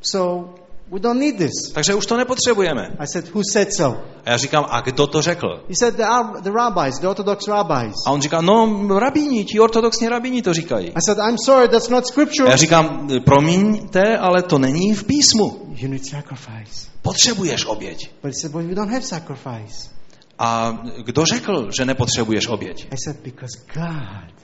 so 0.00 0.54
we 0.92 1.00
don't 1.00 1.20
need 1.20 1.36
this. 1.38 1.72
Takže 1.74 1.94
už 1.94 2.06
to 2.06 2.16
nepotřebujeme. 2.16 2.82
I 2.98 3.06
said, 3.12 3.34
who 3.34 3.40
said 3.52 3.68
so? 3.74 3.98
A 4.24 4.30
já 4.30 4.36
říkám, 4.36 4.64
a 4.68 4.80
kdo 4.80 5.06
to 5.06 5.22
řekl? 5.22 5.64
He 5.68 5.74
said, 5.74 5.94
the, 5.96 6.04
the 6.40 6.50
rabbis, 6.50 6.98
the 6.98 7.06
Orthodox 7.08 7.48
rabbis. 7.48 7.94
A 8.06 8.10
on 8.10 8.20
říká, 8.22 8.40
no 8.40 8.86
rabíni, 8.98 9.44
ti 9.44 9.60
ortodoxní 9.60 10.08
rabíni 10.08 10.42
to 10.42 10.54
říkají. 10.54 10.88
I 10.88 11.00
said, 11.06 11.18
I'm 11.28 11.38
sorry, 11.44 11.68
that's 11.68 11.88
not 11.88 12.04
A 12.04 12.06
scripture. 12.06 12.50
já 12.50 12.56
říkám, 12.56 13.08
promiňte, 13.24 14.18
ale 14.18 14.42
to 14.42 14.58
není 14.58 14.94
v 14.94 15.04
písmu. 15.04 15.74
You 15.74 15.88
need 15.88 16.06
sacrifice. 16.06 16.90
Potřebuješ 17.02 17.66
oběť. 17.66 18.10
But 18.22 18.34
he 18.34 18.40
said, 18.40 18.52
but 18.52 18.62
we 18.64 18.74
don't 18.74 18.90
have 18.92 19.02
sacrifice. 19.02 19.90
A 20.44 20.78
kdo 21.04 21.24
řekl, 21.24 21.70
že 21.78 21.84
nepotřebuješ 21.84 22.46
oběť? 22.48 22.86
I 22.90 22.96
said, 23.04 23.16
because 23.24 23.58
God, 23.74 24.34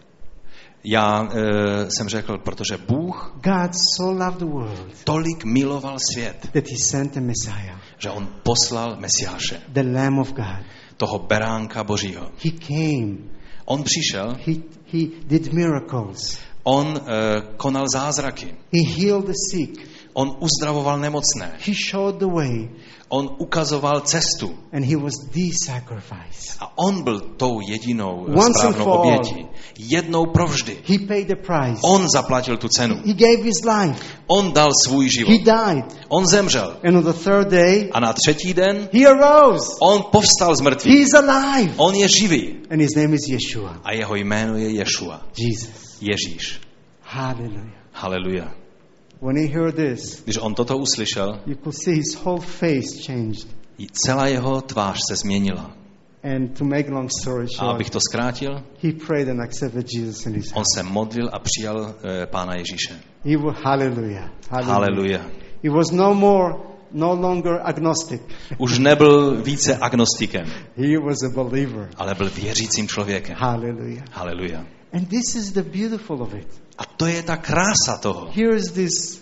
Já 0.85 1.29
e, 1.33 1.91
jsem 1.91 2.09
řekl, 2.09 2.39
protože 2.39 2.77
Bůh 2.77 3.33
God 3.35 3.71
so 3.97 4.25
loved 4.25 4.39
the 4.39 4.45
world 4.45 5.05
tolik 5.05 5.45
miloval 5.45 5.97
svět, 6.13 6.49
that 6.53 6.65
he 6.71 6.77
sent 6.91 7.17
a 7.17 7.21
Messiah, 7.21 7.81
že 7.99 8.11
on 8.11 8.29
poslal 8.43 8.97
Mesiáše, 9.01 9.61
the 9.69 9.83
Lamb 9.95 10.19
of 10.19 10.33
God. 10.33 10.65
toho 10.97 11.19
beránka 11.19 11.85
božího. 11.85 12.31
He 12.45 12.51
came. 12.67 13.17
On 13.65 13.83
přišel, 13.83 14.37
He, 14.47 14.55
he 14.93 15.07
did 15.27 15.53
miracles. 15.53 16.39
on 16.63 16.97
e, 16.97 17.11
konal 17.57 17.87
zázraky, 17.95 18.47
He 18.73 18.93
healed 19.03 19.27
the 19.27 19.33
sick. 19.53 19.89
on 20.13 20.37
uzdravoval 20.41 20.99
nemocné, 20.99 21.53
He 21.67 21.75
showed 21.91 22.17
the 22.19 22.27
way. 22.27 22.69
On 23.09 23.29
ukazoval 23.39 24.01
cestu 24.01 24.55
And 24.73 24.85
he 24.85 24.97
was 24.97 25.15
the 25.33 25.51
sacrifice. 25.65 26.57
a 26.61 26.73
on 26.79 27.03
byl 27.03 27.21
tou 27.21 27.61
jedinou 27.61 28.27
Once 28.37 28.59
správnou 28.59 28.85
obětí. 28.85 29.47
Jednou 29.79 30.27
provždy. 30.27 30.77
He 30.87 30.99
paid 31.09 31.27
the 31.29 31.37
price. 31.37 31.81
On 31.83 32.07
zaplatil 32.15 32.57
tu 32.57 32.69
cenu. 32.69 32.95
He 33.07 33.13
gave 33.15 33.43
his 33.43 33.65
life. 33.65 34.05
On 34.27 34.53
dal 34.53 34.69
svůj 34.87 35.05
He 35.05 35.11
život. 35.11 35.31
died. 35.45 35.85
On 36.09 36.27
zemřel. 36.27 36.77
And 36.85 36.97
on 36.97 37.03
the 37.05 37.13
third 37.13 37.49
day, 37.49 37.91
A 37.93 38.01
na 38.01 38.13
třetí 38.13 38.55
den 38.55 38.89
he 38.93 39.07
arose. 39.07 39.67
on 39.81 40.03
povstal 40.13 40.57
z 40.57 40.61
mrtvých. 40.61 40.95
He's 40.99 41.15
alive. 41.15 41.75
On 41.77 41.95
je 41.95 42.09
živý. 42.09 42.57
And 42.71 42.81
his 42.81 42.91
name 42.97 43.15
is 43.15 43.29
Yeshua. 43.29 43.81
A 43.85 43.93
jeho 43.93 44.15
jméno 44.17 44.57
je 44.57 44.69
Ješua. 44.71 45.21
Jesus. 45.39 45.99
Ježíš. 46.01 46.61
Hallelujah. 47.03 47.75
Haleluja. 47.93 48.53
When 49.21 49.37
he 49.37 49.47
heard 49.59 49.75
this, 49.77 50.23
Když 50.25 50.39
on 50.39 50.55
toto 50.55 50.79
uslyšel, 50.79 51.41
you 51.47 51.55
could 51.57 51.75
see 51.85 51.95
his 51.95 52.15
whole 52.25 52.41
face 52.41 53.03
changed. 53.07 53.49
celá 54.07 54.27
jeho 54.27 54.61
tvář 54.61 54.99
se 55.09 55.17
změnila. 55.17 55.71
And 56.35 56.59
to 56.59 56.65
make 56.65 56.91
long 56.91 57.11
story 57.23 57.45
A 57.45 57.57
short, 57.57 57.75
abych 57.75 57.91
to 57.91 57.99
zkrátil, 58.01 58.63
he 58.83 58.93
prayed 59.07 59.29
and 59.29 59.41
accepted 59.41 59.87
Jesus 59.95 60.27
in 60.27 60.35
his 60.35 60.53
on 60.55 60.65
se 60.75 60.83
modlil 60.83 61.31
a 61.33 61.39
přijal 61.39 61.95
e, 62.23 62.27
Pána 62.27 62.55
Ježíše. 62.55 62.95
He 63.25 63.37
was, 63.37 63.57
hallelujah. 63.63 64.31
Hallelujah. 64.51 64.75
Haleluja. 64.79 65.21
He 65.65 65.71
was 65.71 65.91
no 65.91 66.15
more, 66.15 66.55
no 66.93 67.15
longer 67.15 67.61
agnostic. 67.65 68.23
Už 68.59 68.79
nebyl 68.79 69.43
více 69.43 69.77
agnostikem, 69.77 70.47
He 70.77 70.99
was 71.07 71.17
a 71.23 71.43
believer. 71.45 71.89
ale 71.97 72.15
byl 72.15 72.31
věřícím 72.31 72.89
člověkem. 72.89 73.37
Hallelujah. 73.39 74.05
Haleluja. 74.13 74.65
And 74.93 75.09
this 75.09 75.37
is 75.37 75.53
the 75.53 75.63
beautiful 75.63 76.23
of 76.23 76.35
it. 76.35 76.49
A 76.79 76.85
to 76.85 77.07
je 77.07 77.23
ta 77.23 77.37
krása 77.37 77.99
toho. 78.01 78.31
Here 78.33 78.57
is 78.57 78.73
this 78.73 79.21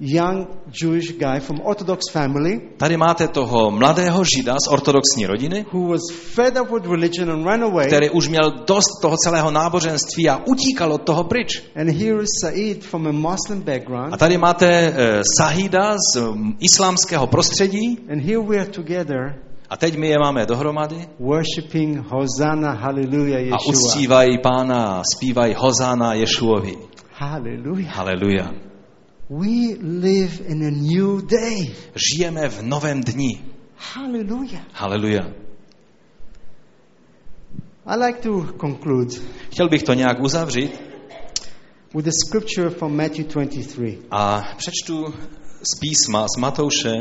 young 0.00 0.46
Jewish 0.70 1.12
guy 1.18 1.40
from 1.40 1.60
Orthodox 1.64 2.10
family 2.12 2.60
Tady 2.76 2.96
máte 2.96 3.28
toho 3.28 3.70
mladého 3.70 4.24
žida 4.24 4.56
z 4.64 4.68
ortodoxní 4.68 5.26
rodiny, 5.26 5.66
who 5.72 5.88
was 5.88 6.00
fed 6.12 6.56
up 6.60 6.70
with 6.70 6.86
religion 6.86 7.30
and 7.30 7.44
ran 7.46 7.62
away. 7.62 7.86
který 7.86 8.10
už 8.10 8.28
měl 8.28 8.50
dost 8.66 9.00
toho 9.02 9.16
celého 9.24 9.50
náboženství 9.50 10.28
a 10.28 10.40
utíkal 10.46 10.92
od 10.92 11.02
toho 11.02 11.24
pryč. 11.24 11.62
And 11.76 11.88
here 11.88 12.22
is 12.22 12.28
Said 12.40 12.84
from 12.84 13.06
a 13.06 13.12
Muslim 13.12 13.62
background. 13.62 14.14
A 14.14 14.16
tady 14.16 14.38
máte 14.38 14.68
eh, 14.68 15.22
Sahida 15.38 15.96
z 16.14 16.20
mm, 16.20 16.56
islámského 16.60 17.26
prostředí 17.26 17.98
And 18.12 18.20
here 18.22 18.40
we 18.40 18.56
are 18.56 18.70
together 18.70 19.45
a 19.70 19.76
teď 19.76 19.96
my 19.96 20.08
je 20.08 20.18
máme 20.18 20.46
dohromady 20.46 21.08
worshiping 21.18 21.98
Hosanna, 21.98 22.72
Hallelujah, 22.72 23.40
a 23.40 23.44
Yeshua. 23.44 23.72
uctívají 23.72 24.38
pána, 24.38 25.02
zpívají 25.14 25.54
Hozána 25.58 26.14
Ješuovi. 26.14 26.76
Hallelujah. 27.12 27.96
Haleluja. 27.96 28.50
We 29.30 29.74
live 29.82 30.44
in 30.46 30.62
a 30.66 30.70
new 30.70 31.26
day. 31.26 31.74
Žijeme 31.94 32.48
v 32.48 32.62
novém 32.62 33.00
dni. 33.00 33.40
Hallelujah. 33.76 34.62
Haleluja. 34.72 35.22
I 37.86 37.96
like 38.06 38.18
to 38.20 38.52
conclude 38.60 39.14
Chtěl 39.50 39.68
bych 39.68 39.82
to 39.82 39.94
nějak 39.94 40.20
uzavřít 40.20 40.80
with 41.94 42.08
a 42.08 42.10
scripture 42.26 42.70
from 42.70 42.96
Matthew 42.96 43.26
23. 43.26 43.98
a 44.10 44.42
přečtu 44.56 45.04
z 45.62 45.78
písma 45.80 46.26
z 46.36 46.40
Matouše 46.40 46.92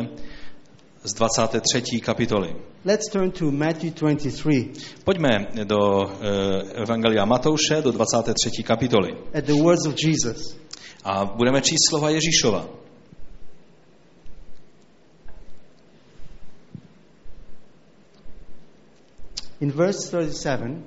z 1.06 1.14
23. 1.14 2.02
kapitoly. 2.02 2.56
Let's 2.86 3.10
turn 3.12 3.32
to 3.32 3.52
Matthew 3.52 3.94
23 3.94 4.72
Pojďme 5.04 5.48
do 5.64 6.04
eh, 6.04 6.82
Evangelia 6.82 7.26
Matouše, 7.26 7.82
do 7.82 7.92
23. 7.92 8.64
kapitoly. 8.64 9.14
at 9.34 9.46
the 9.46 9.54
words 9.54 9.86
of 9.86 9.94
Jesus. 9.94 10.58
A 11.04 11.26
budeme 11.26 11.62
číst 11.62 11.90
slova 11.90 12.10
Ježíšova. 12.10 12.66
In 19.62 19.72
verse 19.72 20.10
37, 20.10 20.84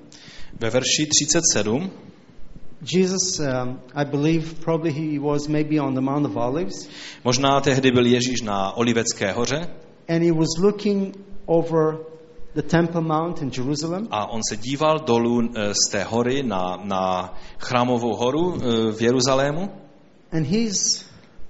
Ve 0.60 0.70
verši 0.70 1.06
37 1.06 1.90
Jesus, 2.82 3.40
um, 3.40 3.80
I 3.94 4.04
believe, 4.04 4.60
probably 4.60 4.92
he 4.92 5.18
was 5.18 5.48
maybe 5.48 5.80
on 5.80 5.94
the 5.94 6.00
Mount 6.00 6.26
of 6.26 6.36
Olives, 6.36 6.88
možná 7.24 7.60
tehdy 7.60 7.90
byl 7.90 8.06
Ježíš 8.06 8.42
na 8.42 8.76
Olivecké 8.76 9.32
hoře 9.32 9.68
and 10.08 10.24
he 10.24 10.32
was 10.32 10.58
looking 10.58 11.14
over 11.46 11.98
the 12.54 12.62
Temple 12.62 13.02
Mount 13.02 13.42
in 13.42 13.50
Jerusalem, 13.50 14.08
a 14.10 14.26
on 14.26 14.40
se 14.50 14.56
díval 14.56 14.98
dolů 14.98 15.40
eh, 15.54 15.74
z 15.74 15.90
té 15.90 16.04
hory 16.04 16.42
na, 16.42 16.76
na 16.84 17.34
chrámovou 17.58 18.16
horu 18.16 18.54
eh, 18.54 18.92
v 18.92 19.02
Jeruzalému 19.02 19.70
and 20.32 20.46
he's, 20.46 21.04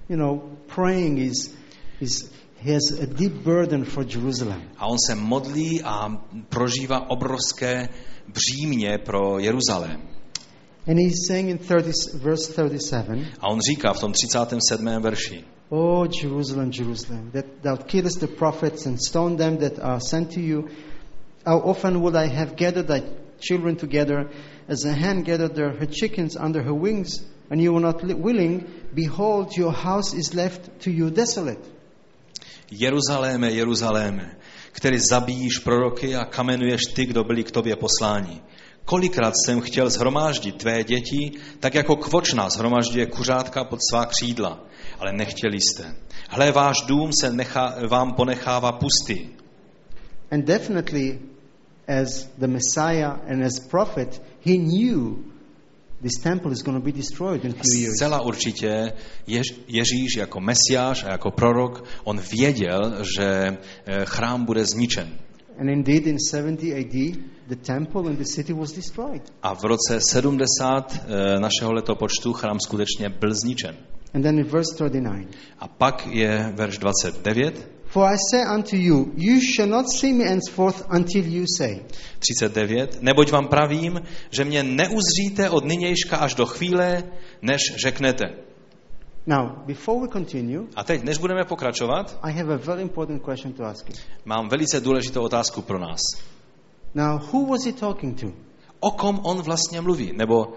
you 0.07 0.17
know, 0.17 0.57
praying. 0.67 1.17
He's, 1.17 1.55
he's, 1.99 2.31
he 2.57 2.71
has 2.73 2.91
a 2.91 3.07
deep 3.07 3.43
burden 3.43 3.85
for 3.85 4.03
Jerusalem. 4.03 4.61
a 4.77 4.87
on 4.87 4.97
se 5.07 5.15
modlí 5.15 5.81
a 5.83 6.21
prožívá 6.49 7.09
obrovské 7.09 7.89
břímě 8.27 8.97
pro 8.97 9.39
Jeruzalém. 9.39 10.01
And 10.87 10.99
he's 10.99 11.27
saying 11.27 11.49
in 11.49 11.57
30, 11.57 11.91
verse 12.15 12.47
37, 12.47 13.25
A 13.39 13.47
on 13.47 13.59
říká 13.69 13.93
v 13.93 13.99
tom 13.99 14.13
37. 14.13 15.01
verši, 15.01 15.43
O 15.69 16.05
Jerusalem, 16.23 16.71
Jerusalem, 16.71 17.31
that 17.31 17.45
thou 17.61 17.77
killest 17.77 18.19
the 18.19 18.27
prophets 18.27 18.85
and 18.85 18.97
stoned 19.07 19.37
them 19.37 19.57
that 19.57 19.79
are 19.79 19.99
sent 19.99 20.33
to 20.33 20.39
you, 20.39 20.67
how 21.45 21.59
often 21.59 22.01
would 22.01 22.15
I 22.15 22.27
have 22.27 22.55
gathered 22.55 22.87
thy 22.87 23.03
children 23.39 23.75
together 23.75 24.29
as 24.67 24.85
a 24.85 24.91
hen 24.93 25.21
gathered 25.23 25.57
her, 25.57 25.71
her 25.79 25.85
chickens 25.85 26.35
under 26.35 26.63
her 26.63 26.73
wings, 26.73 27.09
and 27.51 27.61
you 27.61 27.73
were 27.73 27.81
not 27.81 28.03
li- 28.03 28.15
willing? 28.15 28.65
Behold, 28.95 29.55
your 29.57 29.71
house 29.71 30.13
is 30.13 30.33
left 30.33 30.79
to 30.83 30.91
you 30.91 31.09
desolate. 31.11 31.59
Jeruzaléme, 32.71 33.51
Jeruzaléme, 33.51 34.37
který 34.71 34.97
zabíjíš 34.99 35.59
proroky 35.59 36.15
a 36.15 36.25
kamenuješ 36.25 36.81
ty, 36.93 37.05
kdo 37.05 37.23
byli 37.23 37.43
k 37.43 37.51
tobě 37.51 37.75
posláni. 37.75 38.41
Kolikrát 38.89 39.33
jsem 39.45 39.61
chtěl 39.61 39.89
zhromáždit 39.89 40.55
tvé 40.55 40.83
děti, 40.83 41.31
tak 41.59 41.75
jako 41.75 41.95
kvočna 41.95 42.49
zhromažďuje 42.49 43.05
kuřátka 43.05 43.63
pod 43.63 43.79
svá 43.89 44.05
křídla, 44.05 44.59
ale 44.99 45.13
nechtěli 45.13 45.57
jste. 45.61 45.95
Hle, 46.29 46.51
váš 46.51 46.81
dům 46.81 47.11
se 47.21 47.33
nechá, 47.33 47.75
vám 47.89 48.13
ponechává 48.13 48.71
pustý. 48.71 49.29
And 50.31 50.45
definitely, 50.45 51.19
as 52.01 52.29
the 52.37 52.47
Messiah 52.47 53.19
and 53.31 53.43
as 53.43 53.59
prophet, 53.59 54.21
he 54.45 54.57
knew 54.57 55.15
this 56.01 56.21
temple 56.23 56.51
is 56.51 56.63
going 56.63 56.83
to 56.83 56.85
be 56.85 56.91
destroyed 56.91 57.45
in 57.45 57.53
few 57.53 57.81
years. 57.81 57.93
Zcela 57.95 58.21
určitě 58.21 58.93
Jež, 59.27 59.47
Ježíš 59.67 60.15
jako 60.17 60.39
mesiáš 60.39 61.03
a 61.03 61.11
jako 61.11 61.31
prorok, 61.31 61.83
on 62.03 62.21
věděl, 62.31 63.03
že 63.17 63.27
eh, 63.27 64.05
chrám 64.05 64.45
bude 64.45 64.65
zničen. 64.65 65.09
And 65.59 65.69
indeed, 65.69 66.07
in 66.07 66.17
70 66.19 66.73
AD, 66.73 67.17
the 67.47 67.55
temple 67.55 68.07
and 68.07 68.17
the 68.17 68.25
city 68.25 68.53
was 68.53 68.71
destroyed. 68.71 69.21
A 69.43 69.55
v 69.55 69.63
roce 69.63 69.99
70 70.11 70.95
eh, 70.95 71.39
našeho 71.39 71.73
letopočtu 71.73 72.33
chrám 72.33 72.57
skutečně 72.59 73.09
byl 73.09 73.33
zničen. 73.33 73.75
And 74.13 74.21
then 74.23 74.39
in 74.39 74.45
verse 74.45 74.75
39, 74.75 75.27
A 75.59 75.67
pak 75.67 76.07
je 76.07 76.51
verš 76.55 76.77
29, 76.77 77.69
For 77.85 78.05
I 78.05 78.17
say 78.31 78.45
unto 78.55 78.75
you, 78.75 79.11
you 79.17 79.39
shall 79.55 79.69
not 79.69 79.85
see 79.89 80.13
me 80.13 80.23
henceforth 80.23 80.85
until 80.95 81.25
you 81.25 81.45
say. 81.57 81.81
39, 82.19 83.01
neboť 83.01 83.31
vám 83.31 83.47
pravím, 83.47 84.01
že 84.31 84.45
mě 84.45 84.63
neuzříte 84.63 85.49
od 85.49 85.65
nynějška 85.65 86.17
až 86.17 86.35
do 86.35 86.45
chvíle, 86.45 87.03
než 87.41 87.61
řeknete. 87.83 88.48
Now, 89.27 89.65
before 89.65 90.01
we 90.01 90.07
continue, 90.07 90.67
A 90.75 90.83
teď, 90.83 91.03
než 91.03 91.17
budeme 91.17 91.45
pokračovat, 91.45 92.19
I 92.21 92.31
have 92.33 92.53
a 92.53 92.57
very 92.57 92.81
important 92.81 93.21
question 93.23 93.53
to 93.53 93.63
ask 93.63 93.89
you. 93.89 93.95
mám 94.25 94.49
velice 94.49 94.81
důležitou 94.81 95.21
otázku 95.21 95.61
pro 95.61 95.79
nás. 95.79 95.99
Now, 96.95 97.19
who 97.33 97.45
was 97.45 97.65
he 97.65 97.71
talking 97.73 98.19
to? 98.21 98.27
O 98.79 98.91
kom 98.91 99.19
on 99.23 99.41
vlastně 99.41 99.81
mluví? 99.81 100.13
Nebo 100.17 100.45
uh, 100.45 100.53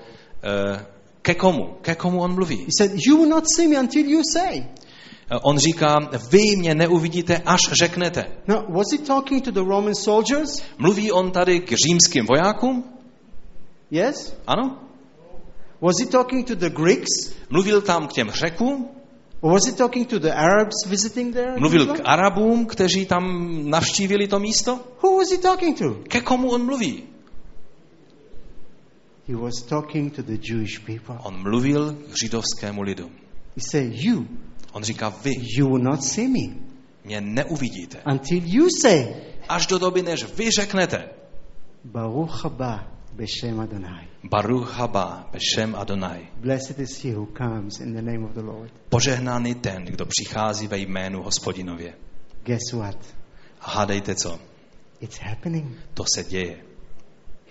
ke 1.23 1.35
komu? 1.35 1.77
Ke 1.83 1.95
komu 1.95 2.21
on 2.21 2.35
mluví? 2.35 2.57
He 2.57 2.71
said, 2.79 2.93
You 3.07 3.17
will 3.17 3.29
not 3.29 3.45
see 3.57 3.69
me 3.69 3.81
until 3.81 4.07
you 4.07 4.21
say. 4.33 4.59
Eh, 5.31 5.39
On 5.43 5.59
říká, 5.59 5.97
vy 6.31 6.57
mě 6.57 6.75
neuvidíte, 6.75 7.43
až 7.47 7.61
řeknete. 7.73 8.25
Now, 8.49 8.59
was 8.69 8.87
he 8.93 8.99
talking 8.99 9.45
to 9.45 9.51
the 9.51 9.61
Roman 9.61 9.95
soldiers? 9.95 10.63
Mluví 10.79 11.13
on 11.13 11.31
tady 11.31 11.61
k 11.61 11.73
římským 11.87 12.27
vojákům? 12.27 12.85
Yes? 13.91 14.37
Ano? 14.47 14.79
Was 15.83 15.99
he 16.01 16.07
talking 16.07 16.47
to 16.47 16.55
the 16.55 16.71
Greeks? 16.71 17.35
Mluvil 17.51 17.83
tam 17.83 18.09
k 18.09 18.13
těm 18.13 18.31
řekům? 18.31 18.89
Or 19.41 19.53
was 19.53 19.67
he 19.67 19.73
talking 19.73 20.09
to 20.09 20.19
the 20.19 20.31
Arabs 20.33 20.87
visiting 20.87 21.35
there? 21.35 21.59
Mluvil 21.59 21.87
k? 21.87 22.01
Arabům, 22.05 22.67
kteří 22.67 23.07
tam 23.07 23.25
navštívili 23.71 24.29
to 24.29 24.39
místo? 24.39 24.81
Who 25.03 25.17
was 25.19 25.31
he 25.31 25.39
talking 25.39 25.79
to? 25.79 25.95
Ke 26.09 26.21
komu 26.21 26.51
on 26.51 26.65
mluví? 26.65 27.03
He 29.29 29.37
was 29.37 29.63
talking 29.63 30.13
to 30.17 30.23
the 30.23 30.39
Jewish 30.51 30.79
people. 30.79 31.17
On 31.25 31.43
mluvil 31.43 31.95
k 32.13 32.17
židovskému 32.23 32.83
lidu. 32.83 33.11
He 33.57 33.63
said, 33.71 33.93
You, 33.95 34.27
On 34.73 34.83
říká, 34.83 35.09
vy 35.25 35.31
you 35.59 35.69
will 35.69 35.83
not 35.83 36.05
see 36.05 36.29
me 36.29 36.55
mě 37.05 37.21
neuvidíte. 37.21 38.03
until 38.13 38.41
you 38.45 38.69
say, 38.83 39.07
Až 39.49 39.67
do 39.67 39.79
doby, 39.79 40.03
než 40.03 40.25
vy 40.35 40.51
řeknete, 40.51 41.09
Baruch 41.85 42.45
haba 42.45 42.92
b'shem 43.17 43.61
Adonai. 43.61 44.09
Baruch 44.25 44.69
haba 44.69 45.27
Beshem 45.33 45.75
Adonai. 45.75 46.29
Blessed 46.37 46.79
is 46.79 47.05
he 47.05 47.11
who 47.11 47.27
comes 47.27 47.81
in 47.81 47.95
the 47.95 48.03
name 48.03 48.25
of 48.25 48.35
the 48.35 48.43
Lord. 48.43 48.73
Požehnaný 48.89 49.55
ten, 49.55 49.85
kdo 49.85 50.07
přichází 50.07 50.67
ve 50.67 50.79
jménu 50.79 51.23
hospodinově. 51.23 51.95
Guess 52.45 52.73
what? 52.73 52.99
A 53.61 53.71
hádejte 53.71 54.15
co? 54.15 54.39
It's 55.01 55.19
happening. 55.19 55.77
To 55.95 56.05
se 56.15 56.25
děje. 56.25 56.72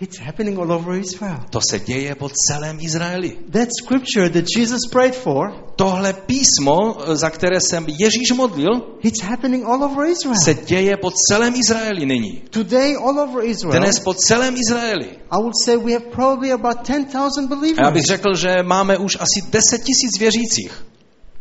It's 0.02 0.18
happening 0.18 0.58
all 0.58 0.72
over 0.72 0.94
Israel. 0.98 1.38
To 1.50 1.60
se 1.70 1.78
děje 1.78 2.14
po 2.14 2.30
celém 2.48 2.78
Izraeli. 2.80 3.36
That 3.52 3.68
scripture 3.82 4.30
that 4.30 4.44
Jesus 4.56 4.80
prayed 4.92 5.14
for, 5.14 5.54
Tohle 5.76 6.12
písmo, 6.12 6.96
za 7.12 7.30
které 7.30 7.60
jsem 7.60 7.86
Ježíš 7.88 8.32
modlil, 8.36 8.98
it's 9.02 9.22
happening 9.22 9.64
all 9.66 9.84
over 9.84 10.08
Israel. 10.08 10.34
se 10.44 10.54
děje 10.54 10.96
po 10.96 11.10
celém 11.28 11.54
Izraeli 11.54 12.06
nyní. 12.06 12.42
Today, 12.50 12.96
all 12.96 13.18
over 13.20 13.44
Israel, 13.44 13.80
Dnes 13.80 13.98
po 14.00 14.14
celém 14.14 14.54
Izraeli. 14.56 15.06
I 15.30 15.36
would 15.36 15.54
say 15.64 15.76
we 15.76 15.92
have 15.92 16.04
probably 16.10 16.52
about 16.52 16.76
10,000 16.88 17.38
A 17.38 17.42
já 17.42 17.46
believers. 17.60 17.92
bych 17.92 18.04
řekl, 18.04 18.36
že 18.36 18.62
máme 18.62 18.98
už 18.98 19.16
asi 19.20 19.40
10 19.50 19.84
tisíc 19.84 20.18
věřících. 20.18 20.91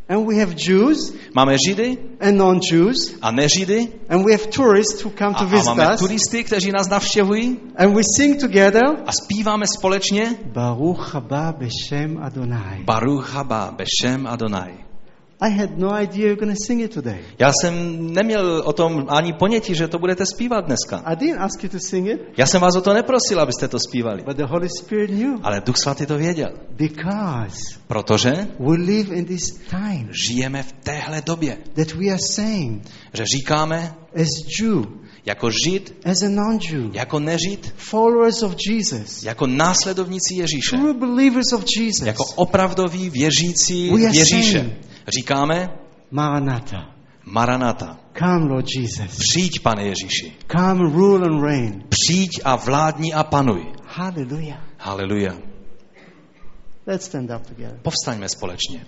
And 0.10 0.26
we 0.28 0.38
have 0.40 0.56
Jews 0.56 1.14
Máme 1.36 1.56
Židy 1.58 1.98
and 2.20 2.38
non-Jews. 2.38 3.16
a 3.22 3.32
nežidy 3.32 3.88
And 4.10 4.26
we 4.26 4.32
have 4.34 4.50
tourists 4.50 5.02
who 5.02 5.10
come 5.10 5.34
a, 5.36 5.40
to 5.40 5.44
a 5.46 5.48
visit 5.48 5.70
máme 5.76 5.94
us. 5.94 6.00
turisty, 6.00 6.44
kteří 6.44 6.72
nás 6.72 6.90
navštěvují 6.90 7.60
And 7.78 7.96
we 7.96 8.02
sing 8.18 8.40
together. 8.42 8.84
a 9.06 9.12
zpíváme 9.12 9.66
společně 9.78 10.36
Baruch 10.54 11.14
haba 11.14 11.52
b'shem 11.58 12.18
Adonai. 12.24 12.84
Baruch 12.84 13.30
haba 13.34 13.72
Beshem 13.78 14.28
Adonai. 14.28 14.91
I 15.44 15.50
had 15.50 15.78
no 15.78 15.90
idea 16.02 16.26
you're 16.28 16.36
going 16.46 16.58
to 16.58 16.64
sing 16.68 16.82
it 16.82 16.94
today. 16.94 17.18
Já 17.40 17.52
jsem 17.62 17.74
neměl 18.14 18.62
o 18.66 18.74
tom 18.74 19.06
ani 19.10 19.34
ponětí, 19.34 19.76
že 19.76 19.88
to 19.88 20.00
budete 20.00 20.26
zpívat 20.26 20.66
dneska. 20.66 20.98
I 21.06 21.16
didn't 21.16 21.42
ask 21.42 21.64
you 21.64 21.70
to 21.70 21.78
sing 21.80 22.08
it, 22.08 22.22
Já 22.38 22.46
jsem 22.46 22.62
vás 22.62 22.76
o 22.76 22.82
to 22.82 22.94
neprosil, 22.94 23.40
abyste 23.40 23.68
to 23.68 23.80
zpívali. 23.80 24.24
but 24.24 24.38
the 24.38 24.44
Holy 24.46 24.70
Spirit 24.70 25.10
knew. 25.12 25.40
Ale 25.44 25.62
Duch 25.66 25.78
Svatý 25.78 26.06
to 26.06 26.18
věděl. 26.18 26.50
Because 26.70 27.56
Protože 27.88 28.48
we 28.60 28.78
live 28.78 29.16
in 29.16 29.26
this 29.26 29.52
time 29.70 30.10
žijeme 30.28 30.64
v 30.64 30.72
téhle 30.72 31.22
době. 31.26 31.58
that 31.76 31.92
we 31.94 32.08
are 32.10 32.20
saying, 32.36 32.84
Že 33.14 33.24
říkáme 33.26 33.94
as 34.22 34.28
Jew, 34.62 34.86
jako 35.26 35.50
žid, 35.66 35.96
as 36.06 36.22
a 36.24 36.30
non-Jew, 36.30 36.90
jako 36.96 37.20
nežid, 37.20 37.74
followers 37.78 38.44
of 38.44 38.56
Jesus, 38.70 39.24
jako 39.24 39.48
následovníci 39.48 40.34
Ježíše, 40.36 40.78
true 40.78 40.94
believers 40.94 41.54
of 41.54 41.64
Jesus, 41.78 42.08
jako 42.08 42.24
opravdoví 42.36 43.10
věřící 43.10 43.90
We 43.90 44.06
are 44.08 44.18
Ježíše. 44.18 44.60
saying- 44.60 44.91
Říkáme 45.08 45.70
Maranatha, 46.12 46.96
Maranata. 47.26 48.00
come 48.20 48.46
Lord 48.46 48.66
Jesus, 48.78 49.18
Přijď, 49.18 49.60
pane 49.60 49.84
Ježíši. 49.84 50.34
come 50.52 50.90
rule 50.92 51.28
and 51.28 51.44
reign. 51.44 51.84
Přijď 51.90 52.30
a 52.44 52.56
vládni 52.56 53.14
a 53.14 53.24
panuj. 53.24 53.74
Hallelujah. 53.86 54.60
Haleluja. 54.78 55.34
Let's 56.88 57.06
stand 57.06 57.30
up 57.32 57.48
together. 57.48 57.80
Povstaňme 57.82 58.30
společně. 58.30 58.86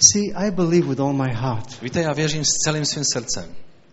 See, 0.00 0.32
I 0.36 0.50
believe 0.50 0.86
with 0.86 1.00
all 1.00 1.12
my 1.12 1.32
heart 1.34 1.80
Víte, 1.82 2.02
já 2.02 2.12
věřím 2.12 2.44
s 2.44 2.48
celým 2.64 2.84
svým 2.84 3.04
srdcem, 3.12 3.44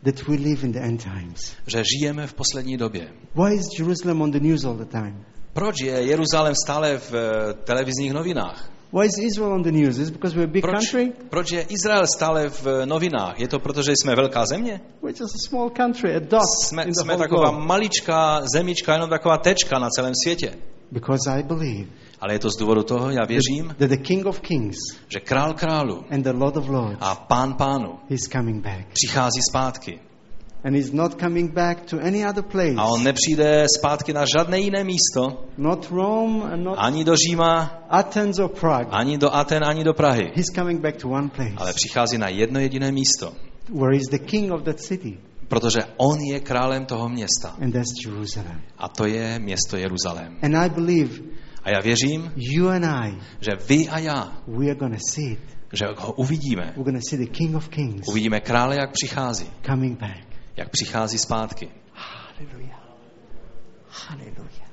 that 0.06 0.28
we 0.28 0.36
live 0.38 0.64
in 0.64 0.72
the 0.72 0.80
end 0.80 1.04
times. 1.04 1.56
že 1.68 1.84
žijeme 2.00 2.28
v 2.28 2.34
poslední 2.34 2.78
době. 2.78 3.08
Why 3.36 3.56
is 3.56 3.66
Jerusalem 3.80 4.22
on 4.22 4.32
the 4.32 4.40
news 4.40 4.64
all 4.66 4.76
the 4.78 4.86
time? 4.86 5.26
Proč 5.54 5.76
je 5.82 5.92
Jeruzalém 6.04 6.54
stále 6.66 6.98
v 6.98 7.14
eh, 7.14 7.54
televizních 7.64 8.14
novinách? 8.14 8.70
Why 8.94 9.06
is 9.06 9.18
Israel 9.18 9.54
on 9.54 9.64
the 9.64 9.72
news? 9.72 9.98
Is 9.98 10.08
it 10.08 10.14
because 10.14 10.36
we're 10.36 10.50
a 10.50 10.52
big 10.54 10.64
Proč, 10.64 10.76
country? 10.92 11.12
proč 11.30 11.52
je 11.52 11.62
Izrael 11.62 12.08
stále 12.08 12.50
v 12.50 12.68
eh, 12.68 12.86
novinách? 12.86 13.40
Je 13.40 13.48
to 13.48 13.60
proto, 13.60 13.82
že 13.84 13.92
jsme 13.92 14.16
velká 14.16 14.46
země? 14.46 14.82
We're 15.02 15.18
just 15.20 15.36
a 15.36 15.50
small 15.50 15.70
country, 15.70 16.16
a 16.16 16.20
dot 16.20 16.42
Jsme, 16.64 16.84
in 16.84 16.90
the 16.90 17.02
jsme 17.02 17.14
whole 17.14 17.28
taková 17.28 17.50
globe. 17.50 17.66
maličká 17.68 18.42
zemička, 18.54 18.94
jenom 18.94 19.10
taková 19.10 19.38
tečka 19.38 19.80
na 19.80 19.90
celém 19.90 20.14
světě. 20.24 20.52
Because 20.92 21.32
I 21.32 21.44
believe 21.44 21.90
Ale 22.20 22.34
je 22.34 22.40
to 22.40 22.50
z 22.50 22.58
důvodu 22.58 22.84
toho, 22.84 23.10
já 23.12 23.26
věřím, 23.26 23.76
that 23.80 23.90
the 23.90 23.98
King 23.98 24.26
of 24.26 24.40
Kings 24.40 24.78
že 25.08 25.20
král 25.20 25.54
králu 25.54 26.04
and 26.12 26.24
the 26.24 26.32
Lord 26.32 26.58
of 26.58 26.68
Lords 26.70 26.98
a 27.02 27.16
pán 27.16 27.54
pánu 27.54 28.00
is 28.10 28.22
coming 28.28 28.64
back. 28.64 28.86
přichází 28.94 29.40
zpátky. 29.52 30.00
And 30.64 30.74
he's 30.74 30.92
not 30.92 31.22
coming 31.22 31.54
back 31.54 31.82
to 31.90 31.98
any 32.02 32.26
other 32.30 32.44
place. 32.44 32.74
A 32.78 32.84
on 32.86 33.04
nepřijde 33.04 33.66
zpátky 33.80 34.14
na 34.14 34.26
žádné 34.38 34.60
jiné 34.60 34.84
místo, 34.84 35.46
Not 35.58 35.88
Rome 35.92 36.58
not 36.58 36.76
ani 36.78 37.04
do 37.04 37.16
Říma, 37.16 37.84
Athens 37.90 38.40
or 38.40 38.50
Prague. 38.50 38.88
ani 38.92 39.18
do 39.18 39.36
Aten, 39.36 39.64
ani 39.64 39.84
do 39.84 39.94
Prahy. 39.94 40.32
He's 40.36 40.46
coming 40.56 40.82
back 40.82 40.98
to 40.98 41.10
one 41.10 41.30
place 41.30 41.54
Ale 41.58 41.74
přichází 41.74 42.18
na 42.18 42.30
jedno 42.30 42.60
jediné 42.60 42.92
místo, 42.92 43.34
where 43.70 43.98
he's 43.98 44.08
the 44.10 44.18
king 44.26 44.52
of 44.54 44.64
that 44.64 44.80
city, 44.80 45.18
protože 45.48 45.80
on 45.98 46.20
je 46.20 46.40
králem 46.40 46.86
toho 46.86 47.10
města. 47.10 47.56
and 47.62 47.72
that's 47.72 47.94
Jerusalem. 48.06 48.62
A 48.78 48.90
to 48.90 49.06
je 49.06 49.40
město 49.40 49.78
Jeruzalém. 49.78 50.38
And 50.42 50.56
I 50.56 50.70
believe 50.70 51.20
A 51.66 51.70
já 51.70 51.80
věřím, 51.82 52.32
you 52.36 52.68
and 52.68 52.84
I, 52.86 53.18
že 53.42 53.52
vy 53.68 53.90
a 53.90 54.00
já, 54.00 54.42
we 54.48 54.66
are 54.72 54.76
to 54.76 54.86
see 55.14 55.32
it. 55.32 55.40
že 55.74 55.86
ho 55.98 56.14
uvidíme. 56.14 56.74
We're 56.78 56.92
to 57.00 57.00
see 57.10 57.26
the 57.26 57.32
King 57.32 57.56
of 57.56 57.70
Kings 57.70 58.08
Uvidíme 58.08 58.40
krále, 58.40 58.76
jak 58.80 58.92
přichází. 58.92 59.50
coming 59.66 60.00
back. 60.00 60.28
Jak 60.58 60.70
přichází 60.70 61.18
zpátky. 61.18 61.70
Hallelujah. 61.94 62.80
Hallelujah. 63.90 64.70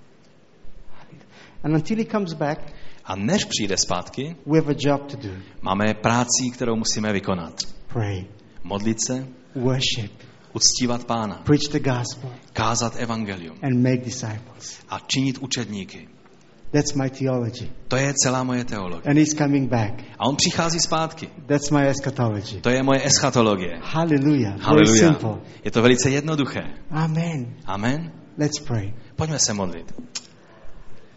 Hallelujah. 0.90 1.26
And 1.64 1.74
until 1.74 1.96
he 1.98 2.04
comes 2.04 2.32
back, 2.32 2.58
A 3.04 3.16
než 3.16 3.44
přijde 3.44 3.76
zpátky, 3.76 4.36
we 4.46 4.58
have 4.60 4.72
a 4.72 4.76
job 4.78 5.10
to 5.10 5.16
do. 5.16 5.34
máme 5.62 5.94
práci, 5.94 6.50
kterou 6.52 6.76
musíme 6.76 7.12
vykonat. 7.12 7.54
Pray, 7.86 8.24
Modlit 8.64 8.98
se, 9.06 9.28
worship, 9.54 10.12
uctívat 10.54 11.04
pána, 11.04 11.34
preach 11.44 11.68
the 11.72 11.78
gospel, 11.78 12.30
kázat 12.52 12.96
evangelium 12.96 13.56
and 13.62 13.82
make 13.82 13.96
disciples. 14.04 14.80
a 14.88 14.98
činit 14.98 15.38
učedníky. 15.38 16.08
That's 16.72 16.94
my 16.94 17.10
theology. 17.10 17.70
To 17.88 17.96
je 17.96 18.14
celá 18.24 18.44
moje 18.44 18.64
teologie. 18.64 19.10
And 19.10 19.18
he's 19.18 19.34
coming 19.34 19.68
back. 19.70 20.02
A 20.18 20.24
on 20.28 20.36
přichází 20.36 20.80
zpátky. 20.80 21.28
That's 21.46 21.70
my 21.70 21.88
eschatology. 21.88 22.60
To 22.60 22.70
je 22.70 22.82
moje 22.82 23.06
eschatologie. 23.06 23.78
Hallelujah. 23.82 24.52
Very 24.52 24.64
Haleluja. 24.64 25.08
simple. 25.08 25.40
Je 25.64 25.70
to 25.70 25.82
velice 25.82 26.10
jednoduché. 26.10 26.62
Amen. 26.90 27.46
Amen. 27.66 28.12
Let's 28.38 28.60
pray. 28.60 28.92
Pojďme 29.16 29.38
se 29.38 29.54
modlit. 29.54 29.92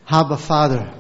Abba 0.07 0.35
Father, 0.35 0.93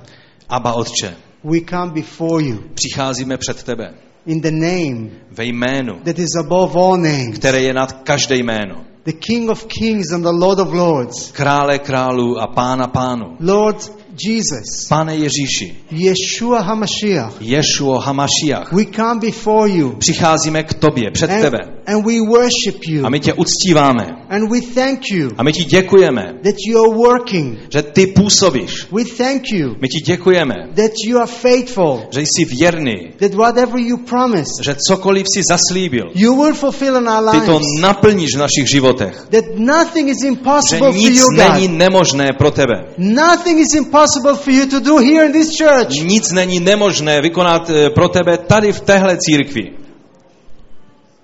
Aba 0.49 0.73
Otče, 0.73 1.15
we 1.43 1.59
come 1.69 1.91
before 1.93 2.43
you 2.43 2.57
přicházíme 2.73 3.37
před 3.37 3.63
tebe 3.63 3.93
in 4.25 4.41
the 4.41 4.51
name 4.51 5.09
ve 5.31 5.45
jménu, 5.45 5.99
that 6.03 6.19
is 6.19 6.35
above 6.39 6.73
all 6.75 6.97
names, 6.97 7.37
které 7.37 7.61
je 7.61 7.73
nad 7.73 7.91
každé 7.93 8.35
jméno. 8.35 8.85
the 9.03 9.11
King 9.11 9.49
of 9.49 9.65
kings 9.65 10.11
and 10.13 10.23
the 10.23 10.31
Lord 10.31 10.59
of 10.59 10.73
lords. 10.73 11.31
Krále 11.31 11.79
králů 11.79 12.39
a 12.39 12.47
pána 12.47 12.87
pánu. 12.87 13.37
Lord 13.39 13.91
Jesus, 14.23 14.87
Pane 14.89 15.15
Ježíši, 15.15 15.75
Yeshua 15.91 16.59
HaMashiach, 16.61 17.33
Ješuo 17.41 17.99
Hamašiach, 17.99 18.71
we 18.71 18.85
come 18.85 19.19
before 19.19 19.69
you 19.71 19.91
přicházíme 19.99 20.63
k 20.63 20.73
tobě, 20.73 21.11
před 21.11 21.29
and, 21.29 21.41
tebe. 21.41 21.57
and 21.87 22.05
we 22.05 22.13
worship 22.29 22.83
you 22.87 23.05
A 23.05 23.09
my 23.09 23.19
tě 23.19 23.33
uctíváme. 23.33 24.05
and 24.29 24.49
we 24.51 24.61
thank 24.61 25.11
you 25.11 25.29
A 25.37 25.43
my 25.43 25.53
ti 25.53 25.63
děkujeme, 25.63 26.33
that 26.43 26.55
you 26.67 26.79
are 26.83 26.95
working. 26.97 27.57
že 27.69 27.81
ty 27.81 28.07
působíš. 28.07 28.87
We 28.91 29.03
thank 29.17 29.43
you 29.51 29.75
My 29.81 29.87
ti 29.87 29.99
děkujeme, 30.05 30.55
that 30.75 30.91
you 31.07 31.17
are 31.17 31.31
faithful, 31.31 32.01
že 32.11 32.21
jsi 32.21 32.45
věrný, 32.45 32.95
that 33.19 33.33
whatever 33.33 33.79
you 33.79 33.97
promised, 33.97 34.63
že 34.63 34.75
cokoliv 34.87 35.25
si 35.33 35.41
zaslíbil, 35.49 36.03
you 36.15 36.35
will 36.35 36.53
fulfill 36.53 36.95
in 36.97 37.07
our 37.09 37.31
ty 37.31 37.45
to 37.45 37.51
lives. 37.51 37.81
naplníš 37.81 38.29
v 38.35 38.39
našich 38.39 38.69
životech. 38.69 39.27
That 39.31 39.45
nothing 39.57 40.09
is 40.09 40.17
Že 40.21 40.27
impossible 40.27 40.91
for 40.91 40.95
nic 41.01 41.19
you, 41.19 41.31
není 41.31 41.67
God. 41.67 41.77
nemožné 41.77 42.27
pro 42.37 42.51
tebe. 42.51 42.73
Nothing 42.97 43.59
is 43.59 43.73
impossible 43.75 44.04
for 44.35 44.53
you 44.53 44.65
to 44.65 44.79
do 44.79 44.97
here 44.97 45.25
in 45.25 45.31
this 45.31 45.57
church. 45.57 46.03
Nic 46.03 46.31
není 46.31 46.59
nemožné 46.59 47.21
vykonat 47.21 47.69
eh, 47.69 47.89
pro 47.89 48.09
tebe 48.09 48.37
tady 48.37 48.71
v 48.73 48.81
téhle 48.81 49.17
církvi. 49.17 49.61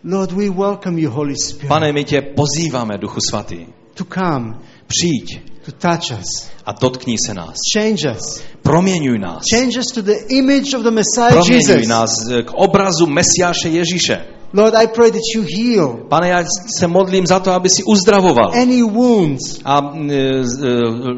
Lord, 0.04 0.32
we 0.32 0.50
welcome 0.50 1.00
you, 1.02 1.10
Holy 1.12 1.36
Spirit, 1.36 1.68
Pane, 1.68 1.94
my 1.94 2.04
tě 2.04 2.22
pozýváme, 2.22 2.98
Duchu 2.98 3.20
Svatý. 3.30 3.66
to 3.94 4.04
come, 4.14 4.54
Přijď 4.88 5.40
to 5.66 5.72
touch 5.72 6.20
us, 6.20 6.50
a 6.66 6.72
dotkni 6.72 7.16
se 7.28 7.34
nás. 7.34 7.56
change 7.74 8.12
us, 8.18 8.44
Proměňuj 8.62 9.20
nás. 9.20 9.44
change 9.54 9.80
us 9.80 9.86
to 9.94 10.02
the 10.02 10.14
image 10.30 10.74
of 10.74 10.82
the 10.84 10.92
Messiah 10.92 11.32
Proměňuj 11.32 11.74
Jesus. 11.74 11.88
nás 11.88 12.12
eh, 12.32 12.44
k 12.44 12.52
obrazu 12.54 13.08
Mesiáše 13.08 13.70
Ježíše. 13.70 14.26
Lord, 14.54 14.76
I 14.76 14.88
pray 14.88 15.12
that 15.12 15.22
you 15.36 15.44
heal 15.58 15.98
Pane, 16.10 16.30
já 16.30 16.44
se 16.80 16.88
modlím 16.88 17.26
za 17.28 17.40
to, 17.40 17.52
aby 17.52 17.70
si 17.70 17.84
uzdravoval 17.84 18.52
any 18.62 18.82
wounds, 18.84 19.60
a 19.66 19.82
z- 20.42 20.64
eh, 20.64 20.70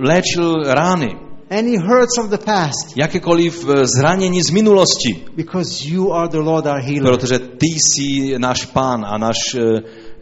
léčil 0.07 0.63
rány, 0.67 1.07
any 1.53 1.77
hurts 1.77 2.17
of 2.17 2.29
the 2.29 2.37
past, 2.37 2.97
jakékoliv 2.97 3.65
eh, 3.69 3.85
zranění 3.85 4.41
z 4.41 4.49
minulosti, 4.49 5.25
because 5.35 5.89
you 5.89 6.13
are 6.13 6.27
the 6.27 6.37
Lord 6.39 6.65
our 6.65 6.81
healer. 6.81 7.03
protože 7.13 7.39
ty 7.39 7.67
jsi 7.67 8.33
náš 8.37 8.65
pán 8.65 9.05
a 9.05 9.17
náš 9.17 9.37
eh, 9.55 9.61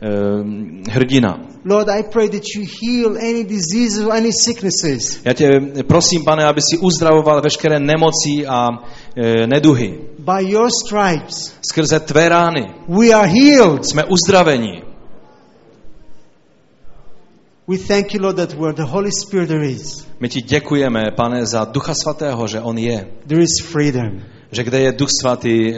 eh, 0.01 0.91
hrdina. 0.91 1.39
Lord, 1.65 1.89
I 1.89 2.03
pray 2.03 2.29
that 2.29 2.41
you 2.55 2.65
heal 2.81 3.17
any 3.17 3.43
diseases 3.43 4.05
or 4.05 4.11
any 4.13 4.31
sicknesses. 4.33 5.19
Já 5.25 5.33
tě 5.33 5.49
prosím, 5.87 6.23
pane, 6.23 6.45
aby 6.45 6.61
si 6.61 6.77
uzdravoval 6.77 7.41
veškeré 7.41 7.79
nemoci 7.79 8.47
a 8.47 8.67
e, 9.15 9.47
neduhy. 9.47 9.99
By 10.19 10.51
your 10.51 10.69
stripes, 10.85 11.53
Skrze 11.71 11.99
tvé 11.99 12.29
rány 12.29 12.73
we 12.87 13.13
are 13.13 13.27
healed. 13.27 13.85
jsme 13.85 14.03
uzdraveni. 14.03 14.90
We 17.71 17.77
thank 17.77 18.13
you, 18.13 18.19
Lord, 18.21 18.35
that 18.35 18.53
where 18.59 18.73
the 18.73 18.83
Holy 18.85 19.11
Spirit 19.11 19.47
there 19.47 19.63
is, 19.63 20.05
My 20.19 20.27
ti 20.29 20.41
děkujeme, 20.41 21.01
pane, 21.15 21.45
za 21.45 21.65
Ducha 21.65 21.93
Svatého, 21.93 22.47
že 22.47 22.59
On 22.61 22.77
je. 22.77 23.07
there 23.27 23.41
is 23.43 23.61
freedom. 23.65 24.19
Že 24.51 24.63
kde 24.63 24.79
je 24.79 24.91
Duch 24.91 25.09
Svatý, 25.21 25.71
e, 25.71 25.75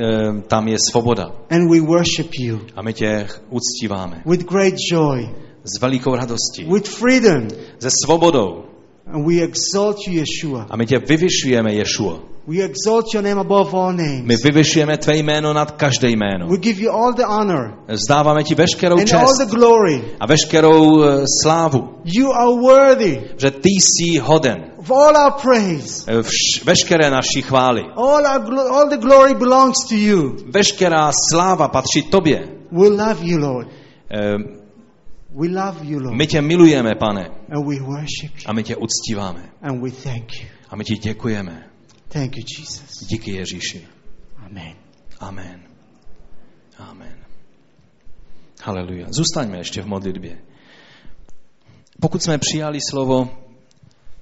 tam 0.48 0.68
je 0.68 0.78
svoboda. 0.92 1.32
And 1.50 1.70
we 1.70 1.80
worship 1.82 2.30
you 2.40 2.60
A 2.76 2.82
my 2.82 2.94
tě 2.94 3.28
uctíváme. 3.50 4.22
with 4.26 4.44
great 4.50 4.74
joy, 4.92 5.30
S 5.64 5.82
velikou 5.82 6.16
radostí. 6.16 6.66
with 6.74 6.88
freedom. 6.88 7.48
Se 7.80 7.90
svobodou. 8.06 8.66
And 9.06 9.26
we 9.26 9.44
exalt 9.44 9.98
you, 10.08 10.22
Yeshua. 10.24 10.66
A 10.70 10.78
my 10.78 10.86
tě 10.86 11.00
vyvyšujeme, 11.00 11.74
Ješuo. 11.74 12.20
We 12.48 12.64
exalt 12.64 13.14
your 13.14 13.24
name 13.24 13.40
above 13.42 13.74
all 13.74 13.94
My 13.94 14.04
names. 14.04 14.44
vyvyšujeme 14.44 14.98
tvé 14.98 15.18
jméno 15.18 15.54
nad 15.54 15.72
každé 15.72 16.10
jméno. 16.10 16.48
We 16.48 16.58
give 16.58 16.82
you 16.82 16.92
all 16.92 17.14
the 17.14 17.26
honor 17.26 17.74
Vzdáváme 17.88 18.44
ti 18.44 18.56
veškerou 18.56 18.98
and 19.00 19.14
all 19.14 19.22
čest 19.28 19.38
the 19.50 19.56
glory. 19.56 20.02
a 20.20 20.26
veškerou 20.28 21.04
e, 21.04 21.26
slávu. 21.44 21.90
You 22.06 22.32
are 22.32 22.52
worthy 22.62 23.22
Že 23.38 23.52
ty 23.52 23.70
jsi 23.70 24.18
hoden. 24.20 24.64
of 24.78 24.92
all 24.92 25.16
our 25.26 25.32
praise. 25.42 26.04
E, 26.12 26.18
vš- 26.22 26.64
veškeré 26.66 27.10
naší 27.10 27.42
chvály. 27.42 27.82
All, 27.96 28.24
our 28.26 28.60
all 28.72 28.90
the 28.90 28.98
glory 28.98 29.34
belongs 29.34 29.78
to 29.90 29.96
you. 29.96 30.36
Veškerá 30.54 31.12
sláva 31.32 31.68
patří 31.68 32.02
tobě. 32.02 32.48
We 32.72 32.90
love 32.90 33.18
you, 33.22 33.38
Lord. 33.40 33.68
Eh, 34.12 34.36
We 35.34 35.48
love 35.48 35.86
you, 35.86 36.00
Lord. 36.00 36.18
My 36.18 36.28
tě 36.28 36.42
milujeme, 36.42 36.96
pane, 36.96 37.26
And 37.28 37.68
we 37.68 37.80
worship 37.80 38.38
you. 38.38 38.44
a 38.46 38.54
my 38.54 38.64
tě 38.64 38.76
uctíváme. 38.76 39.50
And 39.62 39.82
we 39.82 39.92
thank 39.92 40.34
you. 40.42 40.48
A 40.70 40.76
my 40.76 40.84
ti 40.84 40.98
děkujeme. 40.98 41.70
Thank 42.08 42.38
you, 42.38 42.44
Jesus. 42.60 43.08
Díky 43.08 43.32
Ježíši. 43.32 43.88
Amen. 44.38 44.74
Amen. 45.20 45.62
Amen. 46.78 47.16
Haleluja. 48.64 49.08
Zůstaňme 49.10 49.58
ještě 49.58 49.82
v 49.82 49.86
modlitbě. 49.86 50.38
Pokud 52.02 52.24
jsme 52.24 52.38
přijali 52.38 52.80
slovo, 52.90 53.30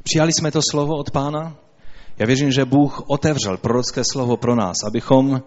přijali 0.04 0.32
jsme 0.34 0.52
to 0.52 0.60
slovo 0.72 0.98
od 0.98 1.12
Pána, 1.12 1.56
já 2.18 2.26
věřím, 2.26 2.52
že 2.52 2.66
Bůh 2.66 3.04
otevřel 3.10 3.58
prorocké 3.58 4.02
slovo 4.12 4.38
pro 4.38 4.56
nás, 4.56 4.76
abychom, 4.88 5.42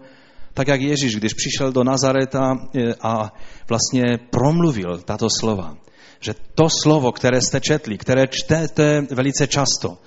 tak 0.55 0.67
jak 0.67 0.81
Ježíš, 0.81 1.15
když 1.15 1.33
přišel 1.33 1.71
do 1.71 1.83
Nazareta 1.83 2.55
eh, 2.55 2.95
a 3.01 3.33
vlastně 3.69 4.03
promluvil 4.29 4.97
tato 5.05 5.27
slova, 5.39 5.77
že 6.19 6.33
to 6.55 6.67
slovo, 6.81 7.11
které 7.11 7.41
jste 7.41 7.61
četli, 7.61 7.97
které 7.97 8.27
čtete 8.27 9.01
velice 9.11 9.47
často, 9.47 9.97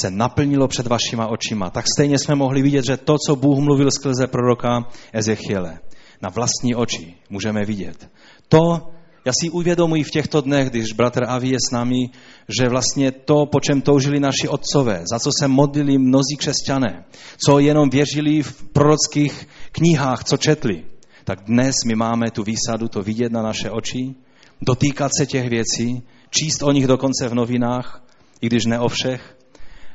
se 0.00 0.10
naplnilo 0.10 0.68
před 0.68 0.86
vašima 0.86 1.26
očima. 1.26 1.70
Tak 1.70 1.84
stejně 1.94 2.18
jsme 2.18 2.34
mohli 2.34 2.62
vidět, 2.62 2.84
že 2.86 2.96
to, 2.96 3.16
co 3.26 3.36
Bůh 3.36 3.58
mluvil 3.58 3.90
skrze 3.90 4.26
proroka 4.26 4.88
Ezechiele, 5.12 5.78
na 6.22 6.28
vlastní 6.28 6.74
oči 6.74 7.14
můžeme 7.30 7.64
vidět. 7.64 8.08
To, 8.48 8.90
já 9.26 9.32
si 9.40 9.50
uvědomuji 9.50 10.02
v 10.02 10.10
těchto 10.10 10.40
dnech, 10.40 10.70
když 10.70 10.92
bratr 10.92 11.24
Avi 11.28 11.48
je 11.48 11.58
s 11.68 11.72
námi, 11.72 12.10
že 12.60 12.68
vlastně 12.68 13.12
to, 13.12 13.46
po 13.46 13.60
čem 13.60 13.80
toužili 13.80 14.20
naši 14.20 14.48
otcové, 14.48 15.02
za 15.10 15.18
co 15.18 15.30
se 15.40 15.48
modlili 15.48 15.98
mnozí 15.98 16.36
křesťané, 16.38 17.04
co 17.46 17.58
jenom 17.58 17.90
věřili 17.90 18.42
v 18.42 18.62
prorockých 18.72 19.48
knihách, 19.76 20.24
co 20.24 20.36
četli, 20.36 20.84
tak 21.24 21.44
dnes 21.44 21.74
my 21.86 21.94
máme 21.94 22.30
tu 22.30 22.42
výsadu 22.42 22.88
to 22.88 23.02
vidět 23.02 23.32
na 23.32 23.42
naše 23.42 23.70
oči, 23.70 24.14
dotýkat 24.62 25.12
se 25.18 25.26
těch 25.26 25.48
věcí, 25.48 26.02
číst 26.30 26.62
o 26.62 26.72
nich 26.72 26.86
dokonce 26.86 27.28
v 27.28 27.34
novinách, 27.34 28.02
i 28.40 28.46
když 28.46 28.66
ne 28.66 28.80
o 28.80 28.88
všech, 28.88 29.36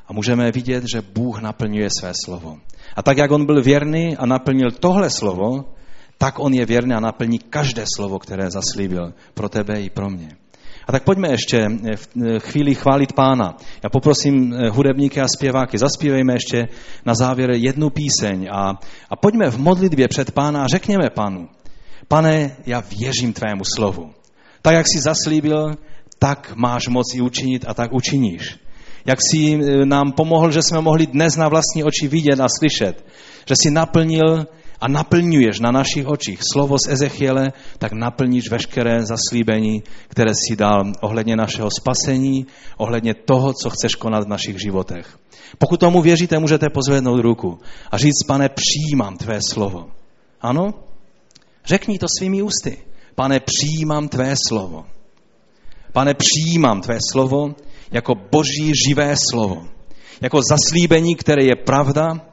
a 0.08 0.14
můžeme 0.14 0.52
vidět, 0.52 0.84
že 0.94 1.02
Bůh 1.02 1.42
naplňuje 1.42 1.90
své 2.00 2.12
slovo. 2.26 2.58
A 2.96 3.02
tak, 3.02 3.18
jak 3.18 3.32
on 3.32 3.46
byl 3.46 3.62
věrný 3.62 4.18
a 4.18 4.26
naplnil 4.26 4.72
tohle 4.72 5.10
slovo, 5.10 5.74
tak 6.18 6.40
on 6.40 6.54
je 6.54 6.66
věrný 6.66 6.94
a 6.94 7.00
naplní 7.00 7.40
každé 7.40 7.86
slovo, 7.96 8.20
které 8.20 8.52
zaslíbil 8.52 9.14
pro 9.34 9.50
tebe 9.50 9.82
i 9.82 9.90
pro 9.90 10.10
mě. 10.10 10.41
A 10.88 10.92
tak 10.92 11.04
pojďme 11.04 11.32
ještě 11.32 11.70
v 11.96 12.40
chvíli 12.40 12.76
chválit 12.76 13.14
pána. 13.14 13.58
Já 13.84 13.90
poprosím 13.90 14.56
hudebníky 14.72 15.22
a 15.22 15.28
zpěváky, 15.38 15.78
zaspívejme 15.78 16.34
ještě 16.34 16.68
na 17.06 17.14
závěr 17.16 17.52
jednu 17.52 17.90
píseň 17.90 18.50
a, 18.52 18.80
a 19.10 19.16
pojďme 19.16 19.52
v 19.52 19.58
modlitbě 19.58 20.08
před 20.08 20.32
pána 20.32 20.64
a 20.64 20.68
řekněme 20.68 21.10
pánu, 21.10 21.50
pane, 22.08 22.56
já 22.66 22.84
věřím 23.00 23.34
tvému 23.34 23.64
slovu. 23.76 24.12
Tak, 24.62 24.74
jak 24.74 24.86
jsi 24.88 25.00
zaslíbil, 25.02 25.76
tak 26.20 26.54
máš 26.56 26.88
moc 26.88 27.16
i 27.16 27.22
učinit 27.22 27.66
a 27.68 27.74
tak 27.74 27.94
učiníš 27.94 28.62
jak 29.06 29.20
jsi 29.22 29.60
nám 29.86 30.12
pomohl, 30.12 30.52
že 30.52 30.62
jsme 30.62 30.82
mohli 30.82 31.08
dnes 31.08 31.36
na 31.36 31.48
vlastní 31.48 31.84
oči 31.84 32.08
vidět 32.08 32.40
a 32.40 32.48
slyšet, 32.60 33.06
že 33.48 33.56
jsi 33.56 33.72
naplnil 33.72 34.46
a 34.82 34.88
naplňuješ 34.88 35.60
na 35.62 35.72
našich 35.72 36.08
očích 36.08 36.42
slovo 36.42 36.76
z 36.82 36.90
Ezechiele, 36.90 37.54
tak 37.78 37.94
naplníš 37.94 38.50
veškeré 38.50 39.06
zaslíbení, 39.06 39.84
které 40.08 40.34
si 40.34 40.56
dal 40.56 40.92
ohledně 41.02 41.36
našeho 41.36 41.70
spasení, 41.70 42.46
ohledně 42.78 43.14
toho, 43.14 43.54
co 43.54 43.70
chceš 43.70 43.96
konat 43.96 44.26
v 44.26 44.34
našich 44.34 44.58
životech. 44.62 45.18
Pokud 45.58 45.80
tomu 45.80 46.02
věříte, 46.02 46.40
můžete 46.40 46.70
pozvednout 46.70 47.22
ruku 47.22 47.60
a 47.92 47.98
říct, 47.98 48.24
pane, 48.28 48.50
přijímám 48.50 49.18
tvé 49.18 49.40
slovo. 49.50 49.86
Ano? 50.42 50.74
Řekni 51.66 52.00
to 52.00 52.08
svými 52.18 52.42
ústy. 52.42 52.78
Pane, 53.16 53.40
přijímám 53.40 54.08
tvé 54.08 54.34
slovo. 54.48 54.86
Pane, 55.94 56.14
přijímám 56.14 56.82
tvé 56.82 56.98
slovo 57.12 57.56
jako 57.92 58.16
boží 58.16 58.72
živé 58.88 59.16
slovo. 59.30 59.68
Jako 60.22 60.40
zaslíbení, 60.50 61.16
které 61.16 61.44
je 61.44 61.56
pravda 61.56 62.31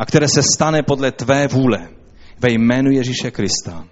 a 0.00 0.06
které 0.06 0.28
se 0.28 0.42
stane 0.54 0.82
podle 0.82 1.12
tvé 1.12 1.46
vůle. 1.48 1.88
Ve 2.38 2.52
jménu 2.52 2.90
Ježíše 2.90 3.30
Krista. 3.30 3.84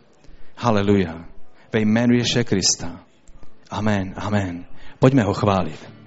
Haleluja. 0.57 1.25
Ve 1.73 1.81
jménu 1.81 2.15
Ježíše 2.15 2.45
Krista. 2.45 3.01
Amen, 3.71 4.15
amen. 4.17 4.65
Pojďme 4.99 5.23
ho 5.23 5.35
chválit. 5.35 5.98